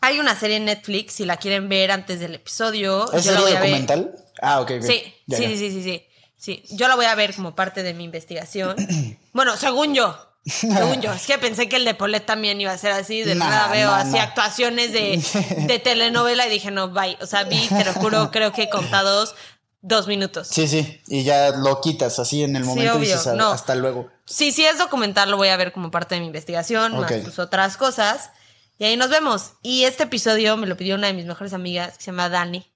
Hay 0.02 0.18
una 0.20 0.34
serie 0.38 0.56
en 0.58 0.66
Netflix, 0.66 1.14
si 1.14 1.24
la 1.24 1.38
quieren 1.38 1.70
ver 1.70 1.90
antes 1.90 2.20
del 2.20 2.34
episodio. 2.34 3.10
¿Es 3.12 3.24
yo 3.24 3.32
la 3.32 3.38
serie 3.38 3.40
voy 3.40 3.52
a 3.52 3.60
ver. 3.60 3.70
documental? 3.70 4.14
Ah, 4.42 4.60
ok, 4.60 4.72
ok. 4.76 4.82
Sí, 4.82 5.14
Ya, 5.26 5.38
sí, 5.38 5.42
ya. 5.44 5.48
sí, 5.48 5.56
sí, 5.56 5.70
sí, 5.70 5.82
sí. 5.82 6.06
Sí, 6.36 6.62
yo 6.76 6.88
la 6.88 6.96
voy 6.96 7.06
a 7.06 7.14
ver 7.14 7.34
como 7.34 7.54
parte 7.54 7.82
de 7.82 7.94
mi 7.94 8.04
investigación. 8.04 8.76
bueno, 9.32 9.56
según 9.56 9.94
yo. 9.94 10.14
Según 10.46 11.00
yo. 11.00 11.12
Es 11.12 11.26
que 11.26 11.38
pensé 11.38 11.68
que 11.68 11.76
el 11.76 11.84
de 11.84 11.94
Polet 11.94 12.24
también 12.26 12.60
iba 12.60 12.70
a 12.72 12.78
ser 12.78 12.92
así. 12.92 13.22
De 13.22 13.34
Nah, 13.34 13.48
nada 13.48 13.68
veo 13.68 13.90
nah, 13.90 13.98
así 14.00 14.12
nah. 14.12 14.22
actuaciones 14.24 14.92
de, 14.92 15.22
de 15.66 15.78
telenovela 15.78 16.46
y 16.46 16.50
dije, 16.50 16.70
no, 16.70 16.88
bye. 16.90 17.16
O 17.20 17.26
sea, 17.26 17.44
vi, 17.44 17.66
te 17.68 17.84
lo 17.84 17.92
juro, 17.94 18.30
creo 18.32 18.52
que 18.52 18.68
contados 18.68 19.34
dos 19.80 20.06
minutos. 20.06 20.48
Sí, 20.48 20.66
sí, 20.68 21.00
y 21.08 21.24
ya 21.24 21.50
lo 21.50 21.80
quitas 21.80 22.18
así 22.18 22.42
en 22.42 22.56
el 22.56 22.62
Sí, 22.62 22.68
momento 22.68 22.96
y 22.98 23.00
dices 23.02 23.26
"Ah, 23.26 23.34
no. 23.34 23.50
hasta 23.50 23.74
luego. 23.74 24.08
Sí, 24.26 24.50
sí 24.52 24.64
es 24.64 24.78
documental, 24.78 25.30
lo 25.30 25.36
voy 25.36 25.48
a 25.48 25.56
ver 25.56 25.72
como 25.72 25.90
parte 25.90 26.14
de 26.14 26.20
mi 26.22 26.26
investigación, 26.28 26.92
más 26.98 27.10
Ok. 27.10 27.18
pues 27.22 27.38
otras 27.38 27.76
cosas. 27.76 28.30
Y 28.78 28.84
ahí 28.84 28.96
nos 28.96 29.08
vemos. 29.10 29.52
Y 29.62 29.84
este 29.84 30.04
episodio 30.04 30.56
me 30.56 30.66
lo 30.66 30.76
pidió 30.76 30.94
una 30.96 31.06
de 31.08 31.12
mis 31.12 31.26
mejores 31.26 31.52
amigas, 31.52 31.96
que 31.98 32.04
se 32.04 32.10
llama 32.10 32.28
Dani. 32.28 32.66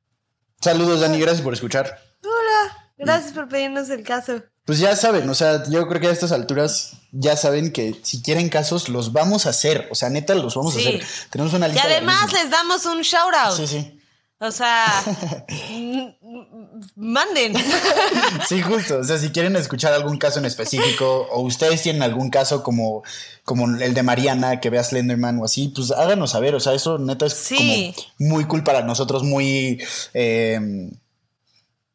Saludos, 0.61 1.01
Dani, 1.01 1.19
gracias 1.19 1.43
por 1.43 1.53
escuchar. 1.55 1.99
Hola, 2.23 2.91
gracias 2.99 3.33
por 3.33 3.49
pedirnos 3.49 3.89
el 3.91 4.05
caso. 4.05 4.43
Pues 4.69 4.79
ya 4.81 4.95
saben, 4.97 5.29
o 5.31 5.35
sea, 5.35 5.65
yo 5.69 5.89
creo 5.89 5.99
que 6.01 6.09
a 6.09 6.13
estas 6.13 6.31
alturas 6.31 6.93
ya 7.11 7.37
saben 7.39 7.73
que 7.73 7.99
si 8.03 8.21
quieren 8.23 8.51
casos 8.51 8.91
los 8.91 9.13
vamos 9.15 9.47
a 9.47 9.51
hacer, 9.51 9.89
o 9.91 9.95
sea, 9.95 10.11
neta 10.11 10.35
los 10.35 10.55
vamos 10.55 10.75
Sí. 10.75 10.85
a 10.85 10.89
hacer. 10.91 11.03
Tenemos 11.31 11.55
una 11.55 11.69
Y 11.69 11.73
lista. 11.73 11.87
además 11.89 12.17
larguísima. 12.33 12.43
les 12.43 12.51
damos 12.51 12.85
un 12.85 13.01
shout 13.01 13.35
out. 13.35 13.57
Sí, 13.57 13.67
sí. 13.67 13.95
O 14.41 14.53
sea, 14.53 14.87
manden. 16.97 17.55
Sí, 18.49 18.63
justo. 18.63 18.99
O 18.99 19.05
sea, 19.05 19.19
si 19.19 19.31
quieren 19.31 19.57
escuchar 19.57 19.93
algún 19.93 20.19
caso 20.19 20.39
en 20.39 20.45
específico 20.45 21.27
o 21.33 21.43
ustedes 21.43 21.83
tienen 21.83 22.03
algún 22.03 22.31
caso 22.31 22.63
como, 22.63 23.03
como 23.45 23.67
el 23.79 23.95
de 23.95 24.03
Mariana, 24.03 24.61
que 24.61 24.71
vea 24.71 24.85
Slenderman 24.85 25.39
o 25.41 25.45
así, 25.45 25.69
pues 25.75 25.91
háganos 25.91 26.31
saber. 26.33 26.55
O 26.55 26.61
sea, 26.61 26.75
eso 26.75 26.99
neta 26.99 27.27
es 27.27 27.35
Sí. 27.35 27.95
como 28.19 28.31
muy 28.31 28.45
cool 28.45 28.63
para 28.65 28.83
nosotros, 28.83 29.23
muy... 29.25 29.83
eh, 30.15 30.91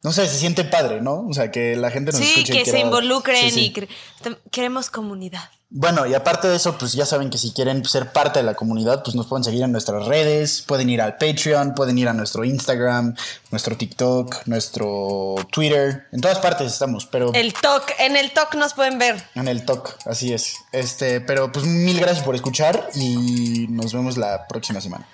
no 0.04 0.12
sé, 0.12 0.28
se 0.28 0.38
siente 0.38 0.62
padre, 0.64 1.00
¿no? 1.00 1.26
O 1.28 1.34
sea, 1.34 1.50
que 1.50 1.74
la 1.74 1.90
gente 1.90 2.12
nos 2.12 2.20
Sí, 2.20 2.26
escuche. 2.36 2.54
y 2.54 2.62
que 2.62 2.70
se 2.70 2.78
involucren 2.78 3.50
Sí, 3.50 3.72
sí. 3.74 3.74
y 3.74 4.50
queremos 4.50 4.90
comunidad. 4.90 5.50
Bueno, 5.76 6.06
y 6.06 6.14
aparte 6.14 6.46
de 6.46 6.54
eso, 6.54 6.78
pues 6.78 6.92
ya 6.92 7.04
saben 7.04 7.30
que 7.30 7.38
si 7.38 7.50
quieren 7.52 7.84
ser 7.84 8.12
parte 8.12 8.38
de 8.38 8.44
la 8.44 8.54
comunidad, 8.54 9.02
pues 9.02 9.16
nos 9.16 9.26
pueden 9.26 9.42
seguir 9.42 9.64
en 9.64 9.72
nuestras 9.72 10.04
redes, 10.06 10.62
pueden 10.64 10.88
ir 10.88 11.00
al 11.02 11.16
Patreon, 11.16 11.74
pueden 11.74 11.98
ir 11.98 12.06
a 12.06 12.12
nuestro 12.12 12.44
Instagram, 12.44 13.16
nuestro 13.50 13.76
TikTok, 13.76 14.46
nuestro 14.46 15.34
Twitter, 15.50 16.06
en 16.12 16.20
todas 16.20 16.38
partes 16.38 16.70
estamos, 16.70 17.06
pero 17.06 17.32
El 17.32 17.54
TOC, 17.54 17.90
en 17.98 18.16
el 18.16 18.30
TOC 18.32 18.54
nos 18.54 18.74
pueden 18.74 18.98
ver. 18.98 19.20
en 19.34 19.48
el 19.48 19.64
TOC, 19.64 19.96
así 20.06 20.32
es. 20.32 20.54
Este, 20.70 21.20
pero 21.20 21.50
pues 21.50 21.64
mil 21.64 21.98
gracias 21.98 22.24
por 22.24 22.36
escuchar 22.36 22.88
y 22.94 23.66
nos 23.70 23.92
vemos 23.92 24.16
la 24.16 24.46
próxima 24.46 24.80
semana. 24.80 25.08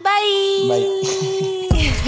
Bye. 0.00 0.68
Bye. 0.70 1.92